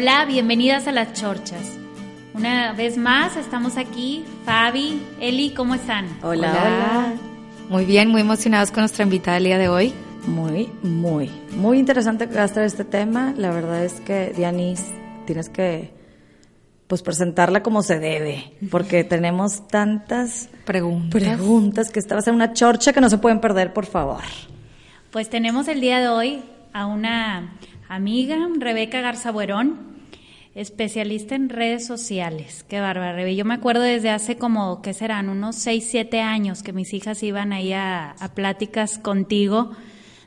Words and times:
Hola, 0.00 0.24
bienvenidas 0.24 0.86
a 0.86 0.92
Las 0.92 1.12
Chorchas. 1.12 1.76
Una 2.32 2.72
vez 2.72 2.96
más 2.96 3.36
estamos 3.36 3.76
aquí, 3.76 4.24
Fabi, 4.46 4.98
Eli, 5.20 5.52
¿cómo 5.52 5.74
están? 5.74 6.06
Hola, 6.22 6.52
hola. 6.52 7.12
Muy 7.68 7.84
bien, 7.84 8.08
muy 8.08 8.22
emocionados 8.22 8.70
con 8.70 8.80
nuestra 8.80 9.04
invitada 9.04 9.36
el 9.36 9.44
día 9.44 9.58
de 9.58 9.68
hoy. 9.68 9.92
Muy, 10.26 10.70
muy, 10.82 11.30
muy 11.54 11.78
interesante 11.78 12.30
que 12.30 12.34
va 12.34 12.44
a 12.44 12.46
estar 12.46 12.64
este 12.64 12.84
tema. 12.84 13.34
La 13.36 13.50
verdad 13.50 13.84
es 13.84 14.00
que, 14.00 14.32
Dianis, 14.34 14.86
tienes 15.26 15.50
que 15.50 15.92
pues 16.86 17.02
presentarla 17.02 17.62
como 17.62 17.82
se 17.82 17.98
debe, 17.98 18.54
porque 18.70 19.04
tenemos 19.04 19.68
tantas 19.68 20.48
preguntas, 20.64 21.10
preguntas 21.10 21.90
que 21.90 21.98
esta 22.00 22.14
va 22.14 22.20
a 22.20 22.24
ser 22.24 22.32
una 22.32 22.54
chorcha 22.54 22.94
que 22.94 23.02
no 23.02 23.10
se 23.10 23.18
pueden 23.18 23.42
perder, 23.42 23.74
por 23.74 23.84
favor. 23.84 24.22
Pues 25.10 25.28
tenemos 25.28 25.68
el 25.68 25.82
día 25.82 26.00
de 26.00 26.08
hoy 26.08 26.42
a 26.72 26.86
una 26.86 27.50
amiga, 27.90 28.38
Rebeca 28.58 29.02
Garza 29.02 29.30
Buerón, 29.30 29.89
especialista 30.60 31.34
en 31.34 31.48
redes 31.48 31.86
sociales. 31.86 32.64
Qué 32.68 32.80
bárbara, 32.80 33.14
Rebe. 33.14 33.34
Yo 33.34 33.44
me 33.44 33.54
acuerdo 33.54 33.82
desde 33.82 34.10
hace 34.10 34.36
como, 34.36 34.82
¿qué 34.82 34.92
serán? 34.92 35.30
Unos 35.30 35.56
6, 35.56 35.86
7 35.90 36.20
años 36.20 36.62
que 36.62 36.72
mis 36.72 36.92
hijas 36.92 37.22
iban 37.22 37.52
ahí 37.52 37.72
a, 37.72 38.10
a 38.10 38.34
pláticas 38.34 38.98
contigo 38.98 39.70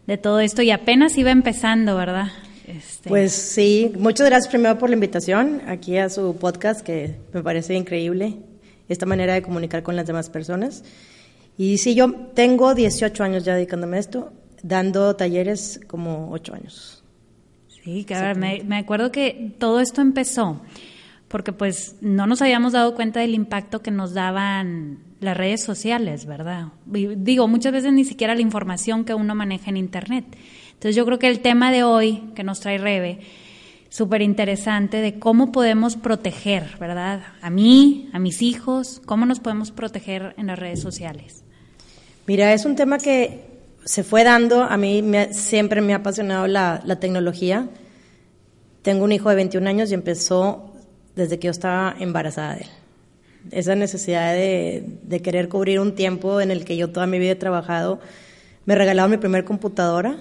de 0.07 0.17
todo 0.17 0.39
esto 0.39 0.63
y 0.63 0.71
apenas 0.71 1.17
iba 1.17 1.31
empezando, 1.31 1.95
¿verdad? 1.95 2.31
Este... 2.67 3.09
Pues 3.09 3.31
sí, 3.31 3.93
muchas 3.97 4.27
gracias 4.27 4.49
primero 4.49 4.77
por 4.79 4.89
la 4.89 4.95
invitación 4.95 5.61
aquí 5.67 5.97
a 5.97 6.09
su 6.09 6.35
podcast, 6.37 6.81
que 6.81 7.15
me 7.31 7.43
parece 7.43 7.75
increíble 7.75 8.37
esta 8.89 9.05
manera 9.05 9.35
de 9.35 9.43
comunicar 9.43 9.83
con 9.83 9.95
las 9.95 10.07
demás 10.07 10.29
personas. 10.29 10.83
Y 11.57 11.77
sí, 11.77 11.93
yo 11.93 12.11
tengo 12.33 12.73
18 12.73 13.23
años 13.23 13.45
ya 13.45 13.53
dedicándome 13.53 13.97
a 13.97 13.99
esto, 13.99 14.33
dando 14.63 15.15
talleres 15.15 15.79
como 15.87 16.31
8 16.31 16.55
años. 16.55 17.02
Sí, 17.83 18.05
claro, 18.05 18.39
me, 18.39 18.63
me 18.63 18.77
acuerdo 18.77 19.11
que 19.11 19.53
todo 19.59 19.79
esto 19.79 20.01
empezó 20.01 20.61
porque 21.33 21.51
pues 21.51 21.95
no 21.99 22.27
nos 22.27 22.43
habíamos 22.43 22.73
dado 22.73 22.93
cuenta 22.93 23.19
del 23.19 23.33
impacto 23.33 23.81
que 23.81 23.89
nos 23.89 24.13
daban 24.13 24.99
las 25.19 25.35
redes 25.35 25.63
sociales, 25.63 26.27
¿verdad? 26.27 26.67
Digo, 26.85 27.47
muchas 27.47 27.73
veces 27.73 27.91
ni 27.91 28.03
siquiera 28.05 28.35
la 28.35 28.41
información 28.41 29.03
que 29.03 29.15
uno 29.15 29.33
maneja 29.33 29.71
en 29.71 29.77
Internet. 29.77 30.25
Entonces 30.73 30.95
yo 30.95 31.07
creo 31.07 31.17
que 31.17 31.27
el 31.27 31.39
tema 31.39 31.71
de 31.71 31.83
hoy 31.83 32.21
que 32.35 32.43
nos 32.43 32.59
trae 32.59 32.77
Rebe, 32.77 33.21
súper 33.89 34.21
interesante 34.21 35.01
de 35.01 35.17
cómo 35.17 35.51
podemos 35.51 35.95
proteger, 35.95 36.77
¿verdad? 36.79 37.23
A 37.41 37.49
mí, 37.49 38.11
a 38.13 38.19
mis 38.19 38.43
hijos, 38.43 39.01
cómo 39.03 39.25
nos 39.25 39.39
podemos 39.39 39.71
proteger 39.71 40.35
en 40.37 40.45
las 40.45 40.59
redes 40.59 40.81
sociales. 40.81 41.43
Mira, 42.27 42.53
es 42.53 42.65
un 42.65 42.75
tema 42.75 42.99
que 42.99 43.52
se 43.85 44.03
fue 44.03 44.23
dando, 44.23 44.63
a 44.63 44.77
mí 44.77 45.03
siempre 45.31 45.81
me 45.81 45.93
ha 45.93 45.97
apasionado 45.97 46.47
la, 46.47 46.81
la 46.85 46.99
tecnología. 46.99 47.67
Tengo 48.81 49.03
un 49.03 49.11
hijo 49.11 49.29
de 49.29 49.35
21 49.35 49.67
años 49.69 49.91
y 49.91 49.93
empezó 49.93 50.71
desde 51.15 51.39
que 51.39 51.47
yo 51.47 51.51
estaba 51.51 51.95
embarazada 51.99 52.55
de 52.55 52.61
él. 52.61 52.67
Esa 53.51 53.75
necesidad 53.75 54.33
de, 54.33 54.85
de, 55.03 55.21
querer 55.21 55.49
cubrir 55.49 55.79
un 55.79 55.95
tiempo 55.95 56.39
en 56.39 56.49
el 56.49 56.63
que 56.63 56.77
yo 56.77 56.91
toda 56.91 57.07
mi 57.07 57.19
vida 57.19 57.31
he 57.31 57.35
trabajado. 57.35 57.99
Me 58.65 58.75
regalaron 58.75 59.11
mi 59.11 59.17
primer 59.17 59.43
computadora 59.43 60.17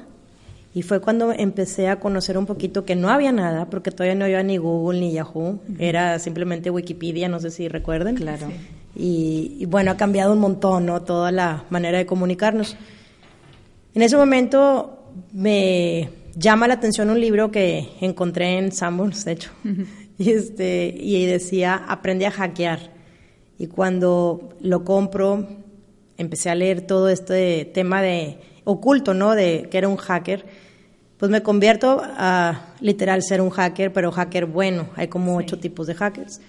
y 0.75 0.83
fue 0.83 1.01
cuando 1.01 1.33
empecé 1.33 1.89
a 1.89 2.01
conocer 2.01 2.37
un 2.37 2.47
poquito 2.47 2.85
que 2.85 2.97
no 2.97 3.11
había 3.11 3.31
nada, 3.31 3.67
porque 3.67 3.91
todavía 3.91 4.17
no 4.17 4.25
había 4.25 4.43
ni 4.43 4.57
Google 4.57 5.01
ni 5.01 5.13
Yahoo, 5.13 5.61
era 5.79 6.19
simplemente 6.19 6.71
Wikipedia, 6.71 7.29
no 7.29 7.39
sé 7.39 7.51
si 7.51 7.69
recuerden. 7.69 8.17
Claro. 8.17 8.49
Y, 8.97 9.57
y, 9.61 9.67
bueno, 9.67 9.91
ha 9.91 9.97
cambiado 9.97 10.33
un 10.33 10.41
montón, 10.41 10.87
¿no? 10.87 11.03
Toda 11.03 11.31
la 11.31 11.65
manera 11.71 11.99
de 11.99 12.07
comunicarnos. 12.07 12.77
En 13.95 14.03
ese 14.03 14.17
momento 14.17 15.13
me 15.33 16.09
llama 16.35 16.69
la 16.69 16.75
atención 16.75 17.11
un 17.11 17.21
libro 17.21 17.51
que 17.51 17.89
encontré 18.01 18.59
en 18.59 18.73
Sanborns, 18.73 19.25
de 19.25 19.33
hecho, 19.33 19.51
y, 20.19 20.31
este, 20.31 20.95
y 20.99 21.27
decía, 21.27 21.75
aprende 21.89 22.27
a 22.27 22.31
hackear. 22.31 22.93
Y 23.59 23.67
cuando 23.67 24.57
lo 24.61 24.85
compro, 24.85 25.47
empecé 26.17 26.51
a 26.51 26.55
leer 26.55 26.81
todo 26.81 27.09
este 27.09 27.65
tema 27.67 28.03
de 28.03 28.39
oculto, 28.65 29.15
¿no? 29.15 29.35
De 29.35 29.69
que 29.71 29.79
era 29.79 29.89
un 29.89 29.97
hacker 29.97 30.45
pues 31.23 31.31
me 31.31 31.41
convierto 31.41 32.03
a 32.03 32.75
literal 32.81 33.23
ser 33.23 33.41
un 33.41 33.51
hacker, 33.51 33.93
pero 33.93 34.11
hacker 34.11 34.45
bueno. 34.47 34.89
Hay 34.97 35.07
como 35.07 35.37
ocho 35.37 35.57
tipos 35.57 35.87
de 35.87 35.95
hackers. 35.95 36.41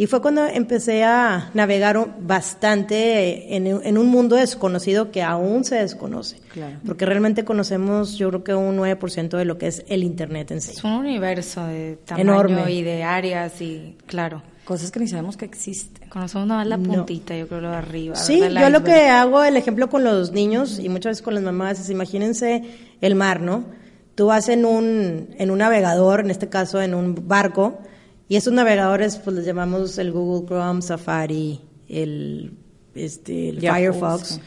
Y 0.00 0.06
fue 0.06 0.22
cuando 0.22 0.46
empecé 0.46 1.04
a 1.04 1.50
navegar 1.52 2.16
bastante 2.20 3.54
en, 3.54 3.66
en, 3.66 3.98
un 3.98 4.06
mundo 4.06 4.34
desconocido 4.34 5.10
que 5.10 5.22
aún 5.22 5.62
se 5.62 5.74
desconoce. 5.74 6.38
Claro. 6.54 6.78
Porque 6.86 7.04
realmente 7.04 7.44
conocemos, 7.44 8.16
yo 8.16 8.30
creo 8.30 8.42
que 8.42 8.54
un 8.54 8.78
9% 8.78 9.28
de 9.36 9.44
lo 9.44 9.58
que 9.58 9.66
es 9.66 9.84
el 9.88 10.02
Internet 10.02 10.52
en 10.52 10.62
sí. 10.62 10.70
Es 10.70 10.84
un 10.84 10.92
universo 10.92 11.66
de 11.66 11.98
tamaño 12.06 12.32
Enorme. 12.32 12.72
y 12.72 12.82
de 12.82 13.02
áreas 13.02 13.60
y, 13.60 13.98
claro. 14.06 14.42
Cosas 14.64 14.90
que 14.90 15.00
ni 15.00 15.06
sabemos 15.06 15.36
que 15.36 15.44
existen. 15.44 16.08
Conocemos 16.08 16.48
nada 16.48 16.60
más 16.60 16.68
la 16.68 16.78
puntita, 16.78 17.34
no. 17.34 17.40
yo 17.40 17.48
creo, 17.48 17.60
lo 17.60 17.70
de 17.70 17.76
arriba. 17.76 18.16
Sí, 18.16 18.40
yo 18.40 18.70
lo 18.70 18.82
que 18.82 19.02
hago, 19.10 19.44
el 19.44 19.58
ejemplo 19.58 19.90
con 19.90 20.02
los 20.02 20.32
niños 20.32 20.78
y 20.78 20.88
muchas 20.88 21.10
veces 21.10 21.22
con 21.22 21.34
las 21.34 21.42
mamás 21.42 21.78
es, 21.78 21.90
imagínense 21.90 22.62
el 23.02 23.16
mar, 23.16 23.42
¿no? 23.42 23.66
Tú 24.14 24.28
vas 24.28 24.48
en 24.48 24.64
un, 24.64 25.28
en 25.36 25.50
un 25.50 25.58
navegador, 25.58 26.20
en 26.20 26.30
este 26.30 26.48
caso 26.48 26.80
en 26.80 26.94
un 26.94 27.28
barco, 27.28 27.80
y 28.30 28.36
esos 28.36 28.52
navegadores 28.52 29.16
pues 29.16 29.34
les 29.34 29.44
llamamos 29.44 29.98
el 29.98 30.12
Google 30.12 30.46
Chrome, 30.46 30.82
Safari, 30.82 31.60
el, 31.88 32.52
este, 32.94 33.48
el 33.48 33.60
Firefox. 33.60 34.38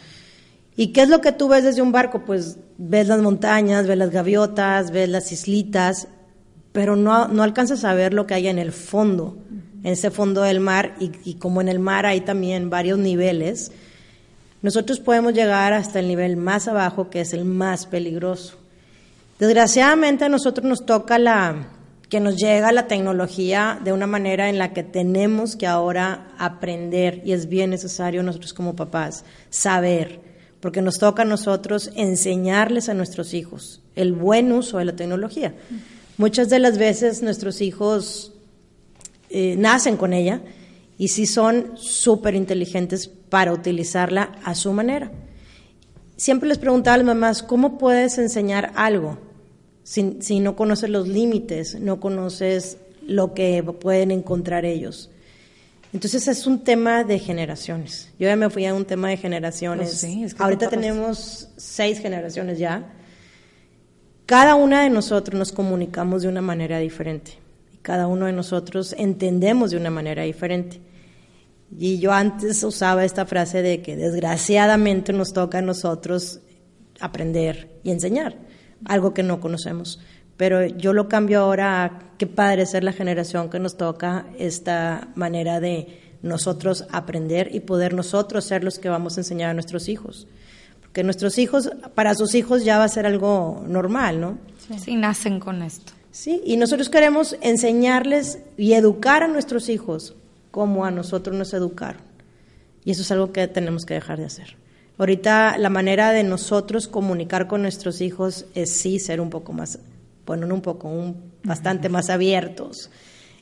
¿Y 0.78 0.94
qué 0.94 1.02
es 1.02 1.10
lo 1.10 1.20
que 1.20 1.34
tú 1.34 1.50
ves 1.50 1.66
desde 1.66 1.82
un 1.82 1.92
barco? 1.92 2.24
Pues 2.24 2.60
ves 2.78 3.10
las 3.10 3.22
montañas, 3.22 3.86
ves 3.86 3.98
las 3.98 4.10
gaviotas, 4.10 4.92
ves 4.92 5.10
las 5.10 5.34
islitas, 5.34 6.08
pero 6.72 6.96
no, 6.96 7.28
no 7.28 7.44
alcanzas 7.44 7.84
a 7.84 7.94
ver 7.94 8.14
lo 8.14 8.26
que 8.26 8.36
hay 8.36 8.48
en 8.48 8.58
el 8.58 8.72
fondo, 8.72 9.38
en 9.84 9.92
ese 9.92 10.12
fondo 10.12 10.44
del 10.44 10.62
mar, 10.62 10.96
y, 11.02 11.12
y 11.26 11.34
como 11.34 11.60
en 11.60 11.68
el 11.68 11.80
mar 11.80 12.06
hay 12.06 12.22
también 12.22 12.70
varios 12.70 13.00
niveles, 13.00 13.74
nosotros 14.62 15.02
podemos 15.02 15.34
llegar 15.34 15.74
hasta 15.74 16.00
el 16.00 16.08
nivel 16.08 16.38
más 16.38 16.70
abajo, 16.70 17.10
que 17.10 17.20
es 17.20 17.34
el 17.34 17.44
más 17.44 17.86
peligroso. 17.86 18.56
Desgraciadamente 19.40 20.24
a 20.24 20.30
nosotros 20.30 20.66
nos 20.66 20.86
toca 20.86 21.20
la 21.20 21.68
que 22.14 22.20
nos 22.20 22.38
llega 22.38 22.72
la 22.72 22.86
tecnología 22.86 23.80
de 23.84 23.92
una 23.92 24.06
manera 24.06 24.48
en 24.48 24.60
la 24.60 24.72
que 24.72 24.84
tenemos 24.84 25.56
que 25.56 25.66
ahora 25.66 26.28
aprender 26.38 27.24
y 27.26 27.32
es 27.32 27.50
bien 27.50 27.72
necesario 27.72 28.22
nosotros 28.22 28.54
como 28.54 28.76
papás 28.76 29.26
saber, 29.50 30.22
porque 30.60 30.84
nos 30.84 31.00
toca 31.00 31.24
a 31.24 31.26
nosotros 31.26 31.90
enseñarles 31.96 32.88
a 32.88 32.94
nuestros 32.94 33.34
hijos 33.34 33.82
el 33.96 34.14
buen 34.14 34.52
uso 34.52 34.78
de 34.78 34.86
la 34.86 34.96
tecnología. 34.96 35.56
Muchas 36.18 36.52
de 36.52 36.60
las 36.60 36.78
veces 36.78 37.24
nuestros 37.24 37.62
hijos 37.62 38.32
eh, 39.32 39.56
nacen 39.58 39.98
con 39.98 40.14
ella 40.14 40.44
y 41.00 41.08
sí 41.08 41.26
son 41.26 41.72
súper 41.78 42.36
inteligentes 42.36 43.08
para 43.08 43.54
utilizarla 43.54 44.34
a 44.44 44.54
su 44.54 44.72
manera. 44.72 45.12
Siempre 46.16 46.48
les 46.48 46.60
preguntaba 46.60 46.94
a 46.94 46.98
las 46.98 47.08
mamás, 47.08 47.42
¿cómo 47.42 47.80
puedes 47.80 48.20
enseñar 48.20 48.72
algo? 48.76 49.33
Si, 49.84 50.18
si 50.22 50.40
no 50.40 50.56
conoces 50.56 50.90
los 50.90 51.08
límites, 51.08 51.80
no 51.80 52.00
conoces 52.00 52.78
lo 53.06 53.34
que 53.34 53.64
pueden 53.64 54.12
encontrar 54.12 54.66
ellos. 54.66 55.10
Entonces 55.94 56.28
es 56.28 56.48
un 56.48 56.64
tema 56.64 57.04
de 57.04 57.20
generaciones. 57.20 58.10
Yo 58.18 58.28
ya 58.28 58.36
me 58.36 58.50
fui 58.50 58.66
a 58.66 58.74
un 58.74 58.86
tema 58.86 59.10
de 59.10 59.18
generaciones. 59.18 59.90
Pues 59.90 60.00
sí, 60.00 60.24
es 60.24 60.34
que 60.34 60.42
Ahorita 60.42 60.70
tenemos 60.70 61.50
seis 61.56 62.00
generaciones 62.00 62.58
ya. 62.58 62.92
Cada 64.26 64.56
una 64.56 64.84
de 64.84 64.90
nosotros 64.90 65.38
nos 65.38 65.52
comunicamos 65.52 66.24
de 66.24 66.30
una 66.30 66.42
manera 66.42 66.80
diferente. 66.80 67.34
Y 67.74 67.78
cada 67.78 68.08
uno 68.08 68.26
de 68.26 68.34
nosotros 68.34 68.96
entendemos 68.98 69.70
de 69.70 69.78
una 69.78 69.92
manera 69.92 70.24
diferente. 70.24 70.82
Y 71.78 72.00
yo 72.00 72.12
antes 72.12 72.64
usaba 72.64 73.06
esta 73.06 73.26
frase 73.26 73.62
de 73.62 73.82
que 73.84 73.96
desgraciadamente 73.96 75.14
nos 75.14 75.34
toca 75.34 75.60
a 75.60 75.62
nosotros 75.62 76.40
aprender 77.00 77.70
y 77.84 77.92
enseñar 77.92 78.36
algo 78.86 79.14
que 79.14 79.24
no 79.24 79.40
conocemos. 79.40 80.00
Pero 80.38 80.66
yo 80.66 80.94
lo 80.94 81.10
cambio 81.10 81.42
ahora 81.42 81.84
a 81.84 82.00
qué 82.18 82.28
padre 82.28 82.66
ser 82.66 82.84
la 82.84 82.94
generación 82.94 83.50
que 83.50 83.60
nos 83.60 83.78
toca 83.78 84.26
esta 84.38 85.10
manera 85.16 85.60
de 85.60 86.00
nosotros 86.22 86.86
aprender 86.92 87.54
y 87.54 87.60
poder 87.60 87.94
nosotros 87.94 88.46
ser 88.46 88.64
los 88.64 88.80
que 88.80 88.90
vamos 88.90 89.18
a 89.18 89.22
enseñar 89.22 89.52
a 89.52 89.54
nuestros 89.54 89.90
hijos. 89.90 90.28
Porque 90.82 91.04
nuestros 91.04 91.38
hijos, 91.38 91.70
para 91.96 92.16
sus 92.16 92.34
hijos 92.34 92.64
ya 92.64 92.78
va 92.78 92.86
a 92.86 92.90
ser 92.90 93.06
algo 93.06 93.64
normal, 93.68 94.20
¿no? 94.22 94.38
Sí, 94.68 94.80
sí 94.80 94.96
nacen 94.96 95.40
con 95.40 95.62
esto. 95.62 95.94
Sí, 96.12 96.42
y 96.46 96.58
nosotros 96.58 96.90
queremos 96.90 97.36
enseñarles 97.42 98.40
y 98.56 98.74
educar 98.74 99.24
a 99.24 99.28
nuestros 99.28 99.70
hijos 99.70 100.16
como 100.52 100.86
a 100.86 100.92
nosotros 100.92 101.36
nos 101.36 101.54
educaron. 101.54 102.02
Y 102.86 102.92
eso 102.92 103.02
es 103.02 103.12
algo 103.12 103.32
que 103.32 103.48
tenemos 103.48 103.86
que 103.86 103.96
dejar 103.96 104.20
de 104.20 104.26
hacer. 104.26 104.56
Ahorita 104.98 105.58
la 105.58 105.70
manera 105.70 106.12
de 106.12 106.24
nosotros 106.24 106.88
comunicar 106.88 107.48
con 107.48 107.62
nuestros 107.62 108.02
hijos 108.02 108.46
es 108.54 108.72
sí 108.72 109.00
ser 109.00 109.22
un 109.22 109.30
poco 109.30 109.52
más, 109.52 109.80
bueno, 110.26 110.46
no 110.46 110.56
un 110.56 110.62
poco, 110.62 110.88
un, 110.88 111.32
bastante 111.44 111.90
más 111.90 112.10
abiertos, 112.10 112.92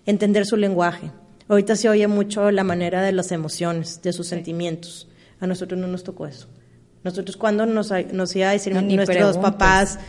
entender 0.05 0.45
su 0.45 0.55
lenguaje. 0.55 1.11
Ahorita 1.49 1.75
se 1.75 1.89
oye 1.89 2.07
mucho 2.07 2.51
la 2.51 2.63
manera 2.63 3.01
de 3.01 3.11
las 3.11 3.31
emociones, 3.31 4.01
de 4.01 4.13
sus 4.13 4.27
sí. 4.27 4.35
sentimientos. 4.35 5.09
A 5.41 5.47
nosotros 5.47 5.79
no 5.79 5.87
nos 5.87 6.03
tocó 6.03 6.25
eso. 6.25 6.47
Nosotros 7.03 7.35
cuando 7.35 7.65
nos, 7.65 7.91
nos 8.13 8.35
iba 8.35 8.49
a 8.49 8.53
decir 8.53 8.73
no, 8.73 8.81
nuestros 8.81 9.07
preguntas. 9.07 9.41
papás, 9.41 9.99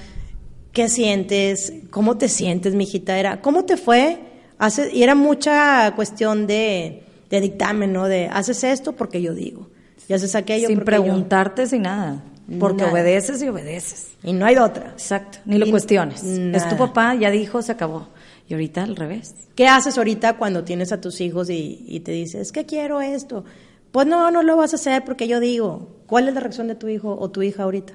¿qué 0.73 0.89
sientes? 0.89 1.73
¿Cómo 1.91 2.19
te 2.19 2.29
sientes, 2.29 2.75
mijita? 2.75 3.19
Era, 3.19 3.41
¿cómo 3.41 3.65
te 3.65 3.77
fue 3.77 4.21
Hace, 4.59 4.95
y 4.95 5.03
era 5.03 5.17
mucha 5.17 5.93
cuestión 5.97 6.47
de, 6.47 7.03
de 7.29 7.41
dictamen, 7.41 7.93
¿no? 7.93 8.07
De 8.07 8.29
haces 8.29 8.63
esto 8.63 8.93
porque 8.93 9.21
yo 9.21 9.35
digo. 9.35 9.72
Y 10.09 10.13
haces 10.15 10.35
aquello 10.35 10.69
Sin 10.69 10.79
porque 10.79 10.97
yo- 10.97 11.03
preguntarte, 11.03 11.67
sin 11.67 11.83
nada. 11.83 12.23
Porque 12.59 12.79
Nada. 12.83 12.93
obedeces 12.93 13.41
y 13.43 13.49
obedeces. 13.49 14.09
Y 14.25 14.33
no 14.33 14.45
hay 14.45 14.57
de 14.57 14.61
otra. 14.61 14.89
Exacto. 14.91 15.39
Ni 15.47 15.59
lo 15.59 15.67
Y 15.67 15.71
cuestiones. 15.71 16.23
nada. 16.25 16.57
Es 16.59 16.69
tu 16.69 16.77
papá, 16.77 17.15
ya 17.15 17.31
dijo, 17.31 17.63
se 17.63 17.73
acabó. 17.73 18.09
Y 18.49 18.55
ahorita 18.55 18.83
al 18.83 18.97
revés. 18.97 19.35
¿Qué 19.55 19.69
haces 19.69 19.97
ahorita 19.97 20.37
cuando 20.37 20.65
tienes 20.65 20.93
a 20.93 21.01
tus 21.01 21.21
hijos 21.21 21.49
y, 21.51 21.85
y 21.89 22.01
te 22.01 22.13
dices, 22.13 22.41
es 22.43 22.53
que 22.53 22.67
quiero 22.67 23.01
esto? 23.01 23.45
Pues 23.93 24.07
no, 24.07 24.31
no 24.31 24.43
lo 24.43 24.57
vas 24.57 24.73
a 24.73 24.77
hacer 24.77 25.05
porque 25.05 25.29
yo 25.29 25.39
digo. 25.41 25.97
¿Cuál 26.07 26.29
es 26.29 26.35
la 26.35 26.41
reacción 26.41 26.67
de 26.69 26.75
tu 26.75 26.89
hijo 26.89 27.17
o 27.19 27.31
tu 27.31 27.43
hija 27.43 27.63
ahorita? 27.63 27.95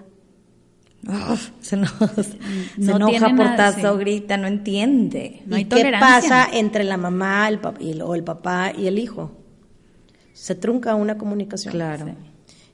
Uf, 1.07 1.49
se 1.61 1.75
enoja, 1.75 2.07
se 2.23 2.37
No 2.77 2.95
enoja 2.95 3.29
nada, 3.31 3.35
portazo, 3.71 3.93
sí. 3.93 3.99
grita, 3.99 4.37
no 4.37 4.47
entiende. 4.47 5.43
No 5.45 5.55
hay 5.55 5.61
¿Y 5.63 5.65
qué 5.65 5.75
tolerancia. 5.75 6.29
pasa 6.29 6.47
entre 6.53 6.83
la 6.83 6.97
mamá 6.97 7.47
el 7.49 7.61
pap- 7.61 7.79
y 7.79 7.91
el- 7.91 8.01
o 8.01 8.15
el 8.15 8.23
papá 8.23 8.71
y 8.75 8.87
el 8.87 8.97
hijo? 8.97 9.31
Se 10.37 10.53
trunca 10.53 10.93
una 10.93 11.17
comunicación. 11.17 11.73
Claro. 11.73 12.15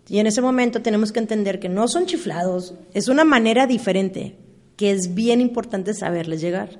Y 0.10 0.20
en 0.20 0.28
ese 0.28 0.42
momento 0.42 0.82
tenemos 0.82 1.14
que 1.14 1.20
entender 1.20 1.62
que 1.62 1.70
no 1.70 1.88
son 1.88 2.06
chiflados, 2.06 2.74
es 2.94 3.08
una 3.08 3.24
manera 3.24 3.68
diferente, 3.68 4.36
que 4.76 4.92
es 4.92 5.16
bien 5.16 5.40
importante 5.40 5.94
saberles 5.94 6.42
llegar. 6.42 6.78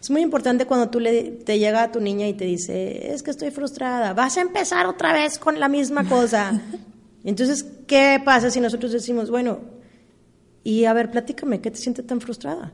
Es 0.00 0.10
muy 0.10 0.22
importante 0.22 0.64
cuando 0.64 0.90
tú 0.90 1.00
le, 1.00 1.22
te 1.22 1.58
llega 1.58 1.82
a 1.82 1.90
tu 1.90 2.00
niña 2.00 2.28
y 2.28 2.34
te 2.34 2.44
dice, 2.44 3.12
es 3.12 3.24
que 3.24 3.32
estoy 3.32 3.50
frustrada, 3.50 4.14
vas 4.14 4.36
a 4.36 4.42
empezar 4.42 4.86
otra 4.86 5.12
vez 5.12 5.40
con 5.40 5.58
la 5.58 5.68
misma 5.68 6.08
cosa. 6.08 6.60
Entonces, 7.24 7.66
¿qué 7.88 8.22
pasa 8.24 8.48
si 8.50 8.60
nosotros 8.60 8.92
decimos, 8.92 9.28
bueno, 9.28 9.58
y 10.62 10.84
a 10.84 10.92
ver, 10.92 11.10
platícame, 11.10 11.60
¿qué 11.60 11.72
te 11.72 11.78
siente 11.78 12.04
tan 12.04 12.20
frustrada? 12.20 12.72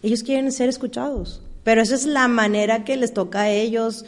Ellos 0.00 0.22
quieren 0.22 0.52
ser 0.52 0.68
escuchados, 0.68 1.42
pero 1.64 1.82
esa 1.82 1.96
es 1.96 2.06
la 2.06 2.28
manera 2.28 2.84
que 2.84 2.96
les 2.96 3.12
toca 3.12 3.42
a 3.42 3.50
ellos 3.50 4.04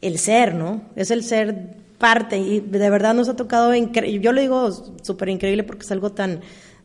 el 0.00 0.18
ser, 0.18 0.54
¿no? 0.54 0.82
Es 0.96 1.10
el 1.10 1.22
ser 1.22 1.76
parte 1.98 2.38
y 2.38 2.60
de 2.60 2.90
verdad 2.90 3.14
nos 3.14 3.28
ha 3.28 3.36
tocado, 3.36 3.74
yo 3.74 4.32
lo 4.32 4.40
digo 4.40 4.70
súper 5.02 5.28
increíble 5.28 5.64
porque 5.64 5.84
es 5.84 5.92
algo 5.92 6.12
tan, 6.12 6.40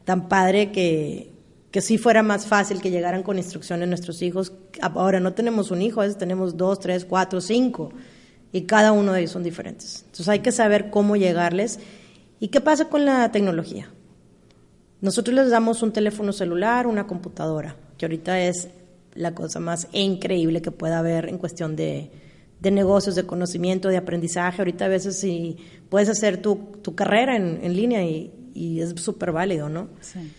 tan 0.05 0.27
padre 0.27 0.71
que, 0.71 1.31
que 1.71 1.81
sí 1.81 1.97
fuera 1.97 2.23
más 2.23 2.47
fácil 2.47 2.81
que 2.81 2.91
llegaran 2.91 3.23
con 3.23 3.37
instrucciones 3.37 3.87
nuestros 3.87 4.21
hijos. 4.21 4.53
Ahora 4.81 5.19
no 5.19 5.33
tenemos 5.33 5.71
un 5.71 5.81
hijo, 5.81 6.01
a 6.01 6.03
veces 6.03 6.17
tenemos 6.17 6.57
dos, 6.57 6.79
tres, 6.79 7.05
cuatro, 7.05 7.41
cinco 7.41 7.91
y 8.51 8.63
cada 8.63 8.91
uno 8.91 9.13
de 9.13 9.21
ellos 9.21 9.31
son 9.31 9.43
diferentes. 9.43 10.01
Entonces 10.05 10.29
hay 10.29 10.39
que 10.39 10.51
saber 10.51 10.89
cómo 10.89 11.15
llegarles. 11.15 11.79
¿Y 12.39 12.49
qué 12.49 12.61
pasa 12.61 12.89
con 12.89 13.05
la 13.05 13.31
tecnología? 13.31 13.89
Nosotros 15.01 15.35
les 15.35 15.49
damos 15.49 15.81
un 15.83 15.93
teléfono 15.93 16.31
celular, 16.31 16.87
una 16.87 17.07
computadora, 17.07 17.75
que 17.97 18.05
ahorita 18.05 18.39
es 18.41 18.69
la 19.13 19.35
cosa 19.35 19.59
más 19.59 19.87
increíble 19.93 20.61
que 20.61 20.71
pueda 20.71 20.99
haber 20.99 21.29
en 21.29 21.37
cuestión 21.37 21.75
de, 21.75 22.11
de 22.63 22.71
negocios, 22.71 23.13
de 23.15 23.25
conocimiento, 23.25 23.89
de 23.89 23.97
aprendizaje. 23.97 24.61
Ahorita 24.61 24.85
a 24.85 24.87
veces 24.87 25.19
si 25.19 25.57
puedes 25.89 26.07
hacer 26.07 26.41
tu, 26.41 26.55
tu 26.81 26.95
carrera 26.95 27.35
en, 27.35 27.59
en 27.61 27.75
línea 27.75 28.03
y, 28.03 28.31
y 28.53 28.79
es 28.79 28.91
súper 29.01 29.33
válido, 29.33 29.67
¿no? 29.67 29.89
Sí. 29.99 30.31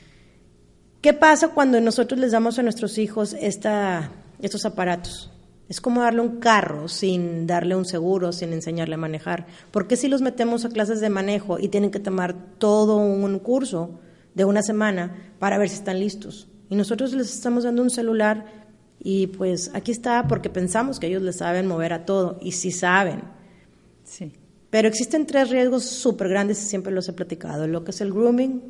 ¿Qué 1.02 1.12
pasa 1.12 1.48
cuando 1.48 1.78
nosotros 1.82 2.18
les 2.18 2.32
damos 2.32 2.58
a 2.58 2.62
nuestros 2.62 2.96
hijos 2.96 3.36
esta, 3.38 4.10
estos 4.40 4.64
aparatos? 4.64 5.30
Es 5.68 5.82
como 5.82 6.00
darle 6.00 6.22
un 6.22 6.40
carro 6.40 6.88
sin 6.88 7.46
darle 7.46 7.76
un 7.76 7.84
seguro, 7.84 8.32
sin 8.32 8.54
enseñarle 8.54 8.94
a 8.94 8.98
manejar. 8.98 9.46
¿Por 9.70 9.86
qué 9.86 9.96
si 9.96 10.08
los 10.08 10.22
metemos 10.22 10.64
a 10.64 10.70
clases 10.70 11.00
de 11.00 11.10
manejo 11.10 11.58
y 11.58 11.68
tienen 11.68 11.90
que 11.90 12.00
tomar 12.00 12.56
todo 12.56 12.96
un 12.96 13.38
curso 13.38 14.00
de 14.34 14.46
una 14.46 14.62
semana 14.62 15.34
para 15.38 15.58
ver 15.58 15.68
si 15.68 15.74
están 15.74 16.00
listos? 16.00 16.48
Y 16.70 16.74
nosotros 16.74 17.12
les 17.12 17.34
estamos 17.34 17.64
dando 17.64 17.82
un 17.82 17.90
celular 17.90 18.63
y 19.04 19.26
pues 19.28 19.70
aquí 19.74 19.92
está 19.92 20.26
porque 20.26 20.48
pensamos 20.48 20.98
que 20.98 21.06
ellos 21.06 21.22
le 21.22 21.34
saben 21.34 21.66
mover 21.66 21.92
a 21.92 22.06
todo 22.06 22.38
y 22.40 22.52
sí 22.52 22.72
saben. 22.72 23.20
Sí. 24.02 24.32
Pero 24.70 24.88
existen 24.88 25.26
tres 25.26 25.50
riesgos 25.50 25.84
súper 25.84 26.30
grandes 26.30 26.60
y 26.62 26.66
siempre 26.66 26.90
los 26.90 27.06
he 27.08 27.12
platicado, 27.12 27.68
lo 27.68 27.84
que 27.84 27.90
es 27.90 28.00
el 28.00 28.12
grooming, 28.12 28.62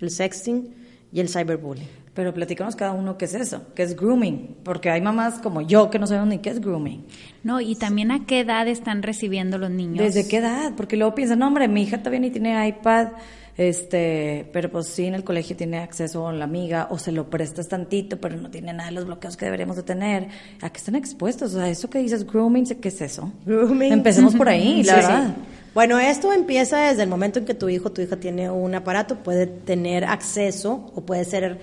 el 0.00 0.10
sexting 0.10 0.74
y 1.12 1.20
el 1.20 1.28
cyberbullying. 1.28 1.86
Pero 2.14 2.32
platicamos 2.32 2.74
cada 2.74 2.92
uno 2.92 3.18
qué 3.18 3.26
es 3.26 3.34
eso, 3.34 3.66
qué 3.74 3.82
es 3.82 3.94
grooming. 3.94 4.56
Porque 4.64 4.90
hay 4.90 5.02
mamás 5.02 5.40
como 5.40 5.60
yo 5.60 5.90
que 5.90 5.98
no 5.98 6.06
sabemos 6.06 6.28
ni 6.28 6.38
qué 6.38 6.50
es 6.50 6.60
grooming. 6.60 7.04
No, 7.44 7.60
y 7.60 7.74
también 7.74 8.10
a 8.10 8.24
qué 8.24 8.40
edad 8.40 8.68
están 8.68 9.02
recibiendo 9.02 9.58
los 9.58 9.70
niños. 9.70 9.98
¿Desde 9.98 10.26
qué 10.26 10.38
edad? 10.38 10.72
Porque 10.74 10.96
luego 10.96 11.14
piensan, 11.14 11.38
no, 11.38 11.48
hombre, 11.48 11.68
mi 11.68 11.82
hija 11.82 11.98
todavía 11.98 12.20
ni 12.20 12.30
tiene 12.30 12.66
iPad, 12.66 13.08
este, 13.56 14.48
pero 14.52 14.70
pues 14.70 14.88
sí 14.88 15.06
en 15.06 15.14
el 15.14 15.24
colegio 15.24 15.56
tiene 15.56 15.78
acceso 15.78 16.26
a 16.28 16.32
la 16.32 16.44
amiga, 16.44 16.88
o 16.90 16.98
se 16.98 17.12
lo 17.12 17.28
prestas 17.30 17.68
tantito, 17.68 18.18
pero 18.20 18.36
no 18.36 18.50
tiene 18.50 18.72
nada 18.72 18.88
de 18.90 18.94
los 18.94 19.06
bloqueos 19.06 19.36
que 19.36 19.44
deberíamos 19.44 19.76
de 19.76 19.82
tener. 19.82 20.28
¿A 20.60 20.70
qué 20.70 20.78
están 20.78 20.94
expuestos? 20.96 21.54
O 21.54 21.58
sea, 21.58 21.68
eso 21.68 21.88
que 21.90 21.98
dices 21.98 22.26
grooming, 22.26 22.64
¿qué 22.66 22.88
es 22.88 23.00
eso? 23.00 23.32
Grooming. 23.46 23.92
Empecemos 23.92 24.34
por 24.34 24.48
ahí, 24.48 24.82
la 24.82 24.94
Sí, 24.94 25.00
verdad. 25.00 25.26
sí. 25.36 25.42
Bueno, 25.74 25.98
esto 25.98 26.32
empieza 26.32 26.88
desde 26.88 27.02
el 27.02 27.08
momento 27.08 27.38
en 27.38 27.44
que 27.46 27.54
tu 27.54 27.68
hijo 27.68 27.88
o 27.88 27.92
tu 27.92 28.02
hija 28.02 28.16
tiene 28.16 28.50
un 28.50 28.74
aparato, 28.74 29.16
puede 29.22 29.46
tener 29.46 30.04
acceso 30.04 30.90
o 30.94 31.00
puede 31.00 31.24
ser 31.24 31.58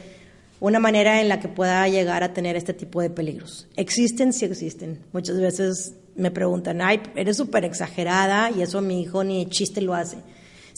una 0.59 0.79
manera 0.79 1.21
en 1.21 1.29
la 1.29 1.39
que 1.39 1.47
pueda 1.47 1.87
llegar 1.87 2.23
a 2.23 2.33
tener 2.33 2.55
este 2.55 2.73
tipo 2.73 3.01
de 3.01 3.09
peligros. 3.11 3.67
Existen, 3.77 4.33
sí 4.33 4.45
existen. 4.45 4.99
Muchas 5.13 5.39
veces 5.39 5.93
me 6.15 6.31
preguntan, 6.31 6.81
ay, 6.81 7.01
eres 7.15 7.37
súper 7.37 7.63
exagerada 7.65 8.49
y 8.51 8.61
eso 8.63 8.81
mi 8.81 8.99
hijo 9.01 9.23
ni 9.23 9.45
chiste 9.45 9.79
lo 9.79 9.93
hace. 9.93 10.17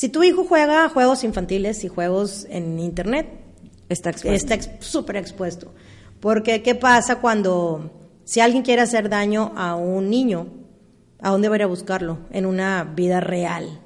Si 0.01 0.09
tu 0.09 0.23
hijo 0.23 0.45
juega 0.45 0.89
juegos 0.89 1.23
infantiles 1.23 1.83
y 1.83 1.87
juegos 1.87 2.47
en 2.49 2.79
internet, 2.79 3.27
Está 3.87 4.09
expuesto. 4.09 4.51
está 4.51 4.75
súper 4.79 5.17
expuesto. 5.17 5.71
Porque, 6.19 6.63
¿qué 6.63 6.73
pasa 6.73 7.17
cuando, 7.17 7.91
si 8.23 8.39
alguien 8.39 8.63
quiere 8.63 8.81
hacer 8.81 9.09
daño 9.09 9.53
a 9.55 9.75
un 9.75 10.09
niño, 10.09 10.47
¿a 11.19 11.29
dónde 11.29 11.49
va 11.49 11.53
a 11.53 11.57
ir 11.57 11.63
a 11.65 11.67
buscarlo? 11.67 12.17
En 12.31 12.47
una 12.47 12.83
vida 12.83 13.19
real. 13.19 13.79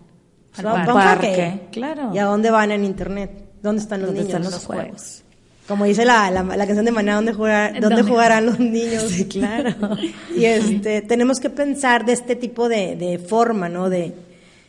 Al 0.56 0.64
parque. 0.64 0.94
parque. 0.94 1.62
Claro. 1.74 2.12
¿Y 2.14 2.18
a 2.20 2.24
dónde 2.24 2.50
van 2.50 2.72
en 2.72 2.86
internet? 2.86 3.50
¿Dónde 3.62 3.82
están 3.82 4.00
los 4.00 4.12
¿Dónde 4.12 4.22
niños? 4.24 4.40
están 4.40 4.52
los 4.54 4.66
juegos? 4.66 5.24
Como 5.68 5.84
dice 5.84 6.06
la, 6.06 6.32
la, 6.32 6.44
la 6.44 6.66
canción 6.66 6.86
de 6.86 6.94
Maná, 6.94 7.16
¿dónde, 7.16 7.34
jugar, 7.34 7.74
¿dónde 7.74 7.98
¿Dónde? 7.98 8.10
jugarán 8.10 8.46
los 8.46 8.58
niños? 8.58 9.04
Sí, 9.10 9.26
claro. 9.26 9.98
Y 10.34 10.46
este, 10.46 11.02
tenemos 11.02 11.42
que 11.42 11.50
pensar 11.50 12.06
de 12.06 12.14
este 12.14 12.38
tipo 12.38 12.70
de, 12.70 12.96
de 12.96 13.20
forma, 13.20 13.68
¿no? 13.68 13.90
De, 13.90 14.14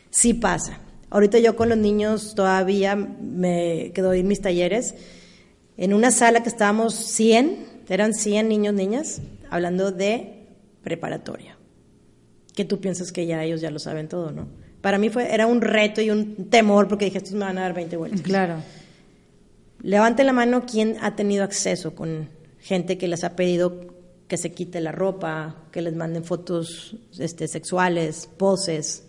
sí 0.09 0.33
pasa. 0.33 0.81
Ahorita 1.09 1.39
yo 1.39 1.55
con 1.55 1.69
los 1.69 1.77
niños 1.77 2.35
todavía 2.35 2.95
me 2.95 3.91
quedo 3.93 4.13
en 4.13 4.27
mis 4.27 4.41
talleres, 4.41 4.95
en 5.77 5.93
una 5.93 6.11
sala 6.11 6.43
que 6.43 6.49
estábamos 6.49 6.93
100, 6.95 7.65
eran 7.87 8.13
100 8.13 8.49
niños, 8.49 8.73
niñas, 8.73 9.21
hablando 9.49 9.91
de 9.91 10.45
preparatoria. 10.83 11.57
Que 12.55 12.65
tú 12.65 12.79
piensas 12.79 13.11
que 13.11 13.25
ya 13.25 13.43
ellos 13.43 13.61
ya 13.61 13.71
lo 13.71 13.79
saben 13.79 14.09
todo, 14.09 14.31
¿no? 14.31 14.47
Para 14.81 14.97
mí 14.97 15.09
fue, 15.09 15.33
era 15.33 15.47
un 15.47 15.61
reto 15.61 16.01
y 16.01 16.09
un 16.09 16.49
temor 16.49 16.87
porque 16.87 17.05
dije, 17.05 17.19
estos 17.19 17.33
me 17.33 17.45
van 17.45 17.57
a 17.57 17.61
dar 17.61 17.73
20 17.73 17.97
vueltas. 17.97 18.21
Claro. 18.21 18.55
Levante 19.81 20.23
la 20.23 20.33
mano 20.33 20.65
quien 20.65 20.97
ha 21.01 21.15
tenido 21.15 21.43
acceso 21.43 21.95
con 21.95 22.29
gente 22.59 22.97
que 22.97 23.07
les 23.07 23.23
ha 23.23 23.35
pedido 23.35 23.95
que 24.27 24.37
se 24.37 24.51
quite 24.51 24.81
la 24.81 24.91
ropa, 24.91 25.63
que 25.71 25.81
les 25.81 25.95
manden 25.95 26.23
fotos 26.23 26.95
este, 27.17 27.47
sexuales, 27.47 28.29
poses. 28.37 29.06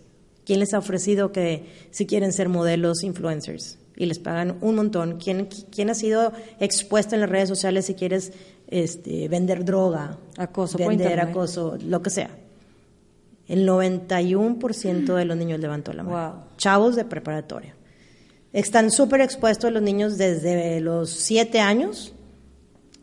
¿Quién 0.49 0.61
les 0.61 0.73
ha 0.73 0.79
ofrecido 0.79 1.31
que 1.31 1.67
si 1.91 2.07
quieren 2.07 2.33
ser 2.33 2.49
modelos, 2.49 3.03
influencers? 3.05 3.77
Y 3.97 4.07
les 4.07 4.19
pagan 4.19 4.57
un 4.63 4.77
montón. 4.77 5.19
¿Quién, 5.19 5.47
quién 5.71 5.91
ha 5.91 5.95
sido 5.95 6.33
expuesto 6.59 7.15
en 7.15 7.21
las 7.21 7.29
redes 7.29 7.51
sociales 7.51 7.85
si 7.85 7.93
quieres 7.93 8.33
este, 8.67 9.29
vender 9.29 9.67
droga? 9.67 10.17
Acoso 10.39 10.79
Vender 10.79 11.21
acoso, 11.21 11.77
lo 11.85 12.01
que 12.01 12.09
sea. 12.09 12.31
El 13.47 13.69
91% 13.69 15.15
de 15.15 15.25
los 15.27 15.37
niños 15.37 15.61
levantó 15.61 15.93
la 15.93 16.03
mano. 16.03 16.33
Wow. 16.33 16.57
Chavos 16.57 16.97
de 16.97 17.05
preparatoria. 17.05 17.75
Están 18.55 18.91
súper 18.91 19.21
expuestos 19.21 19.71
los 19.71 19.83
niños 19.83 20.17
desde 20.17 20.81
los 20.81 21.11
7 21.11 21.61
años 21.61 22.15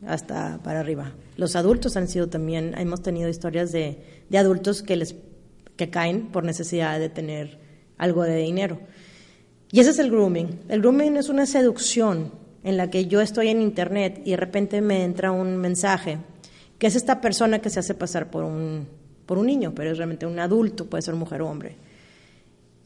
hasta 0.07 0.63
para 0.63 0.79
arriba. 0.79 1.13
Los 1.37 1.55
adultos 1.55 1.95
han 1.95 2.07
sido 2.07 2.27
también, 2.27 2.73
hemos 2.75 3.03
tenido 3.03 3.29
historias 3.29 3.71
de, 3.71 3.99
de 4.29 4.37
adultos 4.39 4.81
que 4.81 4.95
les 4.95 5.15
que 5.75 5.89
caen 5.89 6.27
por 6.27 6.43
necesidad 6.43 6.99
de 6.99 7.09
tener 7.09 7.59
algo 7.97 8.23
de 8.23 8.37
dinero. 8.37 8.79
Y 9.71 9.79
ese 9.79 9.91
es 9.91 9.99
el 9.99 10.09
grooming. 10.09 10.61
El 10.69 10.81
grooming 10.81 11.17
es 11.17 11.29
una 11.29 11.45
seducción 11.45 12.31
en 12.63 12.77
la 12.77 12.89
que 12.89 13.07
yo 13.07 13.21
estoy 13.21 13.49
en 13.49 13.61
internet 13.61 14.21
y 14.25 14.31
de 14.31 14.37
repente 14.37 14.81
me 14.81 15.03
entra 15.03 15.31
un 15.31 15.57
mensaje 15.57 16.17
que 16.79 16.87
es 16.87 16.95
esta 16.95 17.21
persona 17.21 17.59
que 17.59 17.69
se 17.69 17.79
hace 17.79 17.93
pasar 17.93 18.29
por 18.29 18.43
un, 18.43 18.87
por 19.25 19.37
un 19.37 19.47
niño, 19.47 19.73
pero 19.75 19.91
es 19.91 19.97
realmente 19.97 20.25
un 20.25 20.39
adulto, 20.39 20.85
puede 20.87 21.01
ser 21.01 21.15
mujer 21.15 21.41
o 21.41 21.49
hombre. 21.49 21.75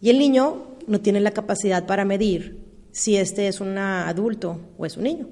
Y 0.01 0.09
el 0.09 0.19
niño 0.19 0.75
no 0.87 1.01
tiene 1.01 1.19
la 1.19 1.31
capacidad 1.31 1.85
para 1.85 2.05
medir 2.05 2.59
si 2.91 3.17
este 3.17 3.47
es 3.47 3.61
un 3.61 3.77
adulto 3.77 4.59
o 4.77 4.85
es 4.85 4.97
un 4.97 5.03
niño. 5.03 5.27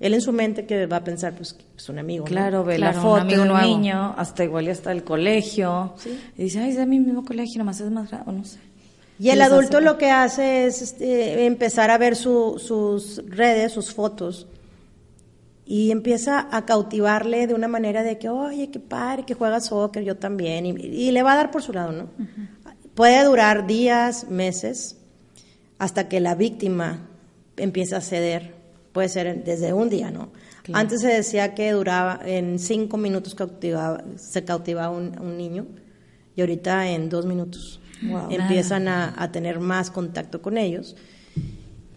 Él 0.00 0.14
en 0.14 0.20
su 0.22 0.32
mente 0.32 0.64
que 0.66 0.86
va 0.86 0.96
a 0.96 1.04
pensar, 1.04 1.34
pues 1.34 1.54
es 1.76 1.88
un 1.90 1.98
amigo. 1.98 2.24
¿no? 2.24 2.30
Claro, 2.30 2.64
ve 2.64 2.76
Claro, 2.76 2.92
la 2.94 2.98
un 3.00 3.04
foto 3.10 3.20
amigo 3.20 3.36
de 3.36 3.42
un 3.42 3.48
nuevo. 3.54 3.66
niño, 3.78 4.14
hasta 4.16 4.42
igual 4.44 4.64
y 4.66 4.70
hasta 4.70 4.90
el 4.92 5.04
colegio. 5.04 5.94
Y 6.38 6.44
dice, 6.44 6.58
ay, 6.60 6.70
es 6.70 6.76
de 6.76 6.86
mi 6.86 6.98
mismo 6.98 7.24
colegio, 7.24 7.58
nomás 7.58 7.80
es 7.80 7.90
más 7.90 8.08
grande, 8.10 8.30
o 8.30 8.32
no 8.32 8.44
sé. 8.44 8.58
Y 9.18 9.28
el 9.28 9.42
adulto 9.42 9.76
hace- 9.76 9.84
lo 9.84 9.98
que 9.98 10.10
hace 10.10 10.64
es 10.66 10.80
este, 10.80 11.44
empezar 11.44 11.90
a 11.90 11.98
ver 11.98 12.16
su- 12.16 12.58
sus 12.58 13.22
redes, 13.28 13.72
sus 13.72 13.92
fotos, 13.92 14.46
y 15.66 15.90
empieza 15.92 16.48
a 16.50 16.64
cautivarle 16.64 17.46
de 17.46 17.54
una 17.54 17.68
manera 17.68 18.02
de 18.02 18.18
que, 18.18 18.28
oye, 18.30 18.70
qué 18.70 18.80
padre, 18.80 19.24
que 19.24 19.34
juega 19.34 19.60
soccer, 19.60 20.02
yo 20.02 20.16
también, 20.16 20.64
y, 20.66 20.70
y 20.70 21.10
le 21.12 21.22
va 21.22 21.34
a 21.34 21.36
dar 21.36 21.50
por 21.50 21.62
su 21.62 21.72
lado, 21.74 21.92
¿no? 21.92 22.08
Puede 22.94 23.22
durar 23.24 23.66
días, 23.66 24.28
meses, 24.30 24.96
hasta 25.78 26.08
que 26.08 26.18
la 26.20 26.34
víctima 26.34 27.06
empieza 27.56 27.98
a 27.98 28.00
ceder, 28.00 28.54
puede 28.92 29.08
ser 29.08 29.44
desde 29.44 29.72
un 29.72 29.88
día, 29.88 30.10
¿no? 30.10 30.30
Antes 30.72 31.00
se 31.00 31.08
decía 31.08 31.54
que 31.54 31.72
duraba, 31.72 32.20
en 32.24 32.58
cinco 32.58 32.96
minutos 32.96 33.34
cautivaba, 33.34 34.04
se 34.16 34.44
cautivaba 34.44 34.96
un, 34.96 35.18
un 35.20 35.36
niño, 35.36 35.66
y 36.36 36.40
ahorita 36.40 36.88
en 36.90 37.08
dos 37.08 37.26
minutos 37.26 37.80
empiezan 38.30 38.88
a, 38.88 39.14
a 39.16 39.32
tener 39.32 39.60
más 39.60 39.90
contacto 39.90 40.40
con 40.40 40.58
ellos. 40.58 40.96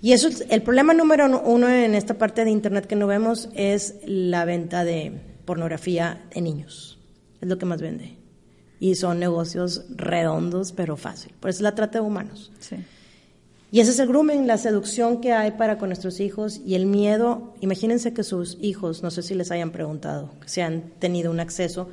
Y 0.01 0.11
eso 0.11 0.27
es 0.27 0.45
el 0.49 0.61
problema 0.61 0.93
número 0.93 1.41
uno 1.45 1.69
en 1.69 1.95
esta 1.95 2.15
parte 2.15 2.43
de 2.43 2.51
Internet 2.51 2.87
que 2.87 2.95
no 2.95 3.07
vemos 3.07 3.49
es 3.53 3.95
la 4.05 4.43
venta 4.43 4.83
de 4.83 5.13
pornografía 5.45 6.25
en 6.31 6.43
niños. 6.43 6.99
Es 7.39 7.47
lo 7.47 7.57
que 7.57 7.65
más 7.65 7.81
vende. 7.81 8.17
Y 8.79 8.95
son 8.95 9.19
negocios 9.19 9.85
redondos, 9.95 10.73
pero 10.73 10.97
fácil. 10.97 11.33
Por 11.39 11.51
eso 11.51 11.59
es 11.59 11.61
la 11.61 11.75
trata 11.75 11.99
de 11.99 12.05
humanos. 12.05 12.51
Sí. 12.59 12.75
Y 13.73 13.79
ese 13.79 13.89
es 13.89 13.97
el 13.97 14.07
grooming, 14.07 14.45
la 14.45 14.59
seducción 14.59 15.19
que 15.19 15.33
hay 15.33 15.49
para 15.53 15.79
con 15.79 15.89
nuestros 15.89 16.19
hijos 16.19 16.61
y 16.63 16.75
el 16.75 16.85
miedo. 16.85 17.55
Imagínense 17.59 18.13
que 18.13 18.21
sus 18.21 18.59
hijos, 18.61 19.01
no 19.01 19.09
sé 19.09 19.23
si 19.23 19.33
les 19.33 19.49
hayan 19.49 19.71
preguntado, 19.71 20.29
si 20.45 20.61
han 20.61 20.91
tenido 20.99 21.31
un 21.31 21.39
acceso, 21.39 21.89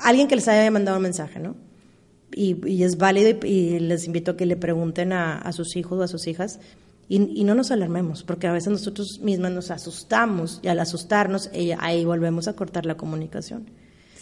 alguien 0.00 0.28
que 0.28 0.36
les 0.36 0.46
haya 0.46 0.70
mandado 0.70 0.98
un 0.98 1.02
mensaje, 1.02 1.40
¿no? 1.40 1.56
Y, 2.32 2.84
es 2.84 2.96
válido 2.96 3.44
y, 3.44 3.80
les 3.80 4.06
invito 4.06 4.30
a 4.30 4.36
que 4.36 4.46
le 4.46 4.56
pregunten 4.56 5.12
a, 5.12 5.50
sus 5.50 5.74
hijos 5.74 5.98
o 5.98 6.02
a 6.04 6.06
sus 6.06 6.28
hijas 6.28 6.60
y, 7.08 7.42
no 7.42 7.56
nos 7.56 7.72
alarmemos, 7.72 8.22
porque 8.22 8.46
a 8.46 8.52
veces 8.52 8.70
nosotros 8.70 9.18
mismas 9.18 9.50
nos 9.50 9.72
asustamos 9.72 10.60
y 10.62 10.68
al 10.68 10.78
asustarnos 10.78 11.50
ahí 11.80 12.04
volvemos 12.04 12.46
a 12.46 12.52
cortar 12.52 12.86
la 12.86 12.96
comunicación. 12.96 13.66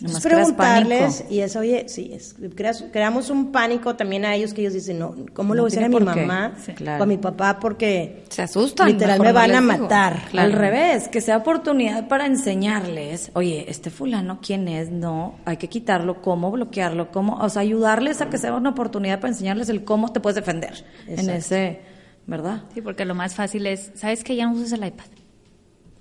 Entonces, 0.00 0.22
preguntarles 0.22 1.24
y 1.28 1.40
es, 1.40 1.56
oye, 1.56 1.84
sí, 1.88 2.10
es, 2.14 2.34
creas, 2.54 2.84
creamos 2.90 3.28
un 3.28 3.52
pánico 3.52 3.96
también 3.96 4.24
a 4.24 4.34
ellos 4.34 4.54
que 4.54 4.62
ellos 4.62 4.72
dicen, 4.72 4.98
no, 4.98 5.14
¿cómo 5.34 5.54
le 5.54 5.60
voy 5.60 5.68
a 5.68 5.70
decir 5.70 5.84
a 5.84 5.88
mi 5.88 6.00
mamá 6.00 6.54
sí, 6.64 6.72
claro. 6.72 7.00
o 7.00 7.02
a 7.04 7.06
mi 7.06 7.18
papá? 7.18 7.58
Porque 7.60 8.24
se 8.30 8.42
asustan. 8.42 8.88
Literal 8.88 9.20
me 9.20 9.32
van 9.32 9.52
no 9.52 9.58
a 9.58 9.60
matar. 9.60 10.24
Claro. 10.30 10.46
Al 10.46 10.52
revés, 10.58 11.08
que 11.08 11.20
sea 11.20 11.36
oportunidad 11.36 12.08
para 12.08 12.26
enseñarles, 12.26 13.30
oye, 13.34 13.66
este 13.68 13.90
fulano, 13.90 14.38
¿quién 14.40 14.68
es? 14.68 14.90
No, 14.90 15.36
hay 15.44 15.58
que 15.58 15.68
quitarlo, 15.68 16.22
cómo 16.22 16.50
bloquearlo, 16.50 17.10
cómo, 17.10 17.36
o 17.36 17.48
sea, 17.48 17.62
ayudarles 17.62 18.20
a 18.22 18.30
que 18.30 18.38
sea 18.38 18.54
una 18.54 18.70
oportunidad 18.70 19.20
para 19.20 19.32
enseñarles 19.32 19.68
el 19.68 19.84
cómo 19.84 20.12
te 20.12 20.20
puedes 20.20 20.36
defender 20.36 20.84
Exacto. 21.06 21.20
en 21.20 21.30
ese, 21.30 21.80
¿verdad? 22.26 22.64
Sí, 22.72 22.80
porque 22.80 23.04
lo 23.04 23.14
más 23.14 23.34
fácil 23.34 23.66
es, 23.66 23.92
¿sabes 23.94 24.24
que 24.24 24.34
ya 24.34 24.46
no 24.46 24.52
usas 24.52 24.72
el 24.72 24.84
iPad? 24.86 25.06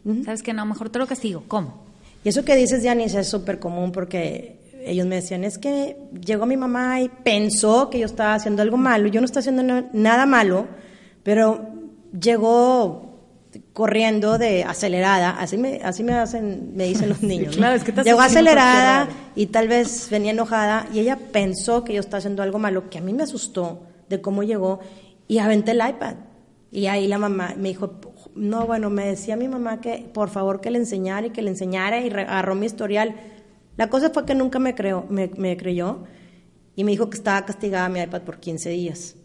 Uh 0.05 0.11
-huh. 0.13 0.25
¿Sabes 0.25 0.41
que 0.43 0.53
no? 0.53 0.65
Mejor 0.65 0.89
te 0.89 0.99
lo 0.99 1.07
castigo. 1.07 1.43
¿Cómo? 1.47 1.88
Y 2.23 2.29
eso 2.29 2.43
que 2.43 2.55
dices, 2.55 2.83
Janice, 2.83 3.19
es 3.19 3.29
súper 3.29 3.59
común 3.59 3.91
porque 3.91 4.59
ellos 4.85 5.05
me 5.07 5.15
decían, 5.15 5.43
es 5.43 5.57
que 5.57 5.97
llegó 6.25 6.45
mi 6.45 6.57
mamá 6.57 7.01
y 7.01 7.09
pensó 7.09 7.89
que 7.89 7.99
yo 7.99 8.05
estaba 8.05 8.33
haciendo 8.33 8.61
algo 8.61 8.77
malo. 8.77 9.07
Yo 9.07 9.21
no 9.21 9.25
estoy 9.25 9.41
haciendo 9.41 9.87
nada 9.93 10.25
malo, 10.25 10.67
pero 11.23 11.69
llegó 12.19 13.09
corriendo 13.73 14.37
de 14.37 14.63
acelerada, 14.63 15.31
así 15.31 15.57
me, 15.57 15.81
así 15.83 16.03
me 16.03 16.13
hacen, 16.13 16.71
me 16.75 16.85
dicen 16.85 17.09
los 17.09 17.23
niños. 17.23 17.55
Sí, 17.55 17.59
claro, 17.59 17.75
es 17.75 17.83
que 17.83 17.91
te 17.91 18.03
llegó 18.03 18.21
acelerada 18.21 19.09
y 19.35 19.47
tal 19.47 19.67
vez 19.67 20.09
venía 20.09 20.31
enojada 20.31 20.87
y 20.93 20.99
ella 20.99 21.17
pensó 21.31 21.83
que 21.83 21.93
yo 21.93 21.99
estaba 21.99 22.19
haciendo 22.19 22.43
algo 22.43 22.59
malo, 22.59 22.89
que 22.89 22.97
a 22.97 23.01
mí 23.01 23.13
me 23.13 23.23
asustó 23.23 23.83
de 24.09 24.21
cómo 24.21 24.43
llegó 24.43 24.79
y 25.27 25.39
aventé 25.39 25.71
el 25.71 25.81
iPad. 25.87 26.15
Y 26.71 26.85
ahí 26.85 27.07
la 27.07 27.17
mamá 27.17 27.55
me 27.57 27.69
dijo, 27.69 27.99
no, 28.39 28.65
bueno, 28.65 28.89
me 28.89 29.05
decía 29.05 29.35
mi 29.35 29.49
mamá 29.49 29.81
que 29.81 30.09
por 30.13 30.29
favor 30.29 30.61
que 30.61 30.71
le 30.71 30.77
enseñara 30.77 31.27
y 31.27 31.29
que 31.31 31.41
le 31.41 31.49
enseñara 31.49 31.99
y 31.99 32.09
agarró 32.09 32.55
mi 32.55 32.65
historial. 32.65 33.13
La 33.75 33.89
cosa 33.89 34.11
fue 34.11 34.25
que 34.25 34.33
nunca 34.33 34.59
me, 34.59 34.75
creo, 34.75 35.05
me, 35.09 35.29
me, 35.35 35.57
creyó 35.57 36.05
y 36.73 36.85
me 36.85 36.91
dijo 36.91 37.09
que 37.09 37.17
estaba 37.17 37.45
castigada 37.45 37.89
mi 37.89 37.99
iPad 37.99 38.21
por 38.21 38.39
15 38.39 38.69
días. 38.69 39.15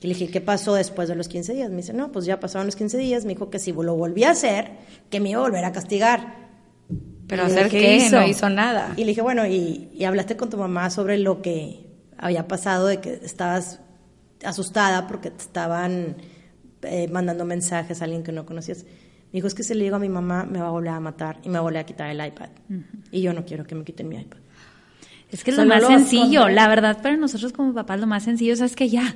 Y 0.00 0.06
le 0.06 0.14
dije, 0.14 0.30
¿qué 0.30 0.40
pasó 0.40 0.74
después 0.74 1.08
de 1.08 1.16
los 1.16 1.26
15 1.26 1.54
días? 1.54 1.70
Me 1.70 1.78
dice, 1.78 1.92
no, 1.92 2.12
pues 2.12 2.24
ya 2.24 2.38
pasaron 2.38 2.66
los 2.66 2.76
15 2.76 2.98
días. 2.98 3.24
Me 3.24 3.34
dijo 3.34 3.50
que 3.50 3.58
si 3.58 3.72
lo 3.72 3.96
volvía 3.96 4.28
a 4.28 4.32
hacer, 4.32 4.70
que 5.10 5.18
me 5.18 5.30
iba 5.30 5.40
a 5.40 5.42
volver 5.42 5.64
a 5.64 5.72
castigar. 5.72 6.50
¿Pero 7.26 7.42
hacer 7.42 7.68
qué? 7.68 7.80
qué? 7.80 7.96
Hizo? 7.96 8.16
No 8.16 8.26
hizo 8.26 8.48
nada. 8.48 8.94
Y 8.96 9.00
le 9.00 9.08
dije, 9.08 9.22
bueno, 9.22 9.44
y, 9.44 9.90
y 9.92 10.04
hablaste 10.04 10.36
con 10.36 10.50
tu 10.50 10.56
mamá 10.56 10.88
sobre 10.90 11.18
lo 11.18 11.42
que 11.42 11.84
había 12.16 12.46
pasado, 12.46 12.86
de 12.86 13.00
que 13.00 13.20
estabas 13.24 13.80
asustada 14.44 15.08
porque 15.08 15.30
te 15.30 15.42
estaban 15.42 16.16
eh, 16.82 17.08
mandando 17.08 17.44
mensajes 17.44 18.00
a 18.00 18.04
alguien 18.04 18.22
que 18.22 18.32
no 18.32 18.46
conocías. 18.46 18.84
Me 18.84 19.38
dijo, 19.38 19.46
es 19.46 19.54
que 19.54 19.62
si 19.62 19.74
le 19.74 19.84
digo 19.84 19.96
a 19.96 20.00
mi 20.00 20.08
mamá, 20.08 20.44
me 20.44 20.60
va 20.60 20.68
a 20.68 20.70
volver 20.70 20.90
a 20.90 21.00
matar 21.00 21.38
y 21.44 21.48
me 21.48 21.54
va 21.54 21.58
a 21.60 21.62
volver 21.62 21.80
a 21.80 21.86
quitar 21.86 22.10
el 22.10 22.24
iPad. 22.24 22.48
Uh 22.68 22.74
-huh. 22.74 22.84
Y 23.12 23.22
yo 23.22 23.32
no 23.32 23.44
quiero 23.44 23.64
que 23.64 23.74
me 23.74 23.84
quiten 23.84 24.08
mi 24.08 24.16
iPad. 24.16 24.38
Es 25.30 25.44
que 25.44 25.52
es 25.52 25.56
lo 25.56 25.64
más 25.64 25.86
sencillo, 25.86 26.48
la 26.48 26.66
verdad, 26.68 27.00
para 27.02 27.16
nosotros 27.16 27.52
como 27.52 27.72
papás 27.72 28.00
lo 28.00 28.06
más 28.06 28.24
sencillo 28.24 28.52
es 28.52 28.74
que 28.74 28.88
ya... 28.88 29.14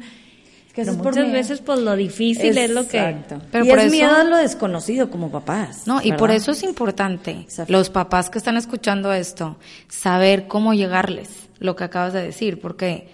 que 0.72 0.82
Pero 0.84 0.94
muchas 0.94 1.32
veces 1.32 1.60
pues 1.60 1.80
lo 1.80 1.96
difícil 1.96 2.56
es, 2.56 2.56
es 2.56 2.70
lo 2.70 2.86
que... 2.86 2.98
Exacto. 2.98 3.40
Pero 3.50 3.64
y 3.64 3.68
por 3.68 3.78
es 3.78 3.86
eso, 3.86 3.92
miedo 3.96 4.14
a 4.14 4.24
lo 4.24 4.36
desconocido 4.36 5.10
como 5.10 5.30
papás. 5.30 5.86
No, 5.86 6.00
y 6.00 6.10
¿verdad? 6.10 6.18
por 6.18 6.30
eso 6.30 6.52
es 6.52 6.62
importante, 6.62 7.32
Exacto. 7.32 7.72
los 7.72 7.90
papás 7.90 8.30
que 8.30 8.38
están 8.38 8.56
escuchando 8.56 9.12
esto, 9.12 9.56
saber 9.88 10.46
cómo 10.46 10.72
llegarles, 10.74 11.48
lo 11.58 11.74
que 11.74 11.84
acabas 11.84 12.12
de 12.12 12.22
decir, 12.22 12.60
porque 12.60 13.08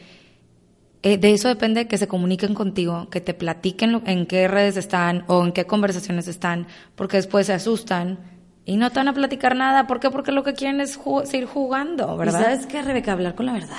eh, 1.03 1.17
de 1.17 1.33
eso 1.33 1.49
depende 1.49 1.87
que 1.87 1.97
se 1.97 2.09
comuniquen 2.09 2.55
contigo, 2.55 3.09
que 3.11 3.21
te 3.21 3.33
platiquen 3.33 3.93
lo, 3.93 4.03
en 4.05 4.27
qué 4.27 4.49
redes 4.49 4.77
están 4.77 5.25
o 5.29 5.45
en 5.45 5.53
qué 5.53 5.67
conversaciones 5.67 6.29
están, 6.29 6.67
porque 6.95 7.17
después 7.17 7.47
se 7.47 7.55
asustan 7.55 8.19
y 8.67 8.77
no 8.77 8.91
te 8.91 9.01
van 9.01 9.09
a 9.09 9.15
platicar 9.15 9.57
nada. 9.57 9.87
¿Por 9.87 9.99
qué? 9.99 10.11
Porque 10.11 10.31
lo 10.31 10.45
que 10.45 10.53
quieren 10.53 10.81
es 10.81 10.97
ju 10.97 11.23
seguir 11.25 11.47
jugando, 11.47 12.17
¿verdad? 12.17 12.41
¿Y 12.41 12.45
sabes 12.45 12.67
qué, 12.67 12.83
Rebeca? 12.83 13.13
Hablar 13.13 13.35
con 13.35 13.47
la 13.47 13.55
verdad. 13.55 13.77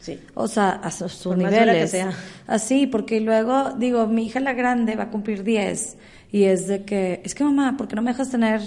Sí. 0.00 0.18
O 0.34 0.48
sea, 0.48 0.70
a 0.70 0.90
sus 0.90 1.14
Por 1.14 1.38
niveles. 1.38 1.92
Sea. 1.92 2.12
Así, 2.46 2.86
porque 2.86 3.20
luego, 3.20 3.70
digo, 3.78 4.06
mi 4.06 4.26
hija 4.26 4.40
la 4.40 4.52
grande 4.52 4.96
va 4.96 5.04
a 5.04 5.10
cumplir 5.10 5.44
10 5.44 5.96
y 6.30 6.44
es 6.44 6.66
de 6.66 6.84
que, 6.84 7.22
es 7.24 7.34
que 7.34 7.44
mamá, 7.44 7.76
¿por 7.76 7.88
qué 7.88 7.96
no 7.96 8.02
me 8.02 8.10
dejas 8.10 8.30
tener 8.30 8.60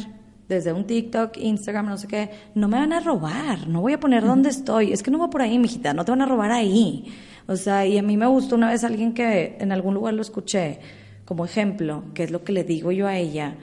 desde 0.47 0.71
un 0.71 0.87
TikTok, 0.87 1.37
Instagram, 1.37 1.87
no 1.87 1.97
sé 1.97 2.07
qué? 2.07 2.31
No 2.55 2.69
me 2.69 2.79
van 2.79 2.93
a 2.93 3.01
robar, 3.01 3.67
no 3.67 3.81
voy 3.81 3.93
a 3.93 3.99
poner 3.99 4.23
dónde 4.23 4.49
estoy. 4.49 4.93
Es 4.93 5.03
que 5.03 5.11
no 5.11 5.19
va 5.19 5.29
por 5.29 5.41
ahí, 5.41 5.59
mijita, 5.59 5.93
no 5.93 6.05
te 6.05 6.11
van 6.11 6.21
a 6.21 6.25
robar 6.25 6.51
ahí. 6.51 7.13
O 7.47 7.55
sea, 7.55 7.85
y 7.85 7.97
a 7.97 8.03
mí 8.03 8.17
me 8.17 8.27
gustó 8.27 8.55
una 8.55 8.69
vez 8.69 8.83
alguien 8.83 9.13
que 9.13 9.55
en 9.59 9.71
algún 9.71 9.93
lugar 9.93 10.13
lo 10.13 10.21
escuché 10.21 10.79
como 11.25 11.45
ejemplo, 11.45 12.03
que 12.13 12.23
es 12.23 12.31
lo 12.31 12.43
que 12.43 12.51
le 12.51 12.63
digo 12.63 12.91
yo 12.91 13.07
a 13.07 13.17
ella. 13.17 13.55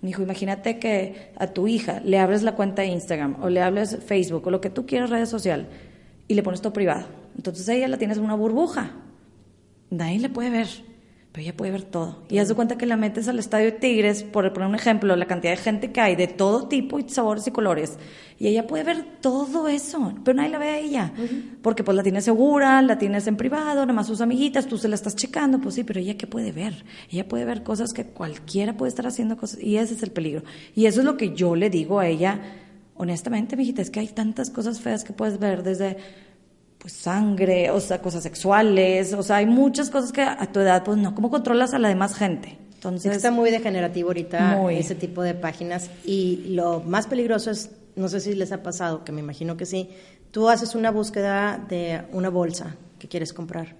Me 0.00 0.08
dijo, 0.08 0.22
imagínate 0.22 0.78
que 0.78 1.32
a 1.36 1.48
tu 1.48 1.68
hija 1.68 2.00
le 2.04 2.18
abres 2.18 2.42
la 2.42 2.54
cuenta 2.54 2.82
de 2.82 2.88
Instagram 2.88 3.36
o 3.42 3.48
le 3.48 3.60
hables 3.60 3.98
Facebook 4.04 4.46
o 4.46 4.50
lo 4.50 4.60
que 4.60 4.70
tú 4.70 4.86
quieras, 4.86 5.10
redes 5.10 5.28
social, 5.28 5.68
y 6.28 6.34
le 6.34 6.42
pones 6.42 6.60
todo 6.60 6.72
privado. 6.72 7.06
Entonces 7.36 7.68
ella 7.68 7.88
la 7.88 7.98
tienes 7.98 8.18
en 8.18 8.24
una 8.24 8.34
burbuja. 8.34 8.92
Nadie 9.90 10.18
le 10.20 10.28
puede 10.28 10.50
ver 10.50 10.68
pero 11.32 11.42
ella 11.44 11.56
puede 11.56 11.72
ver 11.72 11.82
todo. 11.82 12.18
Y 12.28 12.38
haz 12.38 12.48
de 12.48 12.54
cuenta 12.54 12.76
que 12.76 12.84
la 12.84 12.98
metes 12.98 13.26
al 13.26 13.38
estadio 13.38 13.66
de 13.66 13.72
Tigres, 13.72 14.22
por 14.22 14.52
poner 14.52 14.68
un 14.68 14.74
ejemplo, 14.74 15.16
la 15.16 15.24
cantidad 15.24 15.52
de 15.52 15.56
gente 15.56 15.90
que 15.90 16.00
hay, 16.00 16.14
de 16.14 16.28
todo 16.28 16.68
tipo 16.68 16.98
y 16.98 17.08
sabores 17.08 17.46
y 17.46 17.50
colores. 17.50 17.96
Y 18.38 18.48
ella 18.48 18.66
puede 18.66 18.84
ver 18.84 19.02
todo 19.22 19.66
eso, 19.66 20.12
pero 20.24 20.36
nadie 20.36 20.50
la 20.50 20.58
ve 20.58 20.68
a 20.68 20.78
ella. 20.78 21.12
Uh 21.16 21.20
-huh. 21.22 21.42
Porque 21.62 21.84
pues 21.84 21.96
la 21.96 22.02
tienes 22.02 22.24
segura, 22.24 22.82
la 22.82 22.98
tienes 22.98 23.26
en 23.28 23.36
privado, 23.38 23.80
nada 23.80 23.94
más 23.94 24.08
sus 24.08 24.20
amiguitas, 24.20 24.66
tú 24.66 24.76
se 24.76 24.88
la 24.88 24.94
estás 24.94 25.16
checando, 25.16 25.58
pues 25.58 25.74
sí, 25.74 25.84
pero 25.84 26.00
ella 26.00 26.18
qué 26.18 26.26
puede 26.26 26.52
ver? 26.52 26.84
Ella 27.10 27.26
puede 27.26 27.46
ver 27.46 27.62
cosas 27.62 27.94
que 27.94 28.04
cualquiera 28.04 28.76
puede 28.76 28.90
estar 28.90 29.06
haciendo 29.06 29.38
cosas, 29.38 29.62
y 29.62 29.78
ese 29.78 29.94
es 29.94 30.02
el 30.02 30.10
peligro. 30.10 30.42
Y 30.74 30.84
eso 30.84 31.00
es 31.00 31.06
lo 31.06 31.16
que 31.16 31.34
yo 31.34 31.56
le 31.56 31.70
digo 31.70 31.98
a 31.98 32.08
ella, 32.08 32.40
honestamente, 32.94 33.56
mijita, 33.56 33.80
es 33.80 33.90
que 33.90 34.00
hay 34.00 34.08
tantas 34.08 34.50
cosas 34.50 34.80
feas 34.80 35.02
que 35.02 35.14
puedes 35.14 35.38
ver 35.38 35.62
desde 35.62 35.96
pues 36.82 36.94
sangre, 36.94 37.70
o 37.70 37.78
sea, 37.78 38.02
cosas 38.02 38.24
sexuales, 38.24 39.12
o 39.12 39.22
sea, 39.22 39.36
hay 39.36 39.46
muchas 39.46 39.88
cosas 39.88 40.10
que 40.10 40.20
a 40.20 40.46
tu 40.46 40.58
edad, 40.58 40.82
pues 40.82 40.98
no, 40.98 41.14
¿cómo 41.14 41.30
controlas 41.30 41.74
a 41.74 41.78
la 41.78 41.88
demás 41.88 42.16
gente? 42.16 42.58
Entonces, 42.74 43.14
está 43.14 43.30
muy 43.30 43.52
degenerativo 43.52 44.08
ahorita 44.08 44.56
muy. 44.56 44.78
ese 44.78 44.96
tipo 44.96 45.22
de 45.22 45.34
páginas 45.34 45.88
y 46.04 46.42
lo 46.48 46.80
más 46.80 47.06
peligroso 47.06 47.52
es, 47.52 47.70
no 47.94 48.08
sé 48.08 48.18
si 48.18 48.34
les 48.34 48.50
ha 48.50 48.64
pasado, 48.64 49.04
que 49.04 49.12
me 49.12 49.20
imagino 49.20 49.56
que 49.56 49.64
sí, 49.64 49.90
tú 50.32 50.48
haces 50.48 50.74
una 50.74 50.90
búsqueda 50.90 51.64
de 51.68 52.02
una 52.10 52.30
bolsa 52.30 52.74
que 52.98 53.06
quieres 53.06 53.32
comprar. 53.32 53.76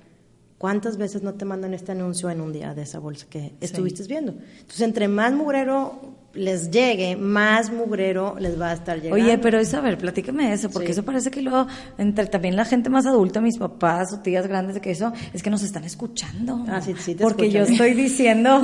¿Cuántas 0.63 0.97
veces 0.97 1.25
no 1.25 1.35
te 1.35 1.45
mandan 1.45 1.75
este 1.75 1.91
anuncio 1.91 2.31
en 2.31 2.41
un 2.41 2.53
día 2.53 2.73
de 2.73 2.83
esa 2.83 3.01
bolsa 3.01 3.27
que 3.29 3.51
estuviste 3.61 4.05
sí. 4.05 4.09
viendo? 4.09 4.31
Entonces, 4.31 4.83
entre 4.83 5.09
más 5.09 5.33
mugrero 5.33 6.15
les 6.35 6.71
llegue, 6.71 7.17
más 7.17 7.73
mugrero 7.73 8.37
les 8.39 8.61
va 8.61 8.71
a 8.71 8.75
estar 8.75 9.03
llegando. 9.03 9.21
Oye, 9.21 9.39
pero 9.39 9.59
es, 9.59 9.75
a 9.75 9.81
ver, 9.81 9.99
platícame 9.99 10.53
eso, 10.53 10.71
porque 10.71 10.87
sí. 10.87 10.93
eso 10.93 11.03
parece 11.03 11.33
que 11.33 11.43
luego, 11.43 11.67
entre 11.99 12.27
también 12.27 12.55
la 12.55 12.65
gente 12.65 12.91
más 12.91 13.07
adulta, 13.07 13.41
mis 13.41 13.59
papás 13.59 14.13
o 14.13 14.21
tías 14.21 14.47
grandes, 14.47 14.77
de 14.77 14.81
que 14.81 14.93
eso, 14.93 15.13
es 15.33 15.43
que 15.43 15.51
nos 15.51 15.65
están 15.65 15.83
escuchando. 15.83 16.65
Ah, 16.69 16.81
sí, 16.81 16.95
sí, 16.97 17.17
te 17.17 17.25
Porque 17.25 17.47
escuchan. 17.47 17.67
yo 17.67 17.73
estoy 17.73 17.95
diciendo, 17.95 18.63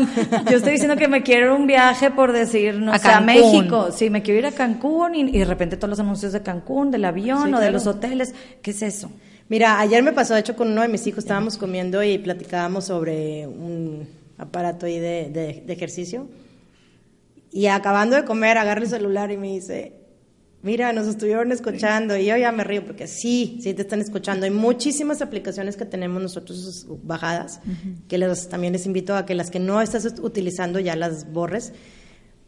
yo 0.48 0.56
estoy 0.58 0.74
diciendo 0.74 0.94
que 0.94 1.08
me 1.08 1.24
quiero 1.24 1.56
un 1.56 1.66
viaje 1.66 2.12
por 2.12 2.30
decir, 2.30 2.76
no 2.76 2.92
a 2.92 3.00
sé, 3.00 3.08
a 3.08 3.20
México. 3.20 3.88
Sí, 3.90 4.08
me 4.08 4.22
quiero 4.22 4.38
ir 4.38 4.46
a 4.46 4.52
Cancún 4.52 5.16
y, 5.16 5.22
y, 5.22 5.38
de 5.40 5.44
repente 5.44 5.76
todos 5.76 5.90
los 5.90 5.98
anuncios 5.98 6.32
de 6.32 6.44
Cancún, 6.44 6.92
del 6.92 7.04
avión 7.04 7.38
sí, 7.38 7.48
o 7.48 7.48
claro. 7.48 7.64
de 7.64 7.72
los 7.72 7.88
hoteles. 7.88 8.36
¿Qué 8.62 8.70
es 8.70 8.82
eso? 8.82 9.10
Mira, 9.48 9.80
ayer 9.80 10.02
me 10.02 10.12
pasó, 10.12 10.34
de 10.34 10.40
hecho, 10.40 10.56
con 10.56 10.68
uno 10.68 10.82
de 10.82 10.88
mis 10.88 11.06
hijos, 11.06 11.24
estábamos 11.24 11.56
comiendo 11.56 12.02
y 12.02 12.18
platicábamos 12.18 12.84
sobre 12.84 13.46
un 13.46 14.06
aparato 14.36 14.86
ahí 14.86 14.98
de, 14.98 15.30
de, 15.30 15.62
de 15.66 15.72
ejercicio 15.72 16.28
Y 17.50 17.66
acabando 17.66 18.14
de 18.14 18.24
comer, 18.24 18.58
agarra 18.58 18.82
el 18.82 18.88
celular 18.88 19.32
y 19.32 19.38
me 19.38 19.48
dice, 19.48 19.94
mira, 20.62 20.92
nos 20.92 21.06
estuvieron 21.06 21.50
escuchando. 21.50 22.16
Y 22.16 22.26
yo 22.26 22.36
ya 22.36 22.52
me 22.52 22.62
río 22.62 22.84
porque 22.84 23.06
sí, 23.06 23.58
sí 23.62 23.72
te 23.72 23.82
están 23.82 24.00
escuchando. 24.00 24.44
Hay 24.44 24.50
muchísimas 24.50 25.22
aplicaciones 25.22 25.76
que 25.76 25.86
tenemos 25.86 26.22
nosotros 26.22 26.86
bajadas, 27.02 27.60
que 28.06 28.18
les, 28.18 28.48
también 28.48 28.74
les 28.74 28.84
invito 28.84 29.16
a 29.16 29.24
que 29.24 29.34
las 29.34 29.50
que 29.50 29.60
no 29.60 29.80
estás 29.80 30.04
utilizando 30.20 30.78
ya 30.78 30.94
las 30.94 31.32
borres. 31.32 31.72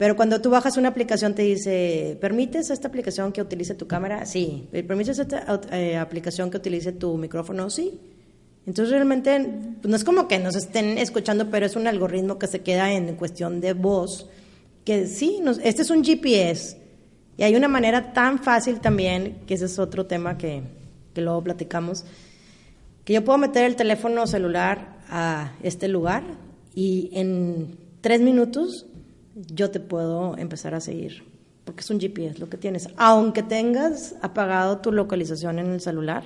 Pero 0.01 0.17
cuando 0.17 0.41
tú 0.41 0.49
bajas 0.49 0.79
una 0.79 0.89
aplicación 0.89 1.35
te 1.35 1.43
dice, 1.43 2.17
¿permites 2.23 2.71
esta 2.71 2.89
aplicación 2.89 3.33
que 3.33 3.43
utilice 3.43 3.75
tu 3.75 3.87
cámara? 3.87 4.25
Sí. 4.25 4.67
¿Permites 4.73 5.19
esta 5.19 5.61
eh, 5.73 5.99
aplicación 5.99 6.51
que 6.51 6.57
utilice 6.57 6.93
tu 6.93 7.19
micrófono? 7.19 7.69
Sí. 7.69 8.01
Entonces 8.65 8.95
realmente 8.95 9.39
no 9.83 9.95
es 9.95 10.03
como 10.03 10.27
que 10.27 10.39
nos 10.39 10.57
estén 10.57 10.97
escuchando, 10.97 11.51
pero 11.51 11.67
es 11.67 11.77
un 11.77 11.87
algoritmo 11.87 12.39
que 12.39 12.47
se 12.47 12.63
queda 12.63 12.91
en 12.95 13.15
cuestión 13.17 13.61
de 13.61 13.75
voz, 13.75 14.27
que 14.87 15.07
sí, 15.07 15.39
este 15.63 15.83
es 15.83 15.91
un 15.91 16.03
GPS. 16.03 16.79
Y 17.37 17.43
hay 17.43 17.55
una 17.55 17.69
manera 17.69 18.15
tan 18.15 18.39
fácil 18.39 18.81
también, 18.81 19.41
que 19.47 19.53
ese 19.53 19.67
es 19.67 19.79
otro 19.79 20.07
tema 20.07 20.39
que, 20.39 20.63
que 21.13 21.21
luego 21.21 21.45
platicamos, 21.45 22.07
que 23.05 23.13
yo 23.13 23.23
puedo 23.23 23.37
meter 23.37 23.67
el 23.67 23.77
teléfono 23.77 24.27
celular 24.27 24.97
a 25.11 25.53
este 25.63 25.89
lugar 25.89 26.23
y 26.75 27.11
en 27.13 27.77
tres 28.01 28.23
minutos 28.23 28.87
yo 29.35 29.71
te 29.71 29.81
puedo 29.81 30.37
empezar 30.37 30.75
a 30.75 30.81
seguir, 30.81 31.25
porque 31.65 31.81
es 31.81 31.91
un 31.91 32.01
GPS 32.01 32.39
lo 32.39 32.49
que 32.49 32.57
tienes. 32.57 32.89
Aunque 32.97 33.43
tengas 33.43 34.15
apagado 34.23 34.79
tu 34.79 34.93
localización 34.93 35.59
en 35.59 35.67
el 35.73 35.81
celular, 35.81 36.25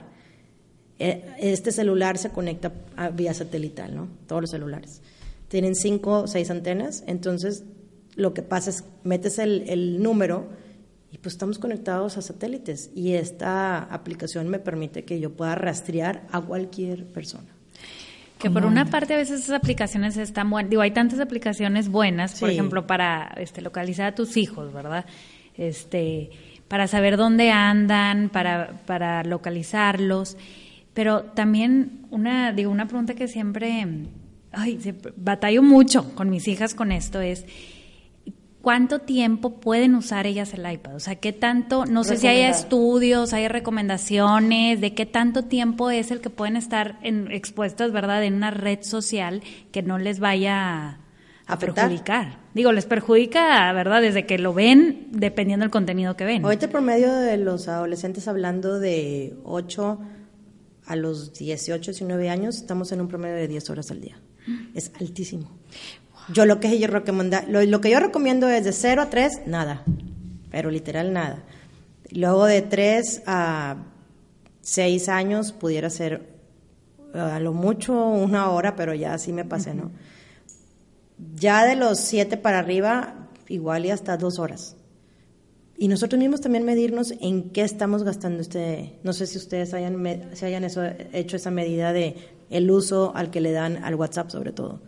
eh, 0.98 1.24
este 1.38 1.72
celular 1.72 2.18
se 2.18 2.30
conecta 2.30 2.72
vía 3.14 3.34
satelital, 3.34 3.94
¿no? 3.94 4.08
Todos 4.26 4.42
los 4.42 4.50
celulares. 4.50 5.02
Tienen 5.48 5.74
cinco 5.74 6.22
o 6.22 6.26
seis 6.26 6.50
antenas, 6.50 7.04
entonces 7.06 7.64
lo 8.16 8.32
que 8.32 8.42
pasa 8.42 8.70
es 8.70 8.84
metes 9.02 9.38
el, 9.38 9.68
el 9.68 10.02
número 10.02 10.46
y 11.10 11.18
pues 11.18 11.34
estamos 11.34 11.58
conectados 11.58 12.16
a 12.16 12.22
satélites 12.22 12.90
y 12.94 13.14
esta 13.14 13.78
aplicación 13.78 14.48
me 14.48 14.58
permite 14.58 15.04
que 15.04 15.20
yo 15.20 15.30
pueda 15.30 15.54
rastrear 15.54 16.26
a 16.30 16.40
cualquier 16.40 17.06
persona. 17.06 17.54
Que 18.44 18.50
por 18.50 18.66
una 18.66 18.84
parte 18.84 19.14
a 19.14 19.16
veces 19.16 19.40
esas 19.40 19.56
aplicaciones 19.56 20.18
están 20.18 20.50
buenas, 20.50 20.68
digo, 20.68 20.82
hay 20.82 20.90
tantas 20.90 21.18
aplicaciones 21.18 21.88
buenas, 21.88 22.38
por 22.38 22.50
ejemplo, 22.50 22.86
para 22.86 23.32
este, 23.38 23.62
localizar 23.62 24.08
a 24.08 24.14
tus 24.14 24.36
hijos, 24.36 24.70
¿verdad? 24.70 25.06
Este, 25.56 26.28
para 26.68 26.86
saber 26.86 27.16
dónde 27.16 27.50
andan, 27.50 28.28
para, 28.28 28.82
para 28.84 29.24
localizarlos. 29.24 30.36
Pero 30.92 31.22
también 31.22 32.06
una, 32.10 32.52
digo, 32.52 32.70
una 32.70 32.86
pregunta 32.86 33.14
que 33.14 33.28
siempre, 33.28 33.86
ay, 34.52 34.78
batallo 35.16 35.62
mucho 35.62 36.14
con 36.14 36.28
mis 36.28 36.46
hijas 36.46 36.74
con 36.74 36.92
esto 36.92 37.22
es, 37.22 37.46
¿cuánto 38.64 39.00
tiempo 39.00 39.60
pueden 39.60 39.94
usar 39.94 40.26
ellas 40.26 40.54
el 40.54 40.68
iPad? 40.68 40.96
O 40.96 41.00
sea, 41.00 41.16
¿qué 41.16 41.32
tanto, 41.32 41.84
no 41.84 42.02
sé 42.02 42.16
si 42.16 42.26
hay 42.26 42.40
estudios, 42.40 43.34
hay 43.34 43.46
recomendaciones, 43.46 44.80
de 44.80 44.94
qué 44.94 45.04
tanto 45.04 45.44
tiempo 45.44 45.90
es 45.90 46.10
el 46.10 46.22
que 46.22 46.30
pueden 46.30 46.56
estar 46.56 46.98
en, 47.02 47.30
expuestas, 47.30 47.92
¿verdad?, 47.92 48.24
en 48.24 48.34
una 48.34 48.50
red 48.50 48.78
social 48.80 49.42
que 49.70 49.82
no 49.82 49.98
les 49.98 50.18
vaya 50.18 50.98
a 51.46 51.58
perjudicar. 51.58 52.38
Digo, 52.54 52.72
les 52.72 52.86
perjudica, 52.86 53.70
¿verdad? 53.74 54.00
Desde 54.00 54.24
que 54.24 54.38
lo 54.38 54.54
ven, 54.54 55.08
dependiendo 55.10 55.64
del 55.64 55.70
contenido 55.70 56.16
que 56.16 56.24
ven. 56.24 56.42
Ahorita 56.42 56.70
por 56.70 56.80
medio 56.80 57.12
de 57.12 57.36
los 57.36 57.68
adolescentes 57.68 58.26
hablando 58.28 58.80
de 58.80 59.36
8 59.44 60.00
a 60.86 60.96
los 60.96 61.34
18, 61.34 61.92
19 61.92 62.30
años, 62.30 62.56
estamos 62.56 62.92
en 62.92 63.02
un 63.02 63.08
promedio 63.08 63.36
de 63.36 63.46
10 63.46 63.68
horas 63.68 63.90
al 63.90 64.00
día. 64.00 64.16
Es 64.74 64.90
altísimo. 64.98 65.50
Yo 66.32 66.46
lo 66.46 66.60
que 66.60 66.78
yo 66.78 66.88
recomiendo, 66.88 67.38
lo, 67.48 67.80
que 67.80 67.90
yo 67.90 68.00
recomiendo 68.00 68.48
es 68.48 68.64
de 68.64 68.72
0 68.72 69.02
a 69.02 69.10
3, 69.10 69.42
nada, 69.46 69.84
pero 70.50 70.70
literal 70.70 71.12
nada. 71.12 71.42
Luego 72.10 72.46
de 72.46 72.62
3 72.62 73.22
a 73.26 73.76
6 74.62 75.08
años 75.08 75.52
pudiera 75.52 75.90
ser 75.90 76.34
a 77.12 77.38
lo 77.40 77.52
mucho 77.52 77.92
una 78.08 78.50
hora, 78.50 78.74
pero 78.74 78.94
ya 78.94 79.14
así 79.14 79.32
me 79.32 79.44
pasé, 79.44 79.74
¿no? 79.74 79.90
Ya 81.36 81.64
de 81.64 81.76
los 81.76 81.98
7 82.00 82.36
para 82.36 82.58
arriba, 82.58 83.28
igual 83.48 83.86
y 83.86 83.90
hasta 83.90 84.16
2 84.16 84.38
horas 84.38 84.76
y 85.76 85.88
nosotros 85.88 86.18
mismos 86.18 86.40
también 86.40 86.64
medirnos 86.64 87.12
en 87.20 87.50
qué 87.50 87.62
estamos 87.62 88.04
gastando 88.04 88.40
este, 88.40 88.98
no 89.02 89.12
sé 89.12 89.26
si 89.26 89.38
ustedes 89.38 89.74
hayan, 89.74 90.30
si 90.34 90.46
hayan 90.46 90.64
eso, 90.64 90.82
hecho 91.12 91.36
esa 91.36 91.50
medida 91.50 91.92
de 91.92 92.16
el 92.50 92.70
uso 92.70 93.12
al 93.14 93.30
que 93.30 93.40
le 93.40 93.52
dan 93.52 93.82
al 93.82 93.94
WhatsApp 93.96 94.30
sobre 94.30 94.52
todo. 94.52 94.80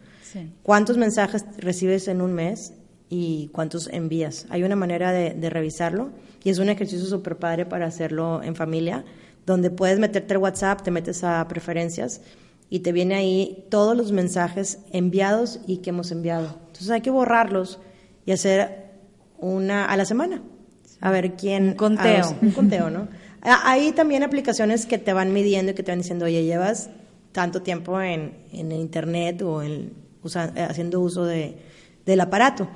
¿Cuántos 0.62 0.96
mensajes 0.96 1.44
recibes 1.58 2.08
en 2.08 2.20
un 2.20 2.32
mes 2.32 2.72
y 3.08 3.48
cuántos 3.52 3.88
envías? 3.88 4.46
Hay 4.50 4.62
una 4.62 4.76
manera 4.76 5.12
de, 5.12 5.34
de 5.34 5.50
revisarlo 5.50 6.10
y 6.42 6.50
es 6.50 6.58
un 6.58 6.68
ejercicio 6.68 7.06
súper 7.06 7.36
padre 7.36 7.66
para 7.66 7.86
hacerlo 7.86 8.42
en 8.42 8.54
familia, 8.54 9.04
donde 9.46 9.70
puedes 9.70 9.98
meterte 9.98 10.34
al 10.34 10.40
WhatsApp, 10.40 10.82
te 10.82 10.90
metes 10.90 11.24
a 11.24 11.46
preferencias 11.48 12.20
y 12.68 12.80
te 12.80 12.92
viene 12.92 13.14
ahí 13.14 13.66
todos 13.70 13.96
los 13.96 14.12
mensajes 14.12 14.78
enviados 14.90 15.60
y 15.66 15.78
que 15.78 15.90
hemos 15.90 16.10
enviado. 16.10 16.58
Entonces 16.66 16.90
hay 16.90 17.00
que 17.00 17.10
borrarlos 17.10 17.78
y 18.24 18.32
hacer 18.32 18.90
una 19.38 19.86
a 19.86 19.96
la 19.96 20.04
semana 20.04 20.42
a 21.00 21.10
ver 21.10 21.34
quién... 21.34 21.74
conteo. 21.74 22.36
un 22.40 22.50
conteo, 22.50 22.90
¿no? 22.90 23.08
Hay 23.42 23.92
también 23.92 24.22
aplicaciones 24.22 24.86
que 24.86 24.98
te 24.98 25.12
van 25.12 25.32
midiendo 25.32 25.72
y 25.72 25.74
que 25.74 25.82
te 25.82 25.92
van 25.92 26.00
diciendo, 26.00 26.24
oye, 26.24 26.44
llevas 26.44 26.90
tanto 27.32 27.62
tiempo 27.62 28.00
en, 28.00 28.34
en 28.52 28.72
Internet 28.72 29.42
o 29.42 29.62
en, 29.62 29.92
haciendo 30.34 31.00
uso 31.00 31.24
de, 31.24 31.56
del 32.04 32.20
aparato. 32.20 32.68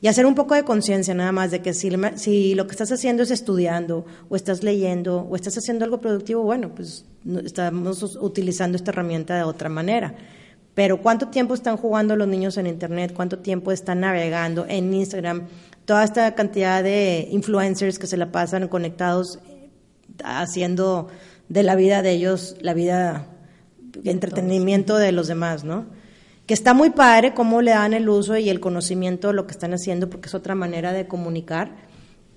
Y 0.00 0.08
hacer 0.08 0.26
un 0.26 0.34
poco 0.34 0.54
de 0.54 0.64
conciencia 0.64 1.14
nada 1.14 1.32
más 1.32 1.50
de 1.50 1.60
que 1.60 1.72
si, 1.72 1.90
si, 2.16 2.54
lo 2.54 2.66
que 2.66 2.72
estás 2.72 2.92
haciendo 2.92 3.22
es 3.22 3.30
estudiando 3.30 4.04
o 4.28 4.36
estás 4.36 4.62
leyendo 4.62 5.20
o 5.20 5.34
estás 5.34 5.56
haciendo 5.56 5.84
algo 5.84 6.00
productivo, 6.00 6.42
bueno, 6.42 6.74
pues 6.74 7.04
estamos 7.44 8.02
utilizando 8.20 8.76
esta 8.76 8.90
herramienta 8.90 9.36
de 9.36 9.44
otra 9.44 9.68
manera. 9.68 10.14
Pero 10.74 11.00
¿cuánto 11.00 11.28
tiempo 11.28 11.54
están 11.54 11.76
jugando 11.76 12.16
los 12.16 12.28
niños 12.28 12.56
en 12.58 12.66
Internet? 12.66 13.12
¿Cuánto 13.14 13.38
tiempo 13.38 13.72
están 13.72 14.00
navegando 14.00 14.66
en 14.68 14.92
Instagram? 14.92 15.46
toda 15.84 16.04
esta 16.04 16.34
cantidad 16.34 16.82
de 16.82 17.28
influencers 17.30 17.98
que 17.98 18.06
se 18.06 18.16
la 18.16 18.32
pasan 18.32 18.68
conectados 18.68 19.38
haciendo 20.24 21.08
de 21.48 21.62
la 21.62 21.76
vida 21.76 22.02
de 22.02 22.12
ellos 22.12 22.56
la 22.60 22.74
vida 22.74 23.26
de 23.80 24.10
entretenimiento 24.10 24.96
de 24.96 25.12
los 25.12 25.28
demás, 25.28 25.64
¿no? 25.64 25.86
Que 26.46 26.54
está 26.54 26.74
muy 26.74 26.90
padre 26.90 27.34
cómo 27.34 27.62
le 27.62 27.70
dan 27.70 27.94
el 27.94 28.08
uso 28.08 28.36
y 28.36 28.50
el 28.50 28.60
conocimiento 28.60 29.28
de 29.28 29.34
lo 29.34 29.46
que 29.46 29.52
están 29.52 29.72
haciendo 29.72 30.10
porque 30.10 30.28
es 30.28 30.34
otra 30.34 30.54
manera 30.54 30.92
de 30.92 31.06
comunicar, 31.06 31.74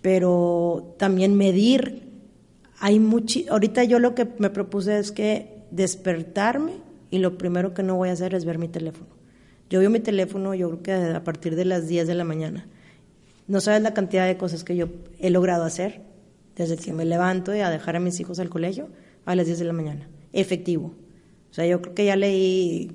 pero 0.02 0.96
también 0.98 1.36
medir 1.36 2.08
hay 2.80 3.00
mucho 3.00 3.40
ahorita 3.50 3.84
yo 3.84 4.00
lo 4.00 4.14
que 4.14 4.28
me 4.38 4.50
propuse 4.50 5.00
es 5.00 5.12
que 5.12 5.64
despertarme 5.72 6.74
y 7.10 7.20
lo 7.20 7.38
primero 7.38 7.74
que 7.74 7.84
no 7.84 7.96
voy 7.96 8.10
a 8.10 8.14
hacer 8.14 8.36
es 8.36 8.46
ver 8.46 8.60
mi 8.60 8.68
teléfono. 8.68 9.10
Yo 9.70 9.80
veo 9.80 9.90
mi 9.90 10.00
teléfono 10.00 10.54
yo 10.54 10.70
creo 10.70 10.84
que 10.84 11.16
a 11.16 11.24
partir 11.24 11.56
de 11.56 11.66
las 11.66 11.88
10 11.88 12.08
de 12.08 12.16
la 12.16 12.24
mañana 12.24 12.68
no 13.48 13.62
sabes 13.62 13.82
la 13.82 13.94
cantidad 13.94 14.28
de 14.28 14.38
cosas 14.38 14.64
que 14.64 14.76
yo 14.76 14.88
he 15.20 15.30
logrado 15.30 15.64
hacer 15.64 16.02
desde 16.56 16.78
que 16.78 16.94
me 16.94 17.06
levanto 17.06 17.56
y 17.56 17.60
a 17.60 17.70
dejar 17.70 17.96
a 17.96 18.00
mis 18.00 18.20
hijos 18.20 18.40
al 18.40 18.50
colegio 18.50 18.90
a 19.26 19.36
las 19.36 19.46
10 19.46 19.60
de 19.60 19.66
la 19.66 19.74
mañana. 19.74 20.10
Efectivo. 20.34 20.94
O 21.50 21.54
sea, 21.54 21.66
yo 21.66 21.82
creo 21.82 21.96
que 21.96 22.06
ya 22.06 22.16
leí 22.16 22.92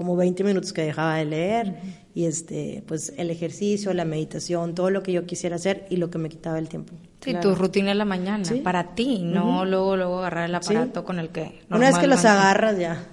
como 0.00 0.16
20 0.16 0.44
minutos 0.44 0.72
que 0.72 0.80
dejaba 0.80 1.16
de 1.16 1.26
leer 1.26 1.74
y 2.14 2.24
este 2.24 2.82
pues 2.86 3.12
el 3.18 3.28
ejercicio, 3.28 3.92
la 3.92 4.06
meditación, 4.06 4.74
todo 4.74 4.88
lo 4.88 5.02
que 5.02 5.12
yo 5.12 5.26
quisiera 5.26 5.56
hacer 5.56 5.84
y 5.90 5.98
lo 5.98 6.08
que 6.08 6.16
me 6.16 6.30
quitaba 6.30 6.58
el 6.58 6.70
tiempo. 6.70 6.94
Sí, 7.20 7.34
tu 7.42 7.54
rutina 7.54 7.90
en 7.90 7.98
la 7.98 8.06
mañana, 8.06 8.42
para 8.64 8.94
ti, 8.94 9.18
no 9.22 9.66
luego 9.66 9.98
luego 9.98 10.20
agarrar 10.20 10.48
el 10.48 10.54
aparato 10.54 11.04
con 11.04 11.18
el 11.18 11.28
que 11.28 11.60
Una 11.68 11.88
vez 11.88 11.98
que 11.98 12.06
los 12.06 12.24
agarras 12.24 12.78
ya. 12.78 13.08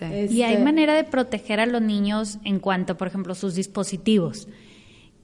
Y 0.00 0.40
hay 0.40 0.54
este 0.54 0.64
manera 0.64 0.94
de 0.94 1.04
proteger 1.04 1.60
a 1.60 1.66
los 1.66 1.82
niños 1.82 2.38
en 2.42 2.58
cuanto, 2.58 2.96
por 2.96 3.06
ejemplo, 3.06 3.34
sus 3.34 3.54
dispositivos 3.54 4.48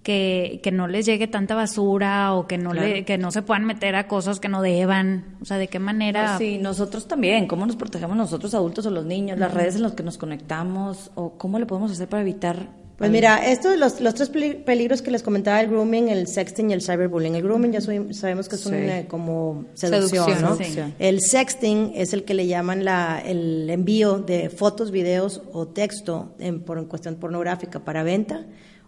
que, 0.03 0.61
que 0.63 0.73
no 0.73 0.89
les 0.89 1.05
llegue 1.07 1.27
tanta 1.27 1.55
basura 1.55 2.35
o 2.35 2.47
que 2.47 2.57
no, 2.57 2.73
le, 2.73 3.05
que 3.05 3.19
no 3.19 3.31
se 3.31 3.43
puedan 3.43 3.65
meter 3.65 3.97
a 3.97 4.09
cosas 4.09 4.41
que 4.41 4.49
no 4.49 4.63
deban. 4.63 5.37
O 5.43 5.45
sea, 5.45 5.59
¿de 5.59 5.69
qué 5.69 5.79
manera? 5.79 6.39
sí, 6.39 6.59
nosotros 6.59 7.07
también. 7.07 7.47
¿Cómo 7.47 7.67
nos 7.67 7.77
protegemos 7.77 8.17
nosotros 8.17 8.55
adultos 8.55 8.87
o 8.87 8.91
los 8.91 9.05
niños? 9.05 9.39
Las 9.39 9.53
redes 9.53 9.77
en 9.77 9.83
las 9.83 9.93
que 9.93 10.03
nos 10.03 10.17
conectamos 10.17 11.11
o 11.15 11.39
cómo 11.39 11.59
le 11.59 11.67
podemos 11.67 11.93
hacer 11.93 12.09
para 12.09 12.23
evitar 12.23 12.81
pues 13.01 13.11
mira, 13.11 13.51
estos 13.51 13.79
los, 13.79 13.99
los 14.03 14.15
tres 14.15 14.29
peligros 14.29 15.01
que 15.01 15.11
les 15.11 15.23
comentaba, 15.23 15.59
el 15.63 15.69
grooming, 15.69 16.11
el 16.11 16.27
sexting 16.27 16.69
y 16.69 16.75
el 16.75 16.83
cyberbullying. 16.83 17.35
El 17.35 17.43
grooming 17.43 17.73
ya 17.73 17.81
sabemos 17.81 18.47
que 18.47 18.57
es 18.57 18.67
una 18.67 19.09
como 19.09 19.65
seducción, 19.73 20.43
¿no? 20.43 20.59
El 20.99 21.23
sexting 21.23 21.93
es 21.95 22.13
el 22.13 22.25
que 22.25 22.35
le 22.35 22.47
llaman 22.47 22.85
la, 22.85 23.23
el 23.25 23.71
envío 23.71 24.19
de 24.19 24.51
fotos, 24.51 24.91
videos 24.91 25.41
o 25.55 25.67
texto 25.67 26.35
en, 26.39 26.61
por 26.61 26.77
en 26.77 26.85
cuestión 26.85 27.15
pornográfica 27.15 27.81
para 27.87 28.03
venta 28.03 28.45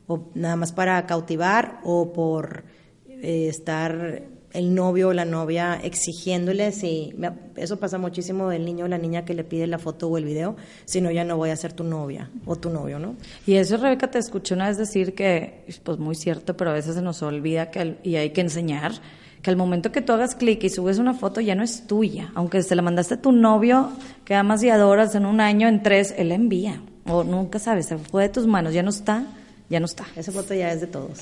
o 0.06 0.30
nada 0.34 0.56
más 0.56 0.72
para 0.72 1.06
cautivar 1.06 1.80
o 1.84 2.12
por 2.12 2.64
eh, 3.08 3.48
estar 3.48 4.22
el 4.52 4.74
novio 4.74 5.08
o 5.08 5.12
la 5.12 5.24
novia 5.24 5.80
exigiéndole 5.82 6.72
si 6.72 7.14
eso 7.56 7.78
pasa 7.78 7.98
muchísimo 7.98 8.48
del 8.48 8.64
niño 8.64 8.84
o 8.84 8.88
la 8.88 8.98
niña 8.98 9.24
que 9.24 9.34
le 9.34 9.44
pide 9.44 9.66
la 9.66 9.78
foto 9.78 10.08
o 10.08 10.18
el 10.18 10.24
video, 10.24 10.56
si 10.84 11.00
no 11.00 11.10
ya 11.10 11.24
no 11.24 11.36
voy 11.36 11.50
a 11.50 11.56
ser 11.56 11.72
tu 11.72 11.84
novia 11.84 12.30
o 12.44 12.56
tu 12.56 12.70
novio, 12.70 12.98
¿no? 12.98 13.16
Y 13.46 13.54
eso 13.54 13.76
Rebeca 13.76 14.10
te 14.10 14.18
escuché 14.18 14.54
una 14.54 14.68
vez 14.68 14.76
decir 14.76 15.14
que 15.14 15.64
pues 15.82 15.98
muy 15.98 16.14
cierto, 16.14 16.56
pero 16.56 16.70
a 16.70 16.74
veces 16.74 16.94
se 16.94 17.02
nos 17.02 17.22
olvida 17.22 17.70
que 17.70 17.96
y 18.02 18.16
hay 18.16 18.30
que 18.30 18.42
enseñar 18.42 18.92
que 19.40 19.50
al 19.50 19.56
momento 19.56 19.90
que 19.90 20.02
tú 20.02 20.12
hagas 20.12 20.34
clic 20.34 20.62
y 20.62 20.68
subes 20.68 20.98
una 20.98 21.14
foto 21.14 21.40
ya 21.40 21.54
no 21.54 21.64
es 21.64 21.86
tuya, 21.86 22.30
aunque 22.34 22.62
se 22.62 22.76
la 22.76 22.82
mandaste 22.82 23.14
a 23.14 23.20
tu 23.20 23.32
novio 23.32 23.90
que 24.24 24.34
amas 24.34 24.62
y 24.62 24.68
adoras 24.68 25.14
en 25.14 25.26
un 25.26 25.40
año, 25.40 25.66
en 25.66 25.82
tres, 25.82 26.14
él 26.16 26.28
la 26.28 26.34
envía 26.34 26.82
o 27.06 27.24
nunca 27.24 27.58
sabes, 27.58 27.86
se 27.86 27.98
fue 27.98 28.24
de 28.24 28.28
tus 28.28 28.46
manos, 28.46 28.72
ya 28.74 28.82
no 28.82 28.90
está 28.90 29.26
ya 29.72 29.80
no 29.80 29.86
está. 29.86 30.04
Esa 30.14 30.30
foto 30.30 30.52
ya 30.52 30.70
es 30.70 30.82
de 30.82 30.86
todos. 30.86 31.18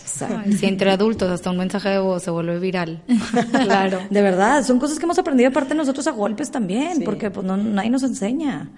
si 0.59 0.67
entre 0.67 0.91
adultos 0.91 1.31
hasta 1.31 1.51
un 1.51 1.57
mensaje 1.57 1.89
de 1.89 2.01
voz 2.01 2.25
se 2.25 2.33
vuelve 2.33 2.59
viral. 2.59 3.01
claro. 3.53 4.01
De 4.11 4.23
verdad, 4.23 4.65
son 4.65 4.81
cosas 4.81 4.99
que 4.99 5.05
hemos 5.05 5.19
aprendido 5.21 5.51
aparte 5.51 5.75
nosotros 5.77 6.05
a 6.09 6.11
golpes 6.11 6.51
también, 6.51 7.05
porque 7.05 7.31
pues 7.31 7.47
no, 7.47 7.57
nadie 7.57 7.91
nos 7.91 8.03
enseña. 8.03 8.69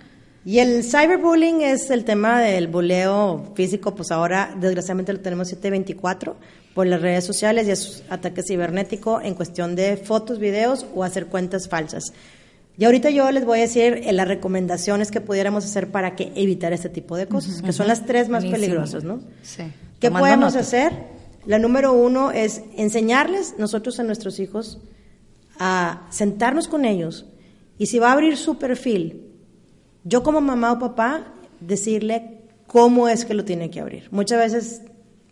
Y 0.44 0.58
el 0.58 0.85
cyberbullying 0.85 1.62
es 1.62 1.88
el 1.90 2.04
tema 2.04 2.40
del 2.40 2.66
buleo 2.66 3.52
físico, 3.54 3.94
pues 3.94 4.11
ahora 4.11 4.54
desgraciadamente 4.61 5.14
lo 5.14 5.20
tenemos 5.20 5.48
724 5.48 6.37
por 6.74 6.87
las 6.87 7.00
redes 7.00 7.24
sociales 7.24 7.66
y 7.66 7.70
es 7.70 8.02
ataque 8.11 8.42
cibernético 8.42 9.22
en 9.22 9.35
cuestión 9.35 9.74
de 9.74 9.96
fotos, 9.96 10.38
videos 10.38 10.85
o 10.94 11.02
hacer 11.02 11.26
cuentas 11.26 11.66
falsas. 11.66 12.12
Y 12.78 12.85
ahorita 12.85 13.11
yo 13.11 13.30
les 13.30 13.44
voy 13.44 13.58
a 13.58 13.62
decir 13.62 14.00
eh, 14.04 14.12
las 14.12 14.26
recomendaciones 14.26 15.11
que 15.11 15.20
pudiéramos 15.20 15.64
hacer 15.64 15.90
para 15.90 16.16
que 16.16 16.32
evitar 16.35 16.72
este 16.72 16.88
tipo 16.88 17.16
de 17.16 17.26
cosas, 17.26 17.62
que 17.62 17.72
son 17.72 17.87
las 17.87 18.06
tres 18.06 18.28
más 18.28 18.44
peligrosas, 18.44 19.04
¿no? 19.04 19.20
Sí. 19.42 19.64
¿Qué 20.00 20.11
podemos 20.11 20.56
hacer? 20.56 20.92
La 21.44 21.58
número 21.58 21.92
uno 21.92 22.30
es 22.30 22.62
enseñarles 22.76 23.54
nosotros 23.58 24.00
a 24.00 24.04
nuestros 24.04 24.40
hijos 24.40 24.80
a 25.58 26.06
sentarnos 26.11 26.66
con 26.66 26.85
ellos 26.85 27.26
y 27.78 27.87
si 27.87 27.98
va 27.98 28.08
a 28.11 28.12
abrir 28.12 28.37
su 28.37 28.58
perfil, 28.58 29.32
yo 30.04 30.22
como 30.22 30.40
mamá 30.40 30.72
o 30.72 30.78
papá, 30.78 31.35
decirle 31.61 32.42
cómo 32.66 33.08
es 33.08 33.24
que 33.24 33.35
lo 33.35 33.44
tiene 33.44 33.70
que 33.70 33.80
abrir. 33.80 34.08
Muchas 34.11 34.38
veces 34.38 34.82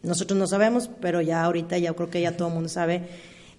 nosotros 0.02 0.38
no 0.38 0.46
sabemos, 0.46 0.90
pero 1.00 1.20
ya 1.20 1.44
ahorita 1.44 1.78
ya 1.78 1.92
creo 1.94 2.10
que 2.10 2.20
ya 2.20 2.36
todo 2.36 2.48
el 2.48 2.54
mundo 2.54 2.68
sabe, 2.68 3.08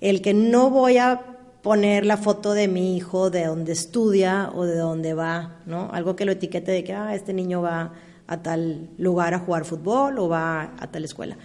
el 0.01 0.21
que 0.21 0.33
no 0.33 0.69
voy 0.69 0.97
a 0.97 1.21
poner 1.61 2.05
la 2.05 2.17
foto 2.17 2.53
de 2.53 2.67
mi 2.67 2.95
hijo, 2.95 3.29
de 3.29 3.45
donde 3.45 3.73
estudia 3.73 4.51
o 4.53 4.65
de 4.65 4.75
dónde 4.75 5.13
va, 5.13 5.59
¿no? 5.65 5.89
Algo 5.91 6.15
que 6.15 6.25
lo 6.25 6.31
etiquete 6.31 6.71
de 6.71 6.83
que, 6.83 6.93
ah, 6.93 7.13
este 7.13 7.33
niño 7.33 7.61
va 7.61 7.93
a 8.27 8.41
tal 8.41 8.89
lugar 8.97 9.33
a 9.33 9.39
jugar 9.39 9.65
fútbol 9.65 10.17
o 10.17 10.27
va 10.29 10.73
a 10.79 10.91
tal 10.91 11.03
escuela. 11.03 11.37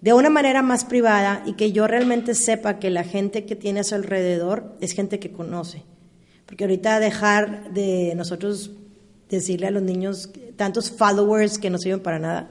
De 0.00 0.12
una 0.12 0.28
manera 0.28 0.62
más 0.62 0.84
privada 0.84 1.42
y 1.46 1.54
que 1.54 1.72
yo 1.72 1.86
realmente 1.86 2.34
sepa 2.34 2.78
que 2.78 2.90
la 2.90 3.04
gente 3.04 3.46
que 3.46 3.56
tiene 3.56 3.80
a 3.80 3.84
su 3.84 3.94
alrededor 3.94 4.76
es 4.80 4.92
gente 4.92 5.18
que 5.18 5.32
conoce. 5.32 5.84
Porque 6.44 6.64
ahorita 6.64 7.00
dejar 7.00 7.72
de 7.72 8.12
nosotros 8.14 8.72
decirle 9.30 9.68
a 9.68 9.70
los 9.70 9.82
niños 9.82 10.30
tantos 10.56 10.90
followers 10.90 11.58
que 11.58 11.70
no 11.70 11.78
sirven 11.78 12.00
para 12.00 12.18
nada, 12.18 12.50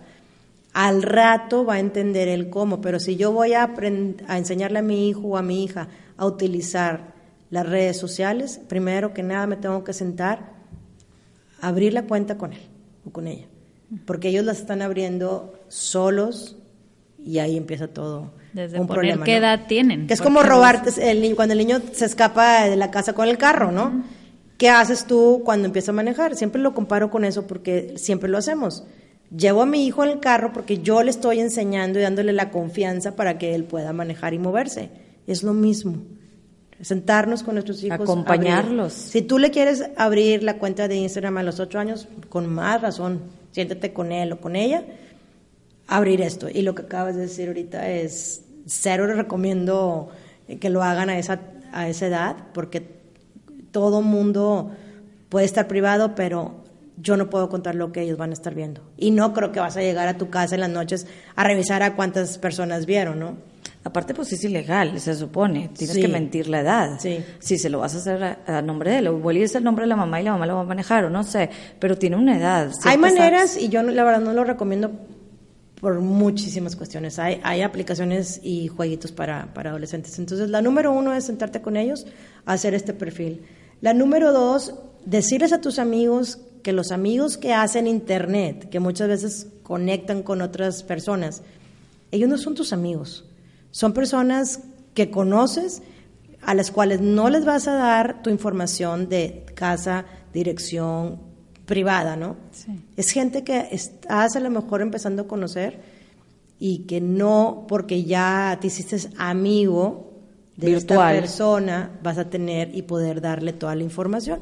al 0.73 1.03
rato 1.03 1.63
va 1.63 1.75
a 1.75 1.79
entender 1.79 2.27
el 2.27 2.49
cómo, 2.49 2.81
pero 2.81 2.99
si 2.99 3.15
yo 3.15 3.31
voy 3.31 3.53
a, 3.53 3.73
a 4.27 4.37
enseñarle 4.37 4.79
a 4.79 4.81
mi 4.81 5.07
hijo 5.07 5.21
o 5.21 5.37
a 5.37 5.41
mi 5.41 5.63
hija 5.63 5.87
a 6.17 6.25
utilizar 6.25 7.13
las 7.49 7.67
redes 7.67 7.97
sociales, 7.97 8.59
primero 8.67 9.13
que 9.13 9.23
nada 9.23 9.47
me 9.47 9.55
tengo 9.55 9.83
que 9.83 9.93
sentar, 9.93 10.53
abrir 11.61 11.93
la 11.93 12.03
cuenta 12.03 12.37
con 12.37 12.53
él 12.53 12.61
o 13.05 13.11
con 13.11 13.27
ella, 13.27 13.45
porque 14.05 14.29
ellos 14.29 14.45
la 14.45 14.51
están 14.51 14.81
abriendo 14.81 15.53
solos 15.67 16.57
y 17.23 17.39
ahí 17.39 17.57
empieza 17.57 17.87
todo. 17.87 18.33
Desde 18.53 18.79
un 18.79 18.87
problema, 18.87 19.25
qué 19.25 19.37
edad 19.37 19.67
tienen. 19.67 20.07
Que 20.07 20.13
es 20.13 20.21
como 20.21 20.43
robarte 20.43 20.89
el 21.11 21.35
cuando 21.35 21.53
el 21.53 21.59
niño 21.59 21.81
se 21.91 22.05
escapa 22.05 22.65
de 22.65 22.75
la 22.75 22.91
casa 22.91 23.13
con 23.13 23.27
el 23.27 23.37
carro, 23.37 23.71
¿no? 23.71 24.03
¿Qué 24.57 24.69
haces 24.69 25.05
tú 25.05 25.41
cuando 25.43 25.65
empieza 25.65 25.91
a 25.91 25.93
manejar? 25.93 26.35
Siempre 26.35 26.61
lo 26.61 26.73
comparo 26.73 27.11
con 27.11 27.25
eso 27.25 27.45
porque 27.45 27.95
siempre 27.97 28.29
lo 28.29 28.37
hacemos. 28.37 28.85
Llevo 29.35 29.63
a 29.63 29.65
mi 29.65 29.85
hijo 29.85 30.03
en 30.05 30.11
el 30.11 30.19
carro 30.21 30.53
porque 30.53 30.77
yo 30.77 31.03
le 31.03 31.09
estoy 31.09 31.41
enseñando 31.41 31.99
y 31.99 32.03
dándole 32.03 32.31
la 32.31 32.51
confianza 32.51 33.17
para 33.17 33.37
que 33.37 33.53
él 33.55 33.65
pueda 33.65 33.91
manejar 33.91 34.33
y 34.33 34.39
moverse 34.39 34.89
es 35.27 35.43
lo 35.43 35.53
mismo. 35.53 35.97
Sentarnos 36.81 37.43
con 37.43 37.55
nuestros 37.55 37.83
hijos. 37.83 38.01
Acompañarlos. 38.01 38.93
Si 38.93 39.21
tú 39.21 39.39
le 39.39 39.51
quieres 39.51 39.85
abrir 39.95 40.43
la 40.43 40.57
cuenta 40.57 40.87
de 40.87 40.95
Instagram 40.95 41.37
a 41.37 41.43
los 41.43 41.59
ocho 41.59 41.79
años, 41.79 42.07
con 42.29 42.47
más 42.53 42.81
razón, 42.81 43.21
siéntate 43.51 43.93
con 43.93 44.11
él 44.11 44.33
o 44.33 44.41
con 44.41 44.55
ella, 44.55 44.83
abrir 45.87 46.21
esto. 46.21 46.49
Y 46.49 46.61
lo 46.61 46.75
que 46.75 46.83
acabas 46.83 47.15
de 47.15 47.21
decir 47.21 47.47
ahorita 47.47 47.89
es, 47.89 48.43
cero 48.65 49.07
les 49.07 49.17
recomiendo 49.17 50.09
que 50.59 50.69
lo 50.69 50.83
hagan 50.83 51.09
a 51.09 51.17
esa, 51.17 51.39
a 51.71 51.87
esa 51.87 52.07
edad, 52.07 52.35
porque 52.53 52.85
todo 53.71 54.01
mundo 54.01 54.71
puede 55.29 55.45
estar 55.45 55.67
privado, 55.67 56.15
pero 56.15 56.64
yo 56.97 57.17
no 57.17 57.29
puedo 57.29 57.49
contar 57.49 57.75
lo 57.75 57.91
que 57.91 58.01
ellos 58.01 58.17
van 58.17 58.31
a 58.31 58.33
estar 58.33 58.55
viendo. 58.55 58.81
Y 58.97 59.11
no 59.11 59.33
creo 59.33 59.51
que 59.51 59.59
vas 59.59 59.77
a 59.77 59.81
llegar 59.81 60.07
a 60.07 60.17
tu 60.17 60.29
casa 60.29 60.55
en 60.55 60.61
las 60.61 60.69
noches 60.69 61.07
a 61.35 61.43
revisar 61.43 61.83
a 61.83 61.95
cuántas 61.95 62.37
personas 62.37 62.85
vieron, 62.85 63.19
¿no? 63.19 63.37
Aparte, 63.83 64.15
pues 64.15 64.33
es 64.33 64.43
ilegal, 64.43 64.99
se 64.99 65.13
supone. 65.13 65.69
Tienes 65.77 65.95
que 65.95 66.07
mentir 66.07 66.47
la 66.47 66.61
edad. 66.61 66.99
Sí. 66.99 67.23
Si 67.37 67.59
se 67.59 67.69
lo 67.69 67.79
vas 67.79 67.93
a 67.93 67.97
hacer 67.99 68.37
a, 68.47 68.61
nombre 68.63 68.89
de 68.89 68.97
él, 68.97 69.07
o 69.09 69.17
igual 69.17 69.37
es 69.37 69.53
el 69.53 69.63
nombre 69.63 69.83
de 69.83 69.89
la 69.89 69.95
mamá 69.95 70.19
y 70.19 70.23
la 70.23 70.31
mamá 70.31 70.47
lo 70.47 70.55
va 70.55 70.61
a 70.61 70.65
manejar, 70.65 71.05
o 71.05 71.09
no 71.11 71.23
sé, 71.23 71.51
pero 71.79 71.95
tiene 71.95 72.15
una 72.15 72.35
edad. 72.35 72.71
Hay 72.83 72.97
maneras, 72.97 73.57
y 73.61 73.69
yo 73.69 73.83
la 73.83 74.03
verdad 74.03 74.21
no 74.21 74.33
lo 74.33 74.43
recomiendo 74.43 74.91
por 75.79 75.99
muchísimas 75.99 76.75
cuestiones. 76.75 77.19
Hay, 77.19 77.39
hay 77.43 77.61
aplicaciones 77.61 78.39
y 78.41 78.69
jueguitos 78.69 79.11
para, 79.11 79.53
para 79.53 79.69
adolescentes. 79.69 80.17
Entonces, 80.17 80.49
la 80.49 80.63
número 80.63 80.91
uno 80.91 81.13
es 81.13 81.25
sentarte 81.25 81.61
con 81.61 81.77
ellos, 81.77 82.07
hacer 82.47 82.73
este 82.73 82.93
perfil. 82.93 83.43
La 83.81 83.93
número 83.93 84.33
dos, 84.33 84.73
decirles 85.05 85.53
a 85.53 85.61
tus 85.61 85.77
amigos 85.77 86.39
que 86.65 86.73
los 86.73 86.91
amigos 86.91 87.37
que 87.37 87.53
hacen 87.53 87.85
internet, 87.85 88.67
que 88.69 88.81
muchas 88.81 89.07
veces 89.07 89.47
conectan 89.61 90.23
con 90.23 90.41
otras 90.41 90.81
personas, 90.81 91.43
ellos 92.11 92.27
no 92.27 92.37
son 92.37 92.55
tus 92.55 92.73
amigos 92.73 93.23
son 93.75 93.91
personas 93.91 94.61
que 94.93 95.11
conoces, 95.11 95.81
a 96.41 96.53
las 96.53 96.71
cuales 96.71 97.01
no 97.01 97.29
les 97.29 97.43
vas 97.43 97.67
a 97.67 97.73
dar 97.73 98.23
tu 98.23 98.29
información 98.29 99.09
de 99.09 99.43
casa, 99.53 100.05
dirección 100.33 101.19
privada, 101.65 102.15
¿no? 102.15 102.37
Es 102.95 103.09
gente 103.09 103.43
que 103.43 103.67
estás 103.71 104.37
a 104.37 104.39
lo 104.39 104.49
mejor 104.49 104.81
empezando 104.81 105.23
a 105.23 105.27
conocer 105.27 105.81
y 106.57 106.83
que 106.83 107.01
no, 107.01 107.65
porque 107.67 108.05
ya 108.05 108.57
te 108.61 108.67
hiciste 108.67 109.09
amigo 109.17 110.13
de 110.55 110.75
esta 110.75 111.09
persona, 111.09 111.99
vas 112.01 112.17
a 112.17 112.29
tener 112.29 112.73
y 112.73 112.83
poder 112.83 113.19
darle 113.19 113.51
toda 113.51 113.75
la 113.75 113.83
información. 113.83 114.39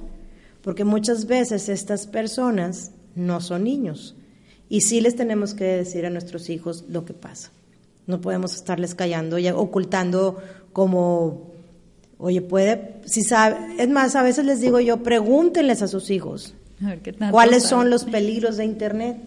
Porque 0.63 0.85
muchas 0.85 1.27
veces 1.27 1.69
estas 1.69 2.07
personas 2.07 2.91
no 3.15 3.41
son 3.41 3.65
niños 3.65 4.15
y 4.69 4.81
sí 4.81 5.01
les 5.01 5.15
tenemos 5.15 5.53
que 5.53 5.65
decir 5.65 6.05
a 6.05 6.09
nuestros 6.09 6.49
hijos 6.49 6.85
lo 6.89 7.05
que 7.05 7.13
pasa. 7.13 7.51
No 8.07 8.21
podemos 8.21 8.55
estarles 8.55 8.95
callando 8.95 9.37
y 9.37 9.47
ocultando 9.49 10.41
como, 10.71 11.51
oye, 12.17 12.41
puede, 12.41 12.95
si 13.05 13.23
sabe, 13.23 13.57
es 13.77 13.89
más, 13.89 14.15
a 14.15 14.23
veces 14.23 14.45
les 14.45 14.61
digo 14.61 14.79
yo, 14.79 15.03
pregúntenles 15.03 15.81
a 15.81 15.87
sus 15.87 16.09
hijos 16.09 16.55
cuáles 17.31 17.63
son 17.63 17.89
los 17.89 18.05
peligros 18.05 18.57
de 18.57 18.65
Internet, 18.65 19.17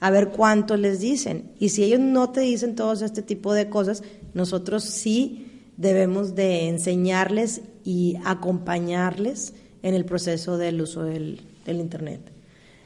a 0.00 0.10
ver 0.10 0.28
cuánto 0.28 0.76
les 0.76 1.00
dicen. 1.00 1.50
Y 1.58 1.70
si 1.70 1.84
ellos 1.84 2.00
no 2.00 2.30
te 2.30 2.40
dicen 2.40 2.74
todos 2.74 3.02
este 3.02 3.22
tipo 3.22 3.54
de 3.54 3.68
cosas, 3.68 4.02
nosotros 4.34 4.84
sí 4.84 5.46
debemos 5.76 6.34
de 6.34 6.68
enseñarles 6.68 7.62
y 7.84 8.16
acompañarles 8.24 9.52
en 9.86 9.94
el 9.94 10.04
proceso 10.04 10.58
del 10.58 10.82
uso 10.82 11.04
del, 11.04 11.40
del 11.64 11.76
Internet. 11.76 12.20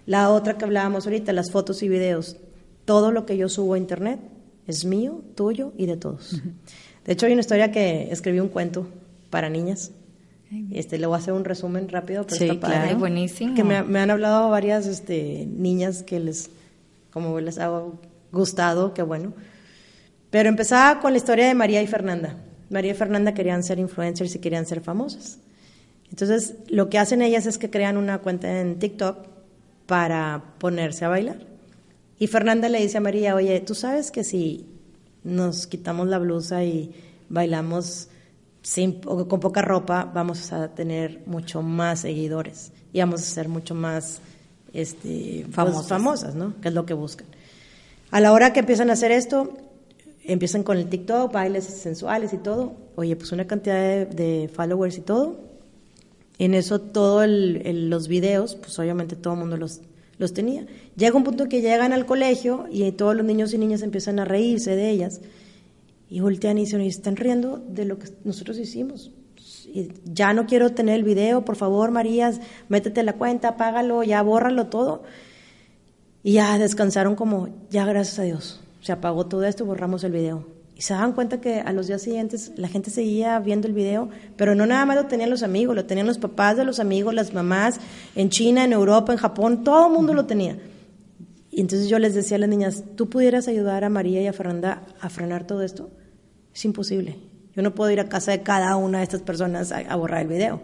La 0.05 0.29
otra 0.29 0.59
que 0.59 0.67
hablábamos 0.67 1.07
ahorita, 1.07 1.33
las 1.33 1.51
fotos 1.51 1.83
y 1.83 1.89
videos. 1.89 2.37
Todo 2.85 3.11
lo 3.11 3.25
que 3.25 3.39
yo 3.39 3.49
subo 3.49 3.73
a 3.73 3.79
Internet 3.79 4.21
es 4.67 4.85
mío, 4.85 5.23
tuyo 5.35 5.73
y 5.79 5.87
de 5.87 5.97
todos. 5.97 6.43
De 7.07 7.15
hecho, 7.15 7.25
hay 7.25 7.33
una 7.33 7.41
historia 7.41 7.73
que 7.73 8.13
escribí 8.13 8.39
un 8.39 8.49
cuento 8.49 8.87
para 9.31 9.49
niñas. 9.49 9.93
Este, 10.73 10.99
le 10.99 11.07
voy 11.07 11.15
a 11.15 11.19
hacer 11.21 11.33
un 11.33 11.45
resumen 11.45 11.89
rápido, 11.89 12.27
pero 12.27 12.37
sí, 12.37 12.49
está 12.51 12.95
buenísimo. 12.97 13.55
Que 13.55 13.65
me, 13.65 13.77
han 13.77 14.11
hablado 14.11 14.51
varias 14.51 14.87
este, 14.87 15.47
niñas 15.47 16.03
que 16.03 16.21
les, 16.21 16.51
como 17.13 17.41
les 17.41 17.59
ha 17.59 17.83
gustado, 18.31 18.93
qué 18.93 19.03
bueno. 19.03 19.33
Pero 20.29 20.51
empezaba 20.51 21.01
con 21.01 21.13
la 21.13 21.17
historia 21.17 21.47
de 21.47 21.55
María 21.55 21.81
y 21.81 21.87
Fernanda. 21.87 22.37
María 22.69 22.91
y 22.91 22.95
Fernanda 22.95 23.33
querían 23.33 23.63
ser 23.63 23.79
influencers 23.79 24.35
y 24.35 24.39
querían 24.39 24.67
ser 24.67 24.83
famosas. 24.83 25.39
Entonces, 26.11 26.55
lo 26.68 26.88
que 26.90 26.99
hacen 26.99 27.23
ellas 27.23 27.46
es 27.46 27.59
que 27.59 27.70
crean 27.70 27.96
una 27.96 28.18
cuenta 28.18 28.61
en 28.61 28.79
TikTok 28.79 29.27
para 29.87 30.55
ponerse 30.59 31.05
a 31.05 31.09
bailar. 31.09 31.38
Y 32.18 32.27
Fernanda 32.27 32.68
le 32.68 32.81
dice 32.81 32.99
a 32.99 33.01
María, 33.01 33.35
oye, 33.35 33.61
tú 33.61 33.75
sabes 33.75 34.11
que 34.11 34.25
si 34.25 34.66
nos 35.25 35.66
quitamos 35.66 36.09
la 36.09 36.18
blusa 36.18 36.64
y 36.64 36.94
bailamos 37.29 38.09
sin, 38.62 39.01
con 39.01 39.40
poca 39.40 39.62
ropa, 39.62 40.11
vamos 40.12 40.53
a 40.53 40.68
tener 40.75 41.23
mucho 41.27 41.62
más 41.62 42.01
seguidores 42.01 42.73
y 42.92 43.01
vamos 43.01 43.23
a 43.23 43.25
ser 43.25 43.49
mucho 43.49 43.75
más 43.75 44.20
este, 44.73 45.42
pues, 45.44 45.55
famosas. 45.55 45.88
famosas, 45.88 46.35
¿no? 46.35 46.61
Que 46.61 46.68
es 46.68 46.75
lo 46.75 46.87
que 46.87 46.94
buscan. 46.94 47.27
A 48.11 48.20
la 48.20 48.33
hora 48.33 48.53
que 48.53 48.61
empiezan 48.61 48.90
a 48.90 48.94
hacer 48.94 49.12
esto, 49.12 49.57
empiezan 50.25 50.62
con 50.62 50.77
el 50.77 50.88
TikTok, 50.88 51.33
bailes 51.33 51.64
sensuales 51.64 52.33
y 52.33 52.38
todo. 52.38 52.75
Oye, 52.96 53.16
pues 53.16 53.33
una 53.33 53.46
cantidad 53.46 54.07
de, 54.07 54.51
followers 54.53 54.99
y 54.99 55.01
todo. 55.01 55.50
En 56.40 56.55
eso 56.55 56.81
todos 56.81 57.29
los 57.29 58.09
videos, 58.09 58.57
pues 58.57 58.79
obviamente 58.79 59.14
todo 59.14 59.35
el 59.35 59.40
mundo 59.40 59.59
los, 59.59 59.83
los 60.16 60.33
tenía. 60.33 60.66
Llega 60.96 61.14
un 61.14 61.22
punto 61.22 61.50
que 61.50 61.61
llegan 61.61 61.92
al 61.92 62.07
colegio 62.07 62.64
y 62.70 62.90
todos 62.92 63.14
los 63.14 63.26
niños 63.26 63.53
y 63.53 63.59
niñas 63.59 63.83
empiezan 63.83 64.18
a 64.18 64.24
reírse 64.24 64.74
de 64.74 64.88
ellas 64.88 65.20
y 66.09 66.20
voltean 66.20 66.57
y 66.57 66.62
dicen, 66.62 66.81
están 66.81 67.16
riendo 67.16 67.59
de 67.59 67.85
lo 67.85 67.98
que 67.98 68.09
nosotros 68.24 68.57
hicimos. 68.59 69.12
Ya 70.07 70.33
no 70.33 70.46
quiero 70.46 70.72
tener 70.72 70.94
el 70.94 71.05
video, 71.05 71.44
por 71.44 71.57
favor, 71.57 71.90
María, 71.90 72.33
métete 72.70 73.03
la 73.03 73.12
cuenta, 73.12 73.48
apágalo, 73.48 74.03
ya 74.03 74.22
bórralo 74.22 74.68
todo. 74.68 75.03
Y 76.22 76.33
ya 76.33 76.59
descansaron 76.59 77.16
como, 77.16 77.50
ya 77.68 77.85
gracias 77.85 78.18
a 78.18 78.22
Dios, 78.22 78.61
se 78.81 78.92
apagó 78.92 79.26
todo 79.26 79.44
esto, 79.44 79.66
borramos 79.66 80.05
el 80.05 80.12
video. 80.12 80.60
Y 80.81 80.83
se 80.83 80.95
dan 80.95 81.12
cuenta 81.12 81.43
que 81.43 81.61
a 81.61 81.75
los 81.75 81.88
días 81.88 82.01
siguientes 82.01 82.53
la 82.57 82.66
gente 82.66 82.88
seguía 82.88 83.38
viendo 83.38 83.69
el 83.69 83.75
video, 83.75 84.09
pero 84.38 84.55
no 84.55 84.64
nada 84.64 84.87
más 84.87 84.97
lo 84.97 85.05
tenían 85.09 85.29
los 85.29 85.43
amigos, 85.43 85.77
lo 85.77 85.85
tenían 85.85 86.07
los 86.07 86.16
papás 86.16 86.57
de 86.57 86.64
los 86.64 86.81
amigos, 86.81 87.12
las 87.12 87.35
mamás, 87.35 87.79
en 88.14 88.31
China, 88.31 88.64
en 88.64 88.73
Europa, 88.73 89.12
en 89.12 89.19
Japón, 89.19 89.62
todo 89.62 89.88
el 89.88 89.93
mundo 89.93 90.14
lo 90.14 90.25
tenía. 90.25 90.57
Y 91.51 91.61
entonces 91.61 91.90
yo 91.90 91.99
les 91.99 92.14
decía 92.14 92.38
a 92.38 92.40
las 92.40 92.49
niñas, 92.49 92.83
¿tú 92.97 93.11
pudieras 93.11 93.47
ayudar 93.47 93.85
a 93.85 93.90
María 93.90 94.23
y 94.23 94.27
a 94.27 94.33
Fernanda 94.33 94.83
a 94.99 95.11
frenar 95.11 95.47
todo 95.47 95.62
esto? 95.62 95.90
Es 96.55 96.64
imposible. 96.64 97.19
Yo 97.55 97.61
no 97.61 97.75
puedo 97.75 97.90
ir 97.90 98.01
a 98.01 98.09
casa 98.09 98.31
de 98.31 98.40
cada 98.40 98.75
una 98.77 99.01
de 99.01 99.05
estas 99.05 99.21
personas 99.21 99.73
a, 99.73 99.95
borrar 99.97 100.23
el 100.23 100.29
video. 100.29 100.62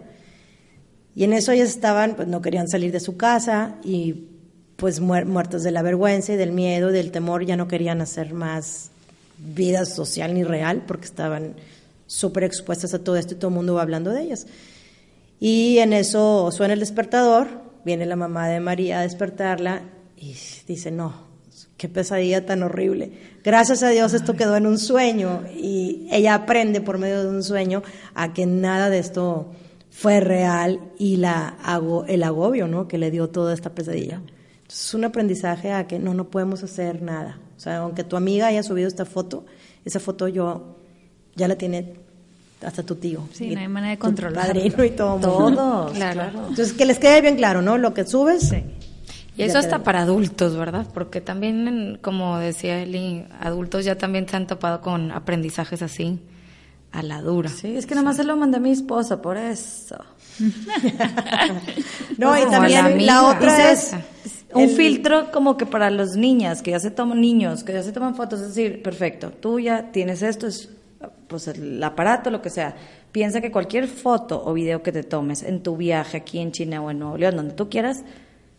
Y 1.15 1.25
en 1.25 1.35
eso 1.35 1.53
ellas 1.53 1.69
estaban, 1.69 2.17
pues 2.17 2.27
no 2.27 2.41
querían 2.41 2.69
salir 2.69 2.91
de 2.91 3.01
su 3.01 3.19
casa 3.19 3.75
y 3.85 4.29
pues 4.77 4.99
muertos 4.99 5.63
de 5.63 5.73
la 5.73 5.83
vergüenza 5.83 6.33
y 6.33 6.37
del 6.37 6.53
miedo 6.53 6.89
y 6.89 6.95
del 6.95 7.11
temor, 7.11 7.45
ya 7.45 7.59
no 7.59 7.69
querían 7.69 8.01
hacer 8.01 8.33
más 8.33 8.93
vida 9.39 9.85
social 9.85 10.35
ni 10.35 10.45
real 10.45 10.85
porque 10.87 11.07
estaban 11.07 11.57
súper 12.07 12.45
expuestas 12.45 12.95
a 12.95 13.01
todo 13.01 13.17
esto 13.17 13.35
y 13.35 13.37
todo 13.37 13.49
el 13.49 13.57
mundo 13.57 13.75
va 13.75 13.83
hablando 13.83 14.11
de 14.11 14.23
ellas. 14.23 14.47
Y 15.41 15.79
en 15.79 15.93
eso 15.93 16.51
suena 16.51 16.75
el 16.75 16.81
despertador, 16.81 17.49
viene 17.85 18.07
la 18.07 18.17
mamá 18.17 18.49
de 18.49 18.61
María 18.61 19.01
a 19.01 19.03
despertarla 19.03 19.83
y 20.17 20.35
dice, 20.67 20.91
no, 20.91 21.27
qué 21.77 21.89
pesadilla 21.89 22.47
tan 22.47 22.63
horrible. 22.63 23.13
Gracias 23.45 23.83
a 23.83 23.91
Dios 23.91 24.15
esto 24.15 24.35
quedó 24.35 24.57
en 24.57 24.67
un 24.67 24.79
sueño 24.79 25.45
y 25.55 26.09
ella 26.11 26.35
aprende 26.35 26.81
por 26.81 26.99
medio 26.99 27.23
de 27.23 27.29
un 27.29 27.43
sueño 27.43 27.83
a 28.15 28.33
que 28.33 28.47
nada 28.47 28.89
de 28.89 28.99
esto 28.99 29.53
fue 29.91 30.21
real 30.21 30.81
y 30.99 31.17
la 31.17 31.57
el 32.09 32.23
agobio 32.23 32.69
¿no? 32.69 32.89
que 32.89 32.99
le 32.99 33.11
dio 33.11 33.29
toda 33.29 33.55
esta 33.55 33.75
pesadilla. 33.75 34.21
es 34.69 34.95
un 34.95 35.05
aprendizaje 35.05 35.73
a 35.73 35.87
que 35.87 35.99
no, 35.99 36.15
no 36.15 36.29
podemos 36.31 36.63
hacer 36.63 37.03
nada. 37.03 37.39
O 37.57 37.61
sea, 37.61 37.79
aunque 37.79 38.05
tu 38.05 38.17
amiga 38.17 38.49
haya 38.49 38.63
subido 38.63 38.89
esta 38.89 39.05
foto, 39.05 39.47
esa 39.85 40.01
foto 40.01 40.29
yo 40.29 40.77
ya 41.35 41.49
la 41.49 41.57
tiene 41.57 41.95
hasta 42.65 42.83
tu 42.83 42.97
tío. 42.97 43.29
Sí, 43.33 43.55
no 43.55 43.61
hay 43.61 43.69
manera 43.69 43.93
de 43.93 43.99
controlar. 43.99 44.47
Padrino 44.49 44.85
y 44.85 44.91
todo. 44.91 45.21
Todo, 45.21 45.93
claro. 45.93 46.23
Entonces, 46.49 46.73
que 46.73 46.87
les 46.87 46.99
quede 46.99 47.21
bien 47.21 47.37
claro, 47.37 47.63
¿no? 47.63 47.79
Lo 47.79 47.95
que 47.95 48.05
subes. 48.05 48.49
Sí. 48.49 48.65
Y 49.37 49.43
eso 49.43 49.59
hasta 49.59 49.83
para 49.83 50.03
adultos, 50.03 50.57
¿verdad? 50.57 50.87
Porque 50.95 51.21
también, 51.21 51.99
como 52.01 52.39
decía 52.39 52.83
Eli, 52.83 53.27
adultos 53.39 53.85
ya 53.85 53.99
también 53.99 54.27
se 54.27 54.37
han 54.37 54.47
topado 54.47 54.81
con 54.81 55.11
aprendizajes 55.13 55.83
así 55.83 56.19
a 56.91 57.03
la 57.03 57.21
dura. 57.21 57.51
Sí, 57.51 57.77
es 57.77 57.85
que 57.85 57.95
nada 57.95 58.07
más 58.07 58.17
se 58.17 58.25
lo 58.25 58.35
mandé 58.37 58.57
a 58.57 58.61
mi 58.61 58.71
esposa, 58.71 59.21
por 59.21 59.37
eso. 59.37 60.03
no, 62.17 62.39
y 62.39 62.51
también 62.51 63.05
la, 63.05 63.25
otra 63.25 63.73
es 63.73 63.95
un 64.55 64.69
filtro 64.71 65.31
como 65.33 65.57
que 65.57 65.67
para 65.67 65.91
los 65.91 66.17
niñas, 66.17 66.63
que 66.63 66.71
ya 66.71 66.81
se 66.81 66.91
toman 66.91 67.21
niños, 67.21 67.65
que 67.65 67.73
ya 67.73 67.83
se 67.83 67.93
toman 67.93 68.15
fotos, 68.15 68.41
es 68.41 68.49
decir, 68.55 68.83
perfecto, 68.83 69.31
tú 69.31 69.59
ya 69.59 69.91
tienes 69.93 70.23
esto, 70.23 70.47
es 70.47 70.71
pues 71.29 71.49
el 71.49 71.83
aparato, 71.83 72.31
lo 72.31 72.41
que 72.41 72.51
sea. 72.51 72.77
Piensa 73.13 73.41
que 73.41 73.51
cualquier 73.51 73.89
foto 73.89 74.43
o 74.45 74.53
video 74.53 74.83
que 74.83 74.93
te 74.93 75.03
tomes 75.03 75.43
en 75.43 75.63
tu 75.63 75.77
viaje 75.77 76.19
aquí 76.19 76.39
en 76.39 76.53
China 76.53 76.83
o 76.83 76.91
en 76.91 76.99
Nuevo 76.99 77.17
León, 77.17 77.37
donde 77.37 77.55
tú 77.55 77.69
quieras, 77.69 78.05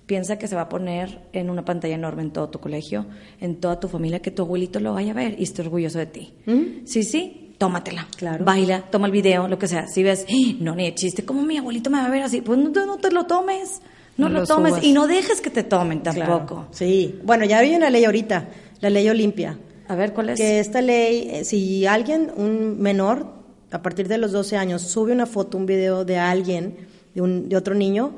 piensa 0.06 0.38
que 0.38 0.48
se 0.48 0.56
va 0.56 0.64
a 0.64 0.70
poner 0.70 1.22
en 1.34 1.50
una 1.50 1.64
pantalla 1.64 1.96
enorme 1.96 2.24
en 2.24 2.32
todo 2.32 2.50
tu 2.50 2.60
colegio, 2.60 3.06
en 3.40 3.58
toda 3.58 3.80
tu 3.80 3.88
familia, 3.88 4.22
que 4.22 4.32
tu 4.32 4.44
abuelito 4.44 4.80
lo 4.80 4.94
vaya 4.94 5.12
a 5.12 5.16
ver 5.16 5.40
y 5.40 5.44
esté 5.44 5.62
orgulloso 5.62 6.00
de 6.00 6.06
ti. 6.08 6.34
¿Mm? 6.46 6.86
Sí, 6.86 7.04
sí, 7.04 7.54
tómatela. 7.58 8.08
Claro. 8.18 8.46
Baila, 8.46 8.84
toma 8.90 9.08
el 9.08 9.14
video, 9.14 9.48
lo 9.48 9.60
que 9.60 9.68
sea. 9.68 9.88
Si 9.88 10.02
ves, 10.04 10.26
¡Ah! 10.28 10.56
no, 10.60 10.76
ni 10.76 10.86
de 10.86 10.96
chiste, 10.96 11.26
¿cómo 11.26 11.44
mi 11.44 11.58
abuelito 11.58 11.90
me 11.90 12.00
va 12.00 12.06
a 12.06 12.10
ver 12.10 12.24
así? 12.24 12.42
Pues 12.42 12.58
no, 12.58 12.70
no 12.70 12.98
te 12.98 13.12
lo 13.12 13.26
tomes. 13.26 13.82
No, 14.18 14.30
lo, 14.30 14.46
tomes 14.46 14.84
y 14.84 14.94
no 14.94 15.08
dejes 15.08 15.42
que 15.42 15.50
te 15.50 15.64
tomen 15.64 16.02
tampoco. 16.02 16.68
Sí. 16.72 17.20
Bueno, 17.24 17.46
ya 17.46 17.60
hay 17.60 17.76
una 17.76 17.90
ley 17.90 18.06
ahorita, 18.06 18.48
la 18.82 18.90
ley 18.90 19.08
Olimpia. 19.10 19.58
A 19.88 19.96
ver, 19.96 20.14
¿cuál 20.14 20.30
es? 20.30 20.38
Que 20.40 20.60
esta 20.60 20.82
ley, 20.82 21.30
eh, 21.32 21.46
si 21.46 21.86
alguien, 21.86 22.32
un 22.36 22.80
menor, 22.80 23.28
a 23.72 23.82
partir 23.82 24.08
de 24.08 24.18
los 24.18 24.32
12 24.32 24.58
años, 24.58 24.82
sube 24.82 25.12
una 25.12 25.26
foto, 25.26 25.58
un 25.58 25.66
video 25.66 26.04
de 26.04 26.18
alguien, 26.18 26.76
de, 27.14 27.22
un, 27.22 27.48
de 27.48 27.56
otro 27.56 27.76
niño, 27.76 28.14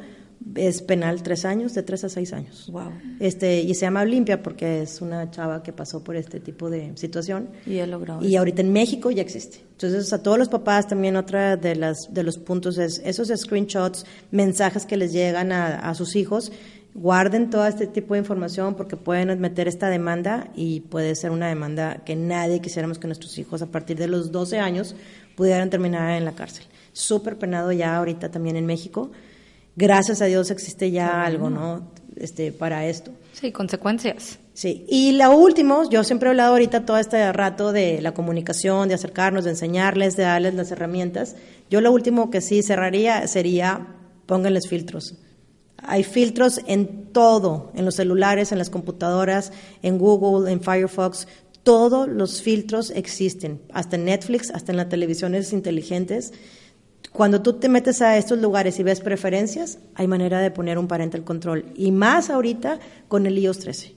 es 0.55 0.81
penal 0.81 1.21
tres 1.21 1.45
años, 1.45 1.73
de 1.73 1.83
tres 1.83 2.03
a 2.03 2.09
seis 2.09 2.33
años. 2.33 2.69
Wow. 2.71 2.91
Este, 3.19 3.59
y 3.61 3.73
se 3.73 3.81
llama 3.81 4.01
Olimpia 4.01 4.41
porque 4.41 4.81
es 4.81 5.01
una 5.01 5.29
chava 5.31 5.63
que 5.63 5.73
pasó 5.73 6.03
por 6.03 6.15
este 6.15 6.39
tipo 6.39 6.69
de 6.69 6.93
situación. 6.95 7.49
Y 7.65 7.79
ha 7.79 7.87
logrado. 7.87 8.25
Y 8.25 8.35
ahorita 8.35 8.61
en 8.61 8.71
México 8.71 9.11
ya 9.11 9.21
existe. 9.21 9.59
Entonces, 9.71 10.11
a 10.11 10.23
todos 10.23 10.37
los 10.37 10.49
papás 10.49 10.87
también 10.87 11.15
otra 11.15 11.57
de, 11.57 11.75
las, 11.75 12.13
de 12.13 12.23
los 12.23 12.37
puntos 12.37 12.77
es 12.77 13.01
esos 13.05 13.27
screenshots, 13.29 14.05
mensajes 14.31 14.85
que 14.85 14.97
les 14.97 15.13
llegan 15.13 15.51
a, 15.51 15.79
a 15.79 15.93
sus 15.93 16.15
hijos, 16.15 16.51
guarden 16.93 17.49
todo 17.49 17.65
este 17.67 17.87
tipo 17.87 18.13
de 18.13 18.19
información 18.19 18.75
porque 18.75 18.97
pueden 18.97 19.39
meter 19.39 19.67
esta 19.67 19.89
demanda 19.89 20.49
y 20.55 20.81
puede 20.81 21.15
ser 21.15 21.31
una 21.31 21.47
demanda 21.47 22.03
que 22.05 22.15
nadie 22.15 22.61
quisiéramos 22.61 22.97
que 22.97 23.07
nuestros 23.07 23.37
hijos 23.37 23.61
a 23.61 23.67
partir 23.67 23.97
de 23.97 24.07
los 24.07 24.31
12 24.31 24.59
años 24.59 24.95
pudieran 25.35 25.69
terminar 25.69 26.17
en 26.17 26.25
la 26.25 26.33
cárcel. 26.33 26.65
Súper 26.91 27.37
penado 27.37 27.71
ya 27.71 27.95
ahorita 27.95 28.31
también 28.31 28.55
en 28.57 28.65
México 28.65 29.11
gracias 29.75 30.21
a 30.21 30.25
Dios 30.25 30.51
existe 30.51 30.91
ya 30.91 31.23
algo, 31.25 31.49
¿no? 31.49 31.91
Este, 32.15 32.51
para 32.51 32.85
esto. 32.87 33.11
Sí, 33.33 33.51
consecuencias. 33.51 34.39
Sí, 34.53 34.85
y 34.89 35.13
lo 35.13 35.31
último, 35.37 35.89
yo 35.89 36.03
siempre 36.03 36.27
he 36.27 36.31
hablado 36.31 36.51
ahorita 36.51 36.85
todo 36.85 36.97
este 36.97 37.31
rato 37.31 37.71
de 37.71 38.01
la 38.01 38.13
comunicación, 38.13 38.89
de 38.89 38.95
acercarnos, 38.95 39.45
de 39.45 39.51
enseñarles, 39.51 40.17
de 40.17 40.23
darles 40.23 40.53
las 40.53 40.71
herramientas. 40.71 41.37
Yo 41.69 41.79
lo 41.79 41.93
último 41.93 42.29
que 42.29 42.41
sí 42.41 42.61
cerraría 42.61 43.25
sería 43.27 43.95
pónganles 44.25 44.67
filtros. 44.67 45.15
Hay 45.77 46.03
filtros 46.03 46.59
en 46.67 47.13
todo, 47.13 47.71
en 47.73 47.85
los 47.85 47.95
celulares, 47.95 48.51
en 48.51 48.57
las 48.57 48.69
computadoras, 48.69 49.53
en 49.81 49.97
Google, 49.97 50.51
en 50.51 50.59
Firefox. 50.59 51.27
Todos 51.63 52.09
los 52.09 52.41
filtros 52.41 52.91
existen, 52.91 53.61
hasta 53.71 53.95
en 53.95 54.05
Netflix, 54.05 54.51
hasta 54.51 54.73
en 54.73 54.77
las 54.77 54.89
televisiones 54.89 55.53
inteligentes. 55.53 56.33
Cuando 57.11 57.41
tú 57.41 57.53
te 57.53 57.69
metes 57.69 58.01
a 58.01 58.17
estos 58.17 58.39
lugares 58.39 58.79
y 58.79 58.83
ves 58.83 59.01
preferencias, 59.01 59.79
hay 59.95 60.07
manera 60.07 60.39
de 60.39 60.51
poner 60.51 60.77
un 60.77 60.87
parental 60.87 61.23
control. 61.23 61.65
Y 61.75 61.91
más 61.91 62.29
ahorita 62.29 62.79
con 63.07 63.25
el 63.25 63.37
iOS 63.37 63.59
13. 63.59 63.95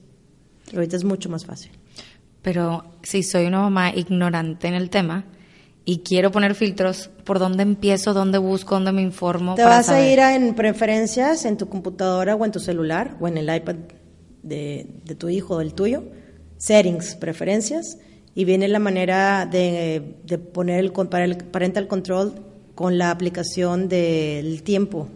Ahorita 0.74 0.96
es 0.96 1.04
mucho 1.04 1.28
más 1.28 1.44
fácil. 1.44 1.72
Pero 2.40 2.84
si 3.02 3.22
soy 3.22 3.46
una 3.46 3.60
mamá 3.60 3.94
ignorante 3.94 4.66
en 4.66 4.74
el 4.74 4.90
tema 4.90 5.24
y 5.84 5.98
quiero 5.98 6.30
poner 6.32 6.54
filtros, 6.54 7.10
¿por 7.24 7.38
dónde 7.38 7.62
empiezo? 7.62 8.14
¿Dónde 8.14 8.38
busco? 8.38 8.74
¿Dónde 8.74 8.92
me 8.92 9.02
informo? 9.02 9.54
Te 9.54 9.64
vas 9.64 9.88
a 9.90 10.04
ir 10.04 10.20
a 10.20 10.34
en 10.34 10.54
preferencias 10.54 11.44
en 11.44 11.56
tu 11.56 11.68
computadora 11.68 12.34
o 12.34 12.44
en 12.44 12.50
tu 12.50 12.60
celular 12.60 13.16
o 13.20 13.28
en 13.28 13.36
el 13.36 13.54
iPad 13.54 13.76
de, 14.42 14.86
tu 15.18 15.28
hijo 15.28 15.54
o 15.54 15.58
del 15.58 15.74
tuyo. 15.74 16.04
Settings, 16.56 17.14
preferencias. 17.16 17.98
Y 18.34 18.44
viene 18.44 18.66
la 18.68 18.78
manera 18.78 19.44
de, 19.44 20.16
de 20.24 20.38
poner 20.38 20.80
el 20.80 20.92
parental 20.92 21.86
control 21.86 22.51
con 22.74 22.98
la 22.98 23.10
aplicación 23.10 23.88
del 23.88 24.62
tiempo, 24.62 25.08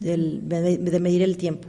del, 0.00 0.48
de 0.48 1.00
medir 1.00 1.22
el 1.22 1.36
tiempo. 1.36 1.68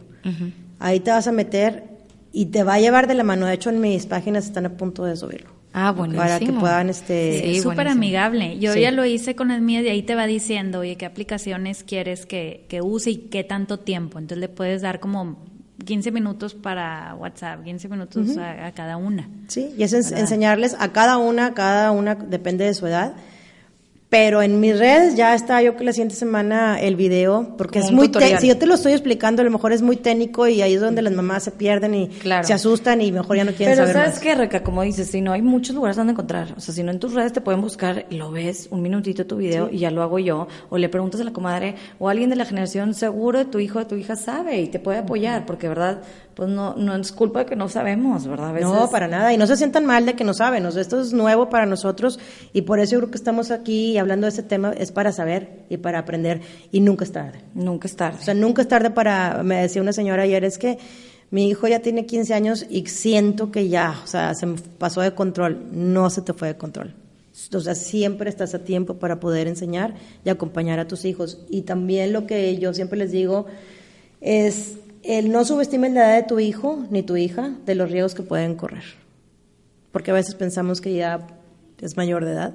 Ahí 0.79 0.99
te 0.99 1.11
vas 1.11 1.27
a 1.27 1.31
meter 1.31 1.83
y 2.31 2.47
te 2.47 2.63
va 2.63 2.75
a 2.75 2.79
llevar 2.79 3.07
de 3.07 3.15
la 3.15 3.23
mano. 3.23 3.45
De 3.45 3.53
hecho, 3.53 3.69
en 3.69 3.81
mis 3.81 4.05
páginas 4.05 4.45
están 4.45 4.65
a 4.65 4.69
punto 4.77 5.03
de 5.05 5.15
subirlo. 5.15 5.49
Ah, 5.73 5.91
bueno. 5.91 6.15
Para 6.15 6.39
que 6.39 6.51
puedan, 6.51 6.89
este... 6.89 7.41
Sí, 7.43 7.61
súper 7.61 7.87
amigable. 7.87 8.57
Yo 8.59 8.75
ya 8.75 8.91
lo 8.91 9.05
hice 9.05 9.35
con 9.35 9.51
el 9.51 9.61
mío 9.61 9.81
y 9.81 9.87
ahí 9.87 10.01
te 10.01 10.15
va 10.15 10.25
diciendo, 10.25 10.79
oye, 10.79 10.95
qué 10.95 11.05
aplicaciones 11.05 11.83
quieres 11.83 12.25
que, 12.25 12.65
que 12.69 12.81
use 12.81 13.11
y 13.11 13.17
qué 13.17 13.43
tanto 13.43 13.79
tiempo. 13.79 14.17
Entonces 14.17 14.39
le 14.39 14.49
puedes 14.49 14.81
dar 14.81 14.99
como 14.99 15.37
15 15.85 16.11
minutos 16.11 16.55
para 16.55 17.15
WhatsApp, 17.15 17.63
15 17.63 17.87
minutos 17.89 18.37
a, 18.37 18.71
cada 18.71 18.97
una. 18.97 19.29
Sí, 19.47 19.73
y 19.77 19.83
es 19.83 19.93
enseñarles 19.93 20.75
a 20.79 20.91
cada 20.91 21.17
una, 21.17 21.53
cada 21.53 21.91
una 21.91 22.15
depende 22.15 22.65
de 22.65 22.73
su 22.73 22.87
edad, 22.87 23.13
pero 24.09 24.41
en 24.41 24.59
mis 24.59 24.77
redes 24.77 25.15
ya 25.15 25.35
está, 25.35 25.61
yo 25.61 25.77
que 25.77 25.83
la 25.83 25.93
siguiente 25.93 26.15
semana 26.15 26.81
el 26.81 26.95
video, 26.95 27.53
porque 27.57 27.77
es 27.77 27.91
muy 27.91 28.11
si 28.39 28.47
yo 28.47 28.57
te 28.57 28.65
lo 28.65 28.73
estoy 28.73 28.93
explicando, 28.93 29.43
a 29.43 29.45
lo 29.45 29.51
mejor 29.51 29.71
es 29.71 29.83
muy 29.83 29.97
técnico 29.97 30.47
y 30.47 30.63
ahí 30.63 30.73
es 30.73 30.81
donde 30.81 31.03
las 31.03 31.13
mamás 31.13 31.43
se 31.43 31.51
pierden 31.51 31.93
y 31.93 32.09
se 32.41 32.53
asustan 32.53 33.01
y 33.01 33.11
mejor 33.11 33.37
ya 33.37 33.43
no 33.43 33.51
quieren 33.51 33.75
saber 33.75 33.93
Pero 33.93 34.05
sabes 34.05 34.19
qué, 34.19 34.33
Reca, 34.33 34.63
como 34.63 34.81
dices, 34.81 35.11
si 35.11 35.21
no 35.21 35.31
hay 35.31 35.43
muchos 35.43 35.75
lugares 35.75 35.95
donde 35.95 36.13
encontrar, 36.13 36.55
o 36.57 36.59
sea, 36.59 36.73
si 36.73 36.81
no 36.81 36.91
en 36.91 36.97
tus 36.99 37.13
redes 37.13 37.33
te 37.33 37.41
pueden 37.41 37.61
buscar 37.61 38.07
y 38.09 38.15
lo 38.15 38.31
ves 38.31 38.67
un 38.71 38.81
minutito 38.81 39.27
tu 39.27 39.37
video 39.37 39.69
y 39.71 39.77
ya 39.77 39.91
lo 39.91 40.01
hago 40.01 40.17
yo, 40.17 40.47
o 40.71 40.79
le 40.79 40.89
preguntas 40.89 41.21
a 41.21 41.23
la 41.23 41.31
comadre 41.31 41.75
o 41.99 42.09
alguien 42.09 42.31
de 42.31 42.35
la 42.35 42.45
generación 42.45 42.95
seguro 42.95 43.37
de 43.37 43.45
tu 43.45 43.59
hijo 43.59 43.77
o 43.77 43.83
de 43.83 43.87
tu 43.87 43.95
hija 43.95 44.15
sabe 44.15 44.59
y 44.59 44.67
te 44.69 44.79
puede 44.79 44.97
apoyar, 44.97 45.45
porque 45.45 45.69
verdad 45.69 46.01
pues 46.39 46.49
no, 46.49 46.73
no 46.73 46.95
es 46.95 47.11
culpa 47.11 47.39
de 47.39 47.45
que 47.47 47.57
no 47.57 47.67
sabemos, 47.67 48.25
¿verdad? 48.25 48.57
No, 48.61 48.89
para 48.89 49.09
nada. 49.09 49.33
Y 49.33 49.37
no 49.37 49.45
se 49.45 49.57
sientan 49.57 49.85
mal 49.85 50.05
de 50.05 50.13
que 50.13 50.23
no 50.23 50.33
saben. 50.33 50.65
esto 50.65 51.01
es 51.01 51.11
nuevo 51.11 51.49
para 51.49 51.65
nosotros 51.65 52.17
y 52.53 52.61
por 52.61 52.79
eso 52.79 52.93
yo 52.93 52.99
creo 52.99 53.11
que 53.11 53.17
estamos 53.17 53.51
aquí 53.51 53.97
hablando 53.97 54.25
de 54.25 54.29
ese 54.31 54.43
tema, 54.43 54.71
es 54.71 54.93
para 54.93 55.11
saber 55.11 55.65
y 55.69 55.75
para 55.75 55.99
aprender. 55.99 56.39
Y 56.71 56.79
nunca 56.79 57.03
es 57.03 57.11
tarde. 57.11 57.41
Nunca 57.53 57.89
es 57.89 57.95
tarde. 57.97 58.19
O 58.21 58.23
sea, 58.23 58.33
nunca 58.35 58.61
es 58.61 58.69
tarde 58.69 58.89
para, 58.89 59.43
me 59.43 59.57
decía 59.57 59.81
una 59.81 59.91
señora 59.91 60.23
ayer, 60.23 60.45
es 60.45 60.57
que 60.57 60.77
mi 61.29 61.49
hijo 61.49 61.67
ya 61.67 61.81
tiene 61.81 62.05
15 62.05 62.33
años 62.33 62.65
y 62.69 62.85
siento 62.85 63.51
que 63.51 63.67
ya, 63.67 63.99
o 64.01 64.07
sea, 64.07 64.33
se 64.33 64.47
pasó 64.77 65.01
de 65.01 65.13
control. 65.13 65.61
No 65.73 66.09
se 66.09 66.21
te 66.21 66.31
fue 66.31 66.47
de 66.47 66.55
control. 66.55 66.93
O 67.53 67.59
sea, 67.59 67.75
siempre 67.75 68.29
estás 68.29 68.53
a 68.53 68.59
tiempo 68.59 68.93
para 68.93 69.19
poder 69.19 69.47
enseñar 69.47 69.93
y 70.23 70.29
acompañar 70.29 70.79
a 70.79 70.87
tus 70.87 71.03
hijos. 71.03 71.39
Y 71.49 71.63
también 71.63 72.13
lo 72.13 72.25
que 72.25 72.57
yo 72.59 72.73
siempre 72.73 72.97
les 72.97 73.11
digo 73.11 73.45
es 74.21 74.77
el 75.03 75.31
no 75.31 75.45
subestimes 75.45 75.93
la 75.93 76.01
edad 76.01 76.21
de 76.21 76.27
tu 76.27 76.39
hijo 76.39 76.85
ni 76.89 77.03
tu 77.03 77.17
hija 77.17 77.51
de 77.65 77.75
los 77.75 77.91
riesgos 77.91 78.15
que 78.15 78.23
pueden 78.23 78.55
correr. 78.55 78.83
Porque 79.91 80.11
a 80.11 80.13
veces 80.13 80.35
pensamos 80.35 80.81
que 80.81 80.93
ya 80.93 81.27
es 81.81 81.97
mayor 81.97 82.25
de 82.25 82.31
edad. 82.31 82.53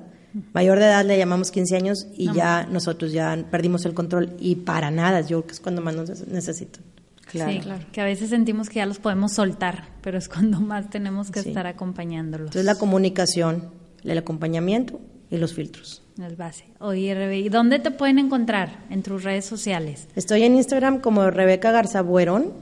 Mayor 0.52 0.78
de 0.78 0.86
edad 0.86 1.04
le 1.04 1.16
llamamos 1.16 1.50
15 1.50 1.76
años 1.76 2.06
y 2.16 2.32
ya 2.32 2.66
nosotros 2.66 3.12
ya 3.12 3.36
perdimos 3.50 3.84
el 3.84 3.94
control 3.94 4.36
y 4.40 4.56
para 4.56 4.90
nada, 4.90 5.20
yo 5.20 5.38
creo 5.38 5.46
que 5.46 5.52
es 5.52 5.60
cuando 5.60 5.80
más 5.80 5.94
nos 5.94 6.26
necesitan. 6.26 6.82
Claro. 7.26 7.52
Sí, 7.52 7.60
claro. 7.60 7.84
Que 7.92 8.00
a 8.00 8.04
veces 8.04 8.30
sentimos 8.30 8.68
que 8.68 8.76
ya 8.76 8.86
los 8.86 8.98
podemos 8.98 9.32
soltar, 9.32 9.88
pero 10.02 10.18
es 10.18 10.28
cuando 10.28 10.60
más 10.60 10.90
tenemos 10.90 11.30
que 11.30 11.40
estar 11.40 11.66
acompañándolos. 11.66 12.48
Entonces 12.48 12.64
la 12.64 12.76
comunicación, 12.76 13.70
el 14.02 14.18
acompañamiento 14.18 15.00
y 15.30 15.38
los 15.38 15.54
filtros. 15.54 16.03
Es 16.22 16.36
base. 16.36 16.64
Oye, 16.78 17.12
Rebe, 17.12 17.38
¿y 17.38 17.48
dónde 17.48 17.80
te 17.80 17.90
pueden 17.90 18.20
encontrar 18.20 18.84
en 18.88 19.02
tus 19.02 19.24
redes 19.24 19.46
sociales? 19.46 20.06
Estoy 20.14 20.44
en 20.44 20.54
Instagram 20.54 21.00
como 21.00 21.28
Rebeca 21.30 21.72
Garza 21.72 22.02
Buerón 22.02 22.52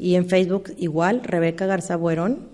y 0.00 0.16
en 0.16 0.28
Facebook 0.28 0.72
igual, 0.76 1.22
Rebeca 1.22 1.66
Garza 1.66 1.94
Buerón. 1.94 2.48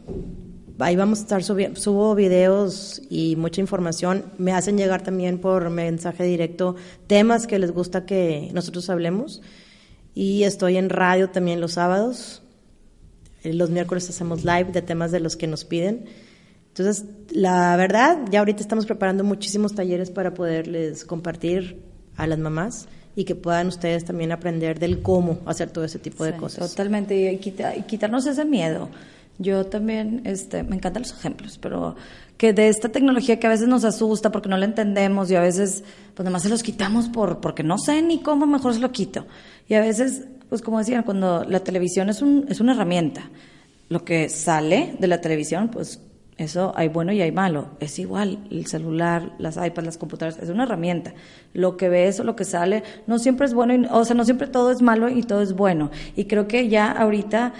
Ahí 0.78 0.96
vamos 0.96 1.20
a 1.20 1.22
estar 1.22 1.42
subiendo, 1.42 1.80
subo 1.80 2.14
videos 2.14 3.00
y 3.08 3.36
mucha 3.36 3.62
información. 3.62 4.24
Me 4.36 4.52
hacen 4.52 4.76
llegar 4.76 5.02
también 5.02 5.38
por 5.38 5.70
mensaje 5.70 6.24
directo 6.24 6.76
temas 7.06 7.46
que 7.46 7.58
les 7.58 7.70
gusta 7.70 8.04
que 8.04 8.50
nosotros 8.52 8.90
hablemos. 8.90 9.40
Y 10.14 10.42
estoy 10.42 10.76
en 10.76 10.90
radio 10.90 11.30
también 11.30 11.60
los 11.60 11.72
sábados. 11.72 12.42
Eh, 13.44 13.54
los 13.54 13.70
miércoles 13.70 14.10
hacemos 14.10 14.44
live 14.44 14.72
de 14.72 14.82
temas 14.82 15.10
de 15.10 15.20
los 15.20 15.36
que 15.36 15.46
nos 15.46 15.64
piden. 15.64 16.04
Entonces, 16.72 17.04
la 17.30 17.76
verdad, 17.76 18.20
ya 18.30 18.38
ahorita 18.38 18.62
estamos 18.62 18.86
preparando 18.86 19.24
muchísimos 19.24 19.74
talleres 19.74 20.10
para 20.10 20.32
poderles 20.32 21.04
compartir 21.04 21.82
a 22.16 22.26
las 22.26 22.38
mamás 22.38 22.88
y 23.14 23.24
que 23.24 23.34
puedan 23.34 23.66
ustedes 23.66 24.06
también 24.06 24.32
aprender 24.32 24.78
del 24.78 25.02
cómo 25.02 25.40
hacer 25.44 25.70
todo 25.70 25.84
ese 25.84 25.98
tipo 25.98 26.24
de 26.24 26.34
cosas. 26.34 26.70
Totalmente, 26.70 27.14
y, 27.14 27.26
y 27.28 27.82
quitarnos 27.82 28.24
ese 28.26 28.46
miedo. 28.46 28.88
Yo 29.38 29.66
también, 29.66 30.22
este, 30.24 30.62
me 30.62 30.76
encantan 30.76 31.02
los 31.02 31.12
ejemplos, 31.12 31.58
pero 31.60 31.94
que 32.38 32.54
de 32.54 32.68
esta 32.68 32.88
tecnología 32.88 33.38
que 33.38 33.46
a 33.46 33.50
veces 33.50 33.68
nos 33.68 33.84
asusta 33.84 34.32
porque 34.32 34.48
no 34.48 34.56
la 34.56 34.64
entendemos 34.64 35.30
y 35.30 35.34
a 35.34 35.42
veces, 35.42 35.84
pues 36.14 36.24
nada 36.24 36.30
más 36.30 36.42
se 36.42 36.48
los 36.48 36.62
quitamos 36.62 37.10
por, 37.10 37.40
porque 37.40 37.62
no 37.62 37.76
sé 37.76 38.00
ni 38.00 38.22
cómo, 38.22 38.46
mejor 38.46 38.72
se 38.72 38.80
lo 38.80 38.92
quito. 38.92 39.26
Y 39.68 39.74
a 39.74 39.80
veces, 39.80 40.24
pues 40.48 40.62
como 40.62 40.78
decían, 40.78 41.02
cuando 41.02 41.44
la 41.44 41.60
televisión 41.60 42.08
es, 42.08 42.22
un, 42.22 42.46
es 42.48 42.60
una 42.60 42.72
herramienta, 42.72 43.30
lo 43.90 44.06
que 44.06 44.30
sale 44.30 44.96
de 44.98 45.06
la 45.06 45.20
televisión, 45.20 45.68
pues 45.68 46.00
eso 46.42 46.72
hay 46.76 46.88
bueno 46.88 47.12
y 47.12 47.22
hay 47.22 47.32
malo. 47.32 47.70
Es 47.80 47.98
igual, 47.98 48.46
el 48.50 48.66
celular, 48.66 49.32
las 49.38 49.56
iPads, 49.56 49.84
las 49.84 49.98
computadoras, 49.98 50.42
es 50.42 50.50
una 50.50 50.64
herramienta. 50.64 51.14
Lo 51.54 51.76
que 51.76 51.88
ves 51.88 52.20
o 52.20 52.24
lo 52.24 52.36
que 52.36 52.44
sale, 52.44 52.82
no 53.06 53.18
siempre 53.18 53.46
es 53.46 53.54
bueno, 53.54 53.88
o 53.92 54.04
sea, 54.04 54.14
no 54.14 54.24
siempre 54.24 54.46
todo 54.48 54.70
es 54.70 54.82
malo 54.82 55.08
y 55.08 55.22
todo 55.22 55.42
es 55.42 55.54
bueno. 55.54 55.90
Y 56.16 56.26
creo 56.26 56.48
que 56.48 56.68
ya 56.68 56.90
ahorita 56.90 57.54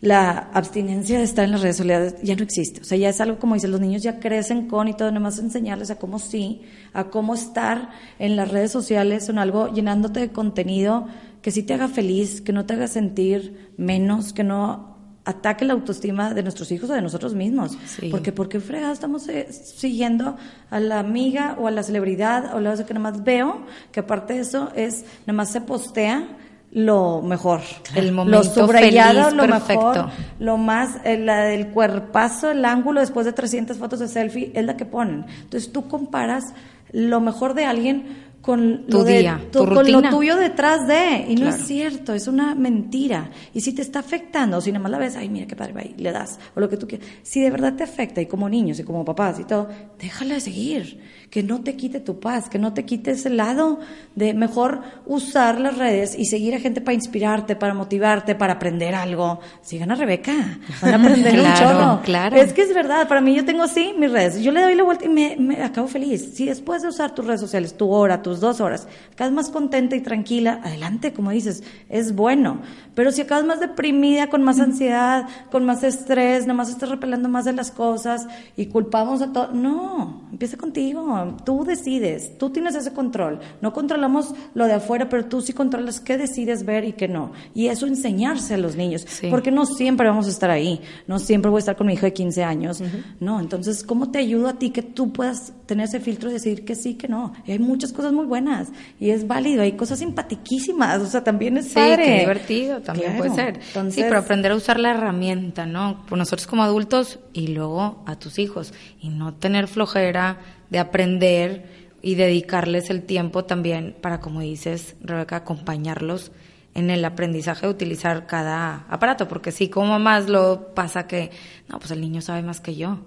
la 0.00 0.50
abstinencia 0.52 1.18
de 1.18 1.24
estar 1.24 1.44
en 1.44 1.52
las 1.52 1.62
redes 1.62 1.78
sociales 1.78 2.16
ya 2.22 2.36
no 2.36 2.42
existe. 2.42 2.80
O 2.80 2.84
sea, 2.84 2.98
ya 2.98 3.08
es 3.08 3.20
algo 3.20 3.38
como 3.38 3.54
dicen, 3.54 3.70
los 3.70 3.80
niños 3.80 4.02
ya 4.02 4.20
crecen 4.20 4.68
con 4.68 4.88
y 4.88 4.94
todo, 4.94 5.10
más 5.20 5.38
enseñarles 5.38 5.90
a 5.90 5.96
cómo 5.96 6.18
sí, 6.18 6.62
a 6.92 7.04
cómo 7.04 7.34
estar 7.34 7.90
en 8.18 8.36
las 8.36 8.50
redes 8.50 8.70
sociales, 8.70 9.24
son 9.24 9.38
algo 9.38 9.72
llenándote 9.72 10.20
de 10.20 10.30
contenido 10.30 11.06
que 11.40 11.50
sí 11.50 11.62
te 11.62 11.74
haga 11.74 11.88
feliz, 11.88 12.40
que 12.40 12.52
no 12.52 12.66
te 12.66 12.74
haga 12.74 12.88
sentir 12.88 13.72
menos, 13.76 14.32
que 14.32 14.44
no 14.44 14.95
ataque 15.26 15.64
la 15.64 15.74
autoestima 15.74 16.32
de 16.32 16.42
nuestros 16.42 16.70
hijos 16.72 16.88
o 16.88 16.94
de 16.94 17.02
nosotros 17.02 17.34
mismos. 17.34 17.76
Porque 18.10 18.32
¿por 18.32 18.48
qué 18.48 18.62
estamos 18.92 19.28
eh, 19.28 19.52
siguiendo 19.52 20.36
a 20.70 20.80
la 20.80 21.00
amiga 21.00 21.56
o 21.58 21.66
a 21.66 21.70
la 21.72 21.82
celebridad 21.82 22.54
o 22.54 22.60
la 22.60 22.70
cosa 22.70 22.86
que 22.86 22.94
nada 22.94 23.10
más 23.10 23.24
veo? 23.24 23.66
Que 23.90 24.00
aparte 24.00 24.34
de 24.34 24.40
eso 24.40 24.70
es, 24.74 25.04
nada 25.26 25.36
más 25.36 25.50
se 25.50 25.60
postea 25.60 26.28
lo 26.70 27.22
mejor. 27.22 27.60
El 27.94 28.12
momento 28.12 28.38
lo 28.38 28.66
subrayado, 28.66 29.34
lo 29.34 29.48
mejor, 29.48 30.10
lo 30.38 30.56
más, 30.58 31.00
eh, 31.04 31.18
la 31.18 31.42
del 31.42 31.68
cuerpazo, 31.68 32.52
el 32.52 32.64
ángulo 32.64 33.00
después 33.00 33.26
de 33.26 33.32
300 33.32 33.76
fotos 33.78 33.98
de 33.98 34.08
selfie 34.08 34.52
es 34.54 34.64
la 34.64 34.76
que 34.76 34.84
ponen. 34.84 35.26
Entonces 35.42 35.72
tú 35.72 35.88
comparas 35.88 36.54
lo 36.92 37.20
mejor 37.20 37.54
de 37.54 37.64
alguien 37.64 38.25
con 38.46 38.86
tu 38.86 38.98
lo 38.98 39.04
día, 39.04 39.40
tu, 39.50 39.66
con 39.66 39.90
lo 39.90 40.02
tuyo 40.08 40.36
detrás 40.36 40.86
de 40.86 41.26
y 41.28 41.34
no 41.34 41.48
es 41.48 41.66
cierto, 41.66 42.14
es 42.14 42.28
una 42.28 42.54
mentira. 42.54 43.32
Y 43.52 43.60
si 43.60 43.72
te 43.72 43.82
está 43.82 43.98
afectando, 43.98 44.60
si 44.60 44.70
nada 44.70 44.84
más 44.84 44.92
la 44.92 44.98
ves, 44.98 45.16
ay, 45.16 45.28
mira 45.28 45.48
qué 45.48 45.56
padre, 45.56 45.74
ahí, 45.76 45.94
le 45.98 46.12
das 46.12 46.38
o 46.54 46.60
lo 46.60 46.68
que 46.68 46.76
tú 46.76 46.86
quieras. 46.86 47.08
Si 47.24 47.40
de 47.40 47.50
verdad 47.50 47.74
te 47.74 47.82
afecta 47.82 48.20
y 48.20 48.26
como 48.26 48.48
niños 48.48 48.78
y 48.78 48.84
como 48.84 49.04
papás 49.04 49.40
y 49.40 49.44
todo, 49.44 49.68
déjala 49.98 50.34
de 50.34 50.40
seguir, 50.40 51.00
que 51.28 51.42
no 51.42 51.60
te 51.60 51.74
quite 51.74 51.98
tu 51.98 52.20
paz, 52.20 52.48
que 52.48 52.60
no 52.60 52.72
te 52.72 52.84
quite 52.84 53.10
ese 53.10 53.30
lado 53.30 53.80
de 54.14 54.32
mejor 54.32 54.80
usar 55.06 55.60
las 55.60 55.76
redes 55.76 56.16
y 56.16 56.26
seguir 56.26 56.54
a 56.54 56.60
gente 56.60 56.80
para 56.80 56.94
inspirarte, 56.94 57.56
para 57.56 57.74
motivarte, 57.74 58.36
para 58.36 58.52
aprender 58.52 58.94
algo. 58.94 59.40
Sigan 59.60 59.90
a 59.90 59.96
Rebeca, 59.96 60.60
van 60.80 60.94
a 60.94 60.96
aprender 60.98 61.40
un 61.40 61.54
chorro. 61.54 62.00
Claro. 62.04 62.36
Es 62.36 62.52
que 62.52 62.62
es 62.62 62.72
verdad, 62.72 63.08
para 63.08 63.20
mí 63.20 63.34
yo 63.34 63.44
tengo 63.44 63.64
así 63.64 63.92
mis 63.98 64.12
redes. 64.12 64.40
Yo 64.40 64.52
le 64.52 64.62
doy 64.62 64.76
la 64.76 64.84
vuelta 64.84 65.04
y 65.04 65.08
me, 65.08 65.34
me 65.36 65.64
acabo 65.64 65.88
feliz. 65.88 66.30
Si 66.34 66.46
después 66.46 66.82
de 66.82 66.88
usar 66.88 67.12
tus 67.12 67.26
redes 67.26 67.40
sociales, 67.40 67.76
tu 67.76 67.90
hora, 67.90 68.22
tus 68.22 68.35
dos 68.40 68.60
horas, 68.60 68.86
acabas 69.12 69.32
más 69.32 69.50
contenta 69.50 69.96
y 69.96 70.00
tranquila, 70.00 70.60
adelante, 70.62 71.12
como 71.12 71.30
dices, 71.30 71.62
es 71.88 72.14
bueno. 72.14 72.60
Pero 72.94 73.12
si 73.12 73.20
acabas 73.22 73.44
más 73.44 73.60
deprimida, 73.60 74.28
con 74.28 74.42
más 74.42 74.58
ansiedad, 74.58 75.26
con 75.50 75.64
más 75.64 75.82
estrés, 75.82 76.42
nada 76.42 76.54
más 76.54 76.70
estás 76.70 76.88
repelando 76.88 77.28
más 77.28 77.44
de 77.44 77.52
las 77.52 77.70
cosas 77.70 78.26
y 78.56 78.66
culpamos 78.66 79.20
a 79.22 79.32
todo, 79.32 79.52
no, 79.52 80.22
empieza 80.32 80.56
contigo, 80.56 81.36
tú 81.44 81.64
decides, 81.64 82.38
tú 82.38 82.50
tienes 82.50 82.74
ese 82.74 82.92
control. 82.92 83.40
No 83.60 83.72
controlamos 83.72 84.34
lo 84.54 84.66
de 84.66 84.74
afuera, 84.74 85.08
pero 85.08 85.26
tú 85.26 85.40
sí 85.42 85.52
controlas 85.52 86.00
qué 86.00 86.16
decides 86.16 86.64
ver 86.64 86.84
y 86.84 86.92
qué 86.92 87.08
no. 87.08 87.32
Y 87.54 87.66
eso 87.68 87.86
enseñarse 87.86 88.54
a 88.54 88.58
los 88.58 88.76
niños, 88.76 89.06
porque 89.30 89.50
no 89.50 89.66
siempre 89.66 90.08
vamos 90.08 90.26
a 90.26 90.30
estar 90.30 90.50
ahí, 90.50 90.80
no 91.06 91.18
siempre 91.18 91.50
voy 91.50 91.58
a 91.58 91.60
estar 91.60 91.76
con 91.76 91.86
mi 91.86 91.94
hija 91.94 92.06
de 92.06 92.12
15 92.12 92.44
años, 92.44 92.82
no. 93.20 93.40
Entonces, 93.40 93.82
¿cómo 93.82 94.10
te 94.10 94.18
ayudo 94.18 94.48
a 94.48 94.54
ti 94.54 94.70
que 94.70 94.82
tú 94.82 95.12
puedas 95.12 95.52
tener 95.66 95.86
ese 95.86 96.00
filtro 96.00 96.30
y 96.30 96.34
decidir 96.34 96.64
que 96.64 96.74
sí, 96.74 96.94
que 96.94 97.08
no? 97.08 97.32
Y 97.46 97.52
hay 97.52 97.58
muchas 97.58 97.92
cosas 97.92 98.12
muy 98.12 98.25
buenas 98.26 98.68
y 99.00 99.10
es 99.10 99.26
válido, 99.26 99.62
hay 99.62 99.72
cosas 99.72 100.00
simpatiquísimas, 100.00 101.00
o 101.00 101.06
sea, 101.06 101.24
también 101.24 101.56
es 101.56 101.68
sí, 101.68 101.74
padre. 101.74 102.04
Qué 102.04 102.20
divertido, 102.20 102.80
también 102.82 103.16
puede 103.16 103.34
ser. 103.34 103.60
sí, 103.90 104.02
pero 104.02 104.18
aprender 104.18 104.52
a 104.52 104.56
usar 104.56 104.78
la 104.78 104.90
herramienta, 104.90 105.64
¿no? 105.64 106.04
Por 106.06 106.18
nosotros 106.18 106.46
como 106.46 106.62
adultos 106.62 107.18
y 107.32 107.48
luego 107.48 108.02
a 108.06 108.16
tus 108.16 108.38
hijos 108.38 108.74
y 109.00 109.08
no 109.08 109.34
tener 109.34 109.68
flojera 109.68 110.38
de 110.70 110.78
aprender 110.78 111.86
y 112.02 112.14
dedicarles 112.14 112.90
el 112.90 113.02
tiempo 113.02 113.44
también 113.44 113.96
para, 114.00 114.20
como 114.20 114.40
dices, 114.40 114.96
Rebeca, 115.00 115.36
acompañarlos 115.36 116.32
en 116.74 116.90
el 116.90 117.04
aprendizaje 117.04 117.66
de 117.66 117.72
utilizar 117.72 118.26
cada 118.26 118.84
aparato, 118.90 119.26
porque 119.28 119.50
sí, 119.50 119.70
como 119.70 119.98
más 119.98 120.28
lo 120.28 120.74
pasa 120.74 121.06
que, 121.06 121.30
no, 121.68 121.78
pues 121.78 121.90
el 121.90 122.02
niño 122.02 122.20
sabe 122.20 122.42
más 122.42 122.60
que 122.60 122.76
yo, 122.76 122.98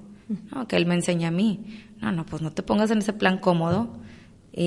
¿no? 0.52 0.68
que 0.68 0.76
él 0.76 0.88
me 0.88 0.96
enseña 0.96 1.28
a 1.28 1.32
mí. 1.32 1.86
No, 2.02 2.12
no, 2.12 2.26
pues 2.26 2.42
no 2.42 2.52
te 2.52 2.64
pongas 2.64 2.90
en 2.90 2.98
ese 2.98 3.14
plan 3.14 3.38
cómodo, 3.38 3.90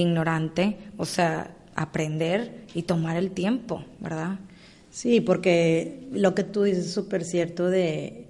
ignorante, 0.00 0.76
o 0.96 1.05
sea, 1.05 1.50
aprender 1.74 2.64
y 2.74 2.83
tomar 2.83 3.16
el 3.16 3.31
tiempo, 3.31 3.85
¿verdad? 4.00 4.38
Sí, 4.90 5.20
porque 5.20 6.09
lo 6.12 6.35
que 6.35 6.44
tú 6.44 6.64
dices 6.64 6.87
es 6.87 6.92
súper 6.92 7.24
cierto 7.24 7.68
de 7.68 8.26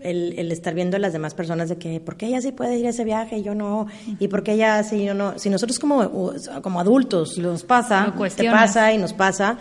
el, 0.00 0.50
estar 0.50 0.74
viendo 0.74 0.96
a 0.96 1.00
las 1.00 1.12
demás 1.12 1.34
personas 1.34 1.68
de 1.68 1.76
que, 1.76 2.00
¿por 2.00 2.16
qué 2.16 2.26
ella 2.26 2.40
sí 2.40 2.52
puede 2.52 2.78
ir 2.78 2.86
a 2.86 2.90
ese 2.90 3.04
viaje 3.04 3.38
y 3.38 3.42
yo 3.42 3.54
no? 3.54 3.86
¿Y 4.18 4.28
por 4.28 4.42
qué 4.42 4.52
ella 4.52 4.82
sí 4.82 5.04
yo 5.04 5.14
no? 5.14 5.38
Si 5.38 5.48
nosotros 5.48 5.78
como, 5.78 6.32
como 6.62 6.80
adultos 6.80 7.38
nos 7.38 7.62
pasa, 7.62 8.12
te 8.34 8.50
pasa 8.50 8.92
y 8.92 8.98
nos 8.98 9.12
pasa, 9.12 9.58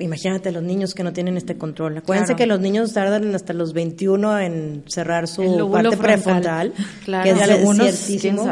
imagínate 0.00 0.50
los 0.52 0.62
niños 0.62 0.94
que 0.94 1.04
no 1.04 1.12
tienen 1.12 1.36
este 1.36 1.56
control. 1.56 1.98
Acuérdense 1.98 2.36
que 2.36 2.46
los 2.46 2.60
niños 2.60 2.92
tardan 2.92 3.34
hasta 3.34 3.52
los 3.52 3.72
21 3.72 4.38
en 4.40 4.84
cerrar 4.86 5.28
su 5.28 5.70
parte 5.70 5.96
prefrontal, 5.96 6.72
claro. 7.04 7.24
que 7.24 7.30
es 7.30 7.50
algunos, 7.50 7.94
ciertísimo. 7.94 8.46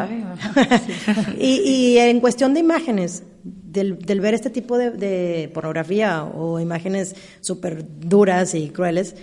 y, 1.38 1.60
y 1.64 1.98
en 1.98 2.20
cuestión 2.20 2.54
de 2.54 2.60
imágenes, 2.60 3.22
del, 3.44 3.98
del 3.98 4.20
ver 4.20 4.34
este 4.34 4.50
tipo 4.50 4.78
de, 4.78 4.90
de 4.90 5.50
pornografía 5.52 6.24
o 6.24 6.60
imágenes 6.60 7.14
súper 7.40 7.84
duras 8.00 8.54
y 8.54 8.70
crueles, 8.70 9.14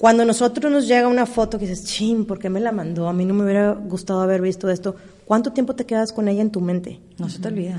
cuando 0.00 0.22
a 0.22 0.26
nosotros 0.26 0.72
nos 0.72 0.88
llega 0.88 1.08
una 1.08 1.26
foto 1.26 1.58
que 1.58 1.66
dices, 1.66 1.84
ching, 1.84 2.24
¿por 2.24 2.38
qué 2.38 2.48
me 2.48 2.58
la 2.58 2.72
mandó? 2.72 3.06
A 3.06 3.12
mí 3.12 3.26
no 3.26 3.34
me 3.34 3.44
hubiera 3.44 3.72
gustado 3.72 4.22
haber 4.22 4.40
visto 4.40 4.70
esto. 4.70 4.96
¿Cuánto 5.26 5.52
tiempo 5.52 5.74
te 5.74 5.84
quedas 5.84 6.12
con 6.12 6.26
ella 6.26 6.40
en 6.40 6.50
tu 6.50 6.62
mente? 6.62 7.00
No 7.18 7.28
se 7.28 7.38
te 7.38 7.48
olvida. 7.48 7.78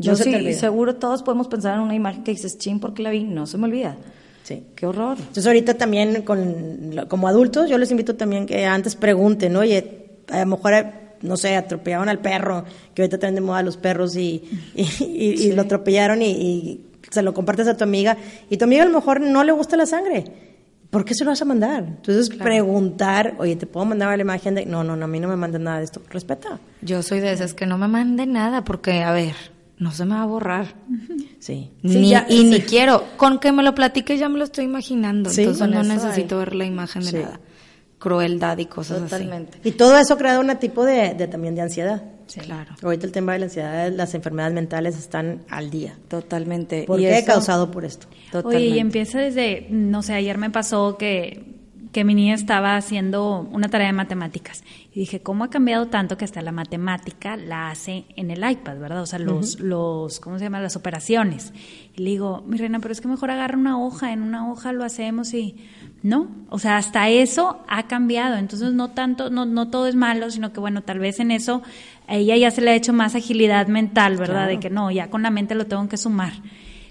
Yo 0.00 0.16
sí, 0.16 0.54
seguro 0.54 0.96
todos 0.96 1.22
podemos 1.22 1.48
pensar 1.48 1.76
en 1.76 1.80
una 1.80 1.94
imagen 1.94 2.24
que 2.24 2.30
dices, 2.30 2.58
ching, 2.58 2.80
¿por 2.80 2.94
qué 2.94 3.02
la 3.02 3.10
vi? 3.10 3.24
No 3.24 3.46
se 3.46 3.58
me 3.58 3.66
olvida. 3.66 3.96
Sí. 4.42 4.64
Qué 4.74 4.86
horror. 4.86 5.16
Entonces 5.18 5.46
ahorita 5.46 5.74
también 5.74 6.22
con, 6.22 7.06
como 7.08 7.28
adultos 7.28 7.68
yo 7.68 7.78
les 7.78 7.90
invito 7.90 8.16
también 8.16 8.46
que 8.46 8.64
antes 8.64 8.96
pregunten, 8.96 9.54
oye, 9.56 10.08
a 10.28 10.40
lo 10.40 10.46
mejor 10.46 10.72
no 11.22 11.36
sé, 11.36 11.54
atropellaron 11.54 12.08
al 12.08 12.18
perro, 12.18 12.64
que 12.94 13.02
ahorita 13.02 13.18
traen 13.18 13.34
de 13.34 13.42
moda 13.42 13.62
los 13.62 13.76
perros 13.76 14.16
y, 14.16 14.42
y, 14.74 15.52
lo 15.52 15.62
atropellaron 15.62 16.22
y, 16.22 16.86
se 17.10 17.22
lo 17.22 17.34
compartes 17.34 17.66
a 17.66 17.76
tu 17.76 17.82
amiga 17.84 18.16
y 18.48 18.56
tu 18.56 18.64
amiga 18.64 18.84
a 18.84 18.86
lo 18.86 18.92
mejor 18.92 19.20
no 19.20 19.42
le 19.42 19.52
gusta 19.52 19.76
la 19.76 19.86
sangre. 19.86 20.24
¿Por 20.90 21.04
qué 21.04 21.14
se 21.14 21.24
lo 21.24 21.30
vas 21.30 21.40
a 21.40 21.44
mandar? 21.44 21.84
Entonces 21.84 22.30
preguntar, 22.30 23.34
oye, 23.38 23.54
¿te 23.54 23.66
puedo 23.66 23.86
mandar 23.86 24.16
la 24.16 24.22
imagen 24.22 24.56
de... 24.56 24.66
No, 24.66 24.82
no, 24.82 24.96
no, 24.96 25.04
a 25.04 25.08
mí 25.08 25.20
no 25.20 25.28
me 25.28 25.36
manden 25.36 25.64
nada 25.64 25.78
de 25.78 25.84
esto. 25.84 26.02
Respeta. 26.10 26.58
Yo 26.82 27.02
soy 27.02 27.20
de 27.20 27.32
esas 27.32 27.54
que 27.54 27.64
no 27.64 27.78
me 27.78 27.86
manden 27.86 28.32
nada 28.32 28.64
porque, 28.64 29.02
a 29.02 29.12
ver, 29.12 29.34
no 29.80 29.90
se 29.92 30.04
me 30.04 30.14
va 30.14 30.22
a 30.22 30.26
borrar. 30.26 30.66
Sí. 31.40 31.70
Ni, 31.82 32.12
y 32.28 32.44
ni 32.44 32.60
quiero. 32.60 33.02
Con 33.16 33.38
que 33.38 33.50
me 33.50 33.62
lo 33.62 33.74
platique 33.74 34.18
ya 34.18 34.28
me 34.28 34.36
lo 34.36 34.44
estoy 34.44 34.66
imaginando. 34.66 35.30
Entonces 35.30 35.68
no 35.68 35.82
necesito 35.82 36.36
ver 36.36 36.54
la 36.54 36.66
imagen 36.66 37.02
de 37.02 37.12
nada. 37.22 37.40
Crueldad 37.98 38.58
y 38.58 38.66
cosas 38.66 39.00
Totalmente. 39.00 39.58
Y 39.64 39.72
todo 39.72 39.96
eso 39.96 40.18
crea 40.18 40.38
un 40.38 40.54
tipo 40.58 40.84
de, 40.84 41.14
también 41.30 41.54
de 41.54 41.62
ansiedad. 41.62 42.02
Sí. 42.26 42.40
Claro. 42.40 42.74
Ahorita 42.82 43.06
el 43.06 43.12
tema 43.12 43.32
de 43.32 43.38
la 43.38 43.44
ansiedad, 43.46 43.90
las 43.90 44.14
enfermedades 44.14 44.54
mentales 44.54 44.98
están 44.98 45.44
al 45.48 45.70
día. 45.70 45.96
Totalmente. 46.08 46.84
¿Por 46.86 47.00
qué 47.00 47.24
causado 47.26 47.70
por 47.70 47.86
esto? 47.86 48.06
Oye, 48.44 48.60
y 48.60 48.78
empieza 48.78 49.18
desde, 49.18 49.66
no 49.70 50.02
sé, 50.02 50.12
ayer 50.12 50.36
me 50.36 50.50
pasó 50.50 50.98
que 50.98 51.59
que 51.92 52.04
mi 52.04 52.14
niña 52.14 52.34
estaba 52.34 52.76
haciendo 52.76 53.48
una 53.50 53.68
tarea 53.68 53.88
de 53.88 53.92
matemáticas. 53.92 54.62
Y 54.92 55.00
dije, 55.00 55.20
¿cómo 55.20 55.44
ha 55.44 55.50
cambiado 55.50 55.86
tanto 55.86 56.16
que 56.16 56.24
hasta 56.24 56.40
la 56.40 56.52
matemática 56.52 57.36
la 57.36 57.70
hace 57.70 58.04
en 58.16 58.30
el 58.30 58.48
iPad, 58.48 58.78
verdad? 58.78 59.02
O 59.02 59.06
sea, 59.06 59.18
los, 59.18 59.58
los 59.58 60.20
¿cómo 60.20 60.38
se 60.38 60.44
llama? 60.44 60.60
Las 60.60 60.76
operaciones. 60.76 61.52
Y 61.96 62.02
le 62.02 62.10
digo, 62.10 62.44
mi 62.46 62.58
reina, 62.58 62.78
pero 62.78 62.92
es 62.92 63.00
que 63.00 63.08
mejor 63.08 63.30
agarra 63.30 63.58
una 63.58 63.78
hoja, 63.78 64.12
en 64.12 64.22
una 64.22 64.50
hoja 64.50 64.72
lo 64.72 64.84
hacemos 64.84 65.34
y... 65.34 65.56
No, 66.02 66.30
o 66.48 66.58
sea, 66.58 66.78
hasta 66.78 67.10
eso 67.10 67.62
ha 67.68 67.86
cambiado. 67.86 68.36
Entonces, 68.36 68.72
no 68.72 68.92
tanto, 68.92 69.28
no, 69.28 69.44
no 69.44 69.68
todo 69.68 69.86
es 69.86 69.94
malo, 69.94 70.30
sino 70.30 70.50
que, 70.50 70.58
bueno, 70.58 70.80
tal 70.80 70.98
vez 70.98 71.20
en 71.20 71.30
eso 71.30 71.62
a 72.08 72.14
ella 72.14 72.38
ya 72.38 72.50
se 72.50 72.62
le 72.62 72.70
ha 72.70 72.74
hecho 72.74 72.94
más 72.94 73.14
agilidad 73.14 73.66
mental, 73.66 74.16
¿verdad? 74.16 74.48
De 74.48 74.58
que 74.58 74.70
no, 74.70 74.90
ya 74.90 75.10
con 75.10 75.22
la 75.22 75.30
mente 75.30 75.54
lo 75.54 75.66
tengo 75.66 75.86
que 75.88 75.98
sumar. 75.98 76.32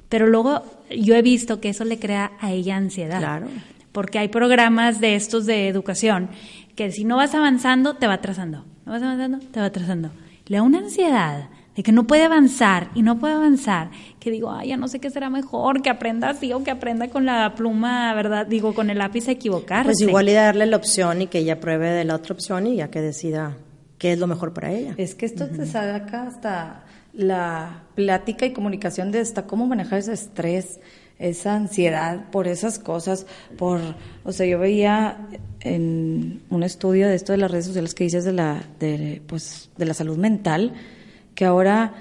Pero 0.09 0.27
luego 0.27 0.61
yo 0.95 1.15
he 1.15 1.23
visto 1.23 1.59
que 1.59 1.69
eso 1.69 1.85
le 1.85 1.97
crea 1.97 2.33
a 2.39 2.51
ella 2.51 2.77
ansiedad. 2.77 3.17
Claro 3.17 3.47
porque 3.91 4.19
hay 4.19 4.27
programas 4.27 4.99
de 4.99 5.15
estos 5.15 5.45
de 5.45 5.67
educación 5.67 6.29
que 6.75 6.91
si 6.91 7.03
no 7.03 7.17
vas 7.17 7.35
avanzando, 7.35 7.95
te 7.95 8.07
va 8.07 8.13
atrasando. 8.13 8.65
No 8.85 8.91
vas 8.93 9.03
avanzando, 9.03 9.39
te 9.39 9.59
va 9.59 9.65
atrasando. 9.65 10.11
Le 10.45 10.57
da 10.57 10.63
una 10.63 10.79
ansiedad 10.79 11.49
de 11.75 11.83
que 11.83 11.91
no 11.91 12.07
puede 12.07 12.23
avanzar 12.23 12.89
y 12.95 13.03
no 13.03 13.19
puede 13.19 13.35
avanzar, 13.35 13.91
que 14.19 14.31
digo, 14.31 14.51
ay, 14.51 14.69
ya 14.69 14.77
no 14.77 14.87
sé 14.87 14.99
qué 14.99 15.09
será 15.09 15.29
mejor, 15.29 15.81
que 15.81 15.89
aprenda 15.89 16.29
así 16.29 16.51
o 16.51 16.63
que 16.63 16.71
aprenda 16.71 17.07
con 17.09 17.25
la 17.25 17.53
pluma, 17.55 18.13
¿verdad? 18.13 18.45
Digo, 18.45 18.73
con 18.73 18.89
el 18.89 18.97
lápiz 18.97 19.27
a 19.27 19.31
equivocarse. 19.31 19.85
Pues 19.85 20.01
igual 20.01 20.27
y 20.27 20.33
darle 20.33 20.65
la 20.65 20.77
opción 20.77 21.21
y 21.21 21.27
que 21.27 21.39
ella 21.39 21.59
pruebe 21.59 21.89
de 21.89 22.03
la 22.03 22.15
otra 22.15 22.33
opción 22.33 22.67
y 22.67 22.77
ya 22.77 22.89
que 22.89 23.01
decida 23.01 23.57
qué 23.97 24.13
es 24.13 24.19
lo 24.19 24.27
mejor 24.27 24.53
para 24.53 24.71
ella. 24.71 24.93
Es 24.97 25.15
que 25.15 25.25
esto 25.25 25.47
te 25.47 25.65
saca 25.65 26.23
hasta 26.23 26.83
la 27.13 27.83
plática 27.95 28.45
y 28.45 28.53
comunicación 28.53 29.11
de 29.11 29.19
hasta 29.19 29.45
cómo 29.45 29.67
manejar 29.67 29.99
ese 29.99 30.13
estrés, 30.13 30.79
esa 31.19 31.55
ansiedad 31.55 32.29
por 32.31 32.47
esas 32.47 32.79
cosas, 32.79 33.27
por, 33.57 33.81
o 34.23 34.31
sea, 34.31 34.45
yo 34.47 34.57
veía 34.57 35.27
en 35.59 36.41
un 36.49 36.63
estudio 36.63 37.09
de 37.09 37.15
esto 37.15 37.33
de 37.33 37.37
las 37.37 37.51
redes 37.51 37.65
sociales 37.65 37.93
que 37.93 38.05
dices 38.05 38.23
de 38.23 38.31
la, 38.31 38.63
de, 38.79 39.21
pues, 39.27 39.69
de 39.77 39.85
la 39.85 39.93
salud 39.93 40.17
mental, 40.17 40.73
que 41.35 41.43
ahora 41.43 41.93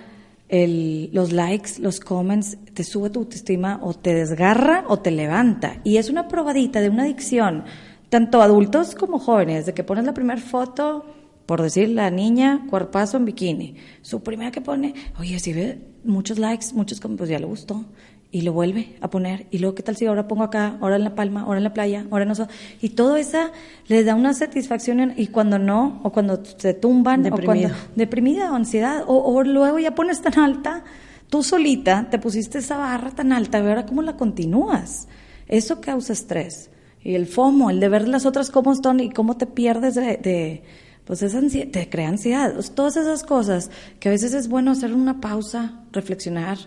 el, 0.48 1.10
los 1.12 1.32
likes, 1.32 1.80
los 1.80 1.98
comments, 1.98 2.56
te 2.72 2.84
sube 2.84 3.10
tu 3.10 3.20
autoestima 3.20 3.80
o 3.82 3.92
te 3.92 4.14
desgarra 4.14 4.84
o 4.88 5.00
te 5.00 5.10
levanta. 5.10 5.80
Y 5.82 5.96
es 5.96 6.08
una 6.08 6.28
probadita 6.28 6.80
de 6.80 6.88
una 6.88 7.02
adicción, 7.02 7.64
tanto 8.08 8.40
adultos 8.40 8.94
como 8.94 9.18
jóvenes, 9.18 9.66
de 9.66 9.74
que 9.74 9.82
pones 9.82 10.04
la 10.04 10.14
primera 10.14 10.40
foto, 10.40 11.04
por 11.44 11.60
decir, 11.60 11.88
la 11.88 12.10
niña, 12.10 12.66
cuerpazo 12.70 13.16
en 13.16 13.24
bikini. 13.24 13.74
Su 14.00 14.22
primera 14.22 14.52
que 14.52 14.60
pone, 14.60 14.94
oye, 15.18 15.40
si 15.40 15.52
ve 15.52 15.80
muchos 16.04 16.38
likes, 16.38 16.66
muchos 16.72 17.00
comments, 17.00 17.18
pues 17.18 17.30
ya 17.30 17.38
le 17.40 17.46
gustó 17.46 17.84
y 18.30 18.42
lo 18.42 18.52
vuelve 18.52 18.96
a 19.00 19.08
poner. 19.08 19.46
Y 19.50 19.58
luego 19.58 19.74
qué 19.74 19.82
tal 19.82 19.96
si 19.96 20.06
ahora 20.06 20.28
pongo 20.28 20.44
acá, 20.44 20.76
ahora 20.80 20.96
en 20.96 21.04
la 21.04 21.14
palma, 21.14 21.42
ahora 21.42 21.58
en 21.58 21.64
la 21.64 21.72
playa, 21.72 22.06
ahora 22.10 22.24
no 22.24 22.34
y 22.80 22.90
todo 22.90 23.16
eso 23.16 23.38
le 23.86 24.04
da 24.04 24.14
una 24.14 24.34
satisfacción 24.34 25.14
y 25.16 25.28
cuando 25.28 25.58
no 25.58 26.00
o 26.02 26.12
cuando 26.12 26.42
se 26.44 26.74
tumban 26.74 27.26
o 27.32 27.36
cuando 27.36 27.70
deprimida 27.94 28.52
o 28.52 28.56
ansiedad 28.56 29.04
o, 29.06 29.42
luego 29.42 29.78
ya 29.78 29.94
pones 29.94 30.20
tan 30.20 30.38
alta 30.38 30.84
tú 31.30 31.42
solita 31.42 32.08
te 32.10 32.18
pusiste 32.18 32.58
esa 32.58 32.78
barra 32.78 33.10
tan 33.10 33.32
alta 33.32 33.58
y 33.58 33.66
ahora 33.66 33.86
cómo 33.86 34.02
la 34.02 34.16
continúas 34.16 35.08
eso 35.48 35.80
causa 35.80 36.12
estrés. 36.12 36.70
Y 37.02 37.14
el 37.14 37.26
FOMO 37.26 37.70
el 37.70 37.80
de 37.80 37.88
ver 37.88 38.06
las 38.06 38.26
otras 38.26 38.50
cómo 38.50 38.72
están 38.72 39.00
y 39.00 39.10
cómo 39.10 39.36
te 39.36 39.46
pierdes 39.46 39.94
de, 39.94 40.62
pues 41.04 41.22
esa 41.22 41.38
ansiedad, 41.38 41.70
te 41.70 41.88
crea 41.88 42.08
ansiedad. 42.08 42.54
Todas 42.74 42.96
esas 42.96 43.24
cosas 43.24 43.70
que 43.98 44.10
a 44.10 44.12
veces 44.12 44.34
es 44.34 44.48
bueno 44.48 44.72
hacer 44.72 44.92
una 44.92 45.20
pausa 45.20 45.80
reflexionar 45.90 46.58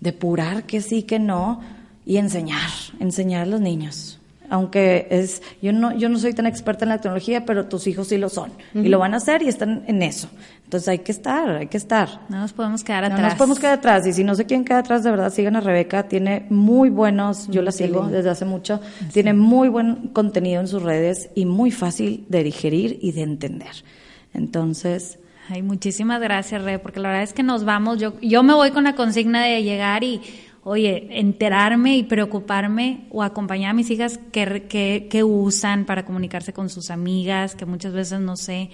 depurar 0.00 0.64
que 0.64 0.80
sí, 0.80 1.02
que 1.02 1.18
no 1.18 1.60
y 2.06 2.16
enseñar, 2.16 2.70
enseñar 3.00 3.42
a 3.42 3.46
los 3.46 3.60
niños. 3.60 4.18
Aunque 4.50 5.08
es, 5.10 5.42
yo 5.60 5.74
no, 5.74 5.94
yo 5.94 6.08
no 6.08 6.18
soy 6.18 6.32
tan 6.32 6.46
experta 6.46 6.86
en 6.86 6.88
la 6.88 6.98
tecnología, 6.98 7.44
pero 7.44 7.66
tus 7.66 7.86
hijos 7.86 8.08
sí 8.08 8.16
lo 8.16 8.30
son. 8.30 8.50
Y 8.74 8.88
lo 8.88 8.98
van 8.98 9.12
a 9.12 9.18
hacer 9.18 9.42
y 9.42 9.48
están 9.48 9.84
en 9.86 10.02
eso. 10.02 10.30
Entonces 10.64 10.88
hay 10.88 11.00
que 11.00 11.12
estar, 11.12 11.50
hay 11.50 11.66
que 11.66 11.76
estar. 11.76 12.22
No 12.30 12.38
nos 12.38 12.54
podemos 12.54 12.82
quedar 12.82 13.04
atrás. 13.04 13.20
No 13.20 13.26
nos 13.26 13.34
podemos 13.34 13.58
quedar 13.58 13.74
atrás. 13.74 14.06
Y 14.06 14.14
si 14.14 14.24
no 14.24 14.34
sé 14.34 14.46
quién 14.46 14.64
queda 14.64 14.78
atrás, 14.78 15.04
de 15.04 15.10
verdad, 15.10 15.30
sigan 15.30 15.56
a 15.56 15.60
Rebeca. 15.60 16.08
Tiene 16.08 16.46
muy 16.48 16.88
buenos, 16.88 17.48
yo 17.48 17.60
la 17.60 17.72
sigo 17.72 18.08
desde 18.08 18.30
hace 18.30 18.46
mucho, 18.46 18.80
tiene 19.12 19.34
muy 19.34 19.68
buen 19.68 20.08
contenido 20.08 20.62
en 20.62 20.68
sus 20.68 20.82
redes 20.82 21.28
y 21.34 21.44
muy 21.44 21.70
fácil 21.70 22.24
de 22.30 22.42
digerir 22.42 22.98
y 23.02 23.12
de 23.12 23.22
entender. 23.22 23.84
Entonces, 24.32 25.18
Ay, 25.50 25.62
muchísimas 25.62 26.20
gracias, 26.20 26.62
Re, 26.62 26.78
porque 26.78 27.00
la 27.00 27.08
verdad 27.08 27.24
es 27.24 27.32
que 27.32 27.42
nos 27.42 27.64
vamos. 27.64 27.98
Yo, 27.98 28.20
yo 28.20 28.42
me 28.42 28.52
voy 28.52 28.70
con 28.70 28.84
la 28.84 28.94
consigna 28.94 29.44
de 29.44 29.62
llegar 29.62 30.04
y, 30.04 30.20
oye, 30.62 31.08
enterarme 31.18 31.96
y 31.96 32.02
preocuparme 32.02 33.06
o 33.10 33.22
acompañar 33.22 33.70
a 33.70 33.74
mis 33.74 33.90
hijas 33.90 34.20
que, 34.30 35.08
que 35.10 35.24
usan 35.24 35.86
para 35.86 36.04
comunicarse 36.04 36.52
con 36.52 36.68
sus 36.68 36.90
amigas, 36.90 37.54
que 37.54 37.64
muchas 37.64 37.94
veces 37.94 38.20
no 38.20 38.36
sé 38.36 38.68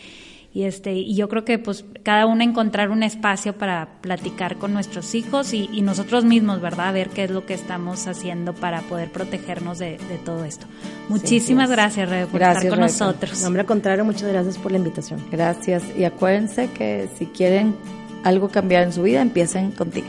y 0.55 0.63
este 0.63 0.93
y 0.93 1.17
yo 1.17 1.29
creo 1.29 1.45
que 1.45 1.59
pues 1.59 1.85
cada 2.05 2.27
uno 2.27 2.45
encontrar 2.45 2.91
un 2.91 3.03
espacio 3.03 3.59
para 3.59 4.01
platicar 4.01 4.57
con 4.57 4.73
nuestros 4.73 5.15
hijos 5.17 5.53
y, 5.53 5.83
nosotros 5.83 6.25
mismos 6.25 6.61
verdad 6.61 6.95
ver 6.95 7.11
qué 7.11 7.25
es 7.25 7.31
lo 7.31 7.45
que 7.45 7.53
estamos 7.53 8.07
haciendo 8.07 8.55
para 8.55 8.81
poder 8.83 9.11
protegernos 9.11 9.79
de, 9.79 9.99
todo 10.25 10.45
esto. 10.45 10.67
Muchísimas 11.09 11.71
gracias 11.71 12.09
Rebe, 12.09 12.27
por 12.27 12.41
estar 12.41 12.69
con 12.69 12.81
nosotros. 12.81 13.43
Nombre 13.43 13.67
contrario 13.67 14.05
muchas 14.05 14.31
gracias 14.31 14.57
por 14.57 14.71
la 14.73 14.79
invitación. 14.79 15.21
Gracias 15.31 15.83
y 15.99 16.05
acuérdense 16.05 16.71
que 16.71 17.09
si 17.19 17.27
quieren 17.27 17.75
algo 18.23 18.49
cambiar 18.49 18.85
en 18.85 18.93
su 18.93 19.03
vida 19.03 19.21
empiecen 19.21 19.73
contigo 19.73 20.07